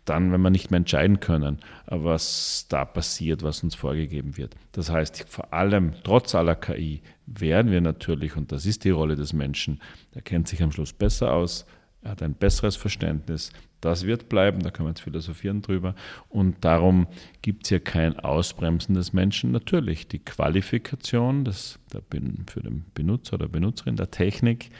dann, 0.04 0.32
wenn 0.32 0.40
wir 0.40 0.50
nicht 0.50 0.70
mehr 0.70 0.78
entscheiden 0.78 1.20
können, 1.20 1.58
was 1.86 2.66
da 2.68 2.84
passiert, 2.84 3.42
was 3.42 3.62
uns 3.62 3.74
vorgegeben 3.74 4.36
wird. 4.36 4.56
Das 4.72 4.90
heißt, 4.90 5.26
vor 5.28 5.52
allem 5.52 5.92
trotz 6.04 6.34
aller 6.34 6.54
KI 6.54 7.02
werden 7.26 7.72
wir 7.72 7.80
natürlich, 7.80 8.36
und 8.36 8.52
das 8.52 8.64
ist 8.64 8.84
die 8.84 8.90
Rolle 8.90 9.16
des 9.16 9.32
Menschen, 9.32 9.80
der 10.14 10.22
kennt 10.22 10.48
sich 10.48 10.62
am 10.62 10.72
Schluss 10.72 10.92
besser 10.92 11.34
aus, 11.34 11.66
er 12.02 12.12
hat 12.12 12.22
ein 12.22 12.34
besseres 12.34 12.76
Verständnis. 12.76 13.52
Das 13.80 14.06
wird 14.06 14.28
bleiben, 14.28 14.60
da 14.62 14.70
können 14.70 14.86
wir 14.86 14.90
jetzt 14.90 15.02
philosophieren 15.02 15.62
drüber. 15.62 15.94
Und 16.28 16.64
darum 16.64 17.06
gibt 17.42 17.64
es 17.64 17.68
hier 17.68 17.80
kein 17.80 18.18
Ausbremsen 18.18 18.94
des 18.94 19.12
Menschen. 19.12 19.52
Natürlich 19.52 20.08
die 20.08 20.18
Qualifikation 20.18 21.44
des, 21.44 21.78
der, 21.92 22.02
für 22.46 22.60
den 22.60 22.84
Benutzer 22.94 23.34
oder 23.34 23.48
Benutzerin 23.48 23.96
der 23.96 24.10
Technik, 24.10 24.70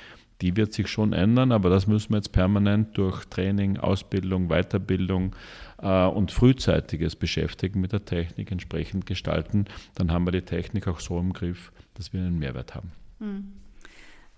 die 0.40 0.57
wird 0.57 0.73
sich 0.73 0.89
schon 0.89 1.12
ändern, 1.12 1.51
aber 1.51 1.69
das 1.69 1.89
müssen 1.89 2.11
wir 2.11 2.19
jetzt 2.19 2.32
permanent 2.32 2.97
durch 2.97 3.24
Training, 3.24 3.77
Ausbildung, 3.77 4.49
Weiterbildung 4.49 5.35
äh, 5.82 6.07
und 6.07 6.31
frühzeitiges 6.31 7.16
Beschäftigen 7.16 7.81
mit 7.81 7.93
der 7.93 8.05
Technik 8.05 8.53
entsprechend 8.53 9.07
gestalten. 9.07 9.65
Dann 9.97 10.12
haben 10.12 10.27
wir 10.27 10.32
die 10.32 10.43
Technik 10.43 10.86
auch 10.86 11.01
so 11.01 11.19
im 11.19 11.32
Griff, 11.32 11.73
dass 11.95 12.12
wir 12.12 12.20
einen 12.20 12.39
Mehrwert 12.39 12.77
haben. 12.77 12.93
Hm. 13.19 13.53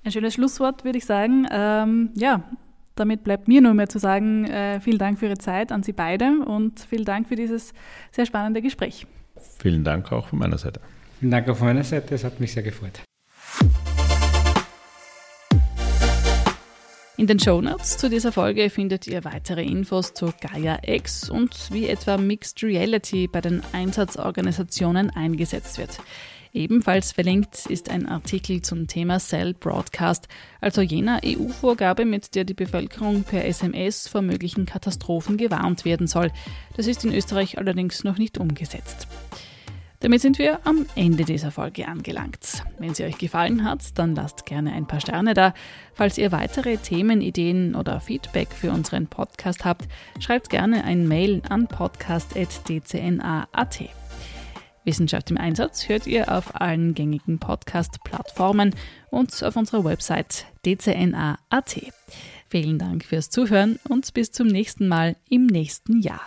Ein 0.03 0.13
schönes 0.13 0.35
Schlusswort, 0.35 0.85
würde 0.85 0.97
ich 0.97 1.05
sagen. 1.05 1.47
Ähm, 1.51 2.11
ja, 2.15 2.45
damit 3.01 3.25
bleibt 3.25 3.49
mir 3.49 3.61
nur 3.61 3.75
mehr 3.75 3.89
zu 3.89 3.99
sagen, 3.99 4.45
äh, 4.45 4.79
vielen 4.81 4.99
Dank 4.99 5.19
für 5.19 5.27
Ihre 5.27 5.39
Zeit 5.39 5.73
an 5.73 5.83
Sie 5.83 5.93
beide 5.93 6.45
und 6.47 6.81
vielen 6.81 7.05
Dank 7.05 7.29
für 7.29 7.35
dieses 7.35 7.73
sehr 8.13 8.27
spannende 8.27 8.63
Gespräch. 8.63 9.07
Vielen 9.59 9.83
Dank 9.83 10.13
auch 10.13 10.29
von 10.29 10.39
meiner 10.39 10.59
Seite. 10.59 10.81
Vielen 11.19 11.33
Dank 11.33 11.49
auch 11.49 11.57
von 11.57 11.67
meiner 11.67 11.83
Seite, 11.83 12.15
es 12.15 12.25
hat 12.25 12.39
mich 12.39 12.53
sehr 12.53 12.63
gefreut. 12.63 13.01
In 17.17 17.27
den 17.27 17.39
Shownotes 17.39 17.99
zu 17.99 18.09
dieser 18.09 18.33
Folge 18.33 18.71
findet 18.71 19.07
ihr 19.07 19.25
weitere 19.25 19.63
Infos 19.63 20.15
zu 20.15 20.33
Gaia 20.41 20.79
X 20.87 21.29
und 21.29 21.69
wie 21.71 21.87
etwa 21.87 22.17
Mixed 22.17 22.63
Reality 22.63 23.29
bei 23.29 23.43
den 23.43 23.63
Einsatzorganisationen 23.73 25.11
eingesetzt 25.11 25.77
wird. 25.77 26.01
Ebenfalls 26.53 27.13
verlinkt 27.13 27.67
ist 27.67 27.91
ein 27.91 28.07
Artikel 28.07 28.63
zum 28.63 28.87
Thema 28.87 29.19
Cell 29.19 29.55
Broadcast, 29.55 30.27
also 30.61 30.81
jener 30.81 31.21
EU-Vorgabe, 31.25 32.05
mit 32.05 32.35
der 32.35 32.45
die 32.45 32.55
Bevölkerung 32.55 33.23
per 33.23 33.45
SMS 33.45 34.09
vor 34.09 34.23
möglichen 34.23 34.67
Katastrophen 34.67 35.37
gewarnt 35.37 35.85
werden 35.85 36.09
soll. 36.09 36.33
Das 36.77 36.87
ist 36.87 37.05
in 37.05 37.15
Österreich 37.15 37.59
allerdings 37.59 38.03
noch 38.03 38.19
nicht 38.19 38.39
umgesetzt. 38.39 39.07
Damit 40.01 40.21
sind 40.23 40.39
wir 40.39 40.67
am 40.67 40.87
Ende 40.95 41.25
dieser 41.25 41.51
Folge 41.51 41.87
angelangt. 41.87 42.65
Wenn 42.79 42.95
sie 42.95 43.05
euch 43.05 43.19
gefallen 43.19 43.65
hat, 43.65 43.99
dann 43.99 44.15
lasst 44.15 44.47
gerne 44.47 44.73
ein 44.73 44.87
paar 44.87 45.03
Sterne 45.03 45.35
da. 45.35 45.53
Falls 45.93 46.17
ihr 46.17 46.33
weitere 46.33 46.79
Themenideen 46.79 47.75
oder 47.75 48.01
Feedback 48.01 48.49
für 48.49 48.71
unseren 48.71 49.09
Podcast 49.09 49.67
habt, 49.67 49.89
schreibt 50.19 50.49
gerne 50.49 50.85
ein 50.85 51.07
Mail 51.07 51.43
an 51.51 51.69
podcast.dcna.at. 51.69 54.00
Wissenschaft 54.91 55.31
im 55.31 55.39
Einsatz 55.39 55.89
hört 55.89 56.09
ihr 56.09 56.37
auf 56.37 56.61
allen 56.61 56.95
gängigen 56.95 57.39
Podcast-Plattformen 57.39 58.75
und 59.11 59.41
auf 59.45 59.55
unserer 59.55 59.85
Website 59.85 60.47
dcna.at. 60.67 61.81
Vielen 62.49 62.77
Dank 62.81 63.05
fürs 63.05 63.31
Zuhören 63.31 63.79
und 63.89 64.13
bis 64.15 64.33
zum 64.33 64.49
nächsten 64.49 64.89
Mal 64.89 65.15
im 65.29 65.47
nächsten 65.47 66.01
Jahr. 66.01 66.23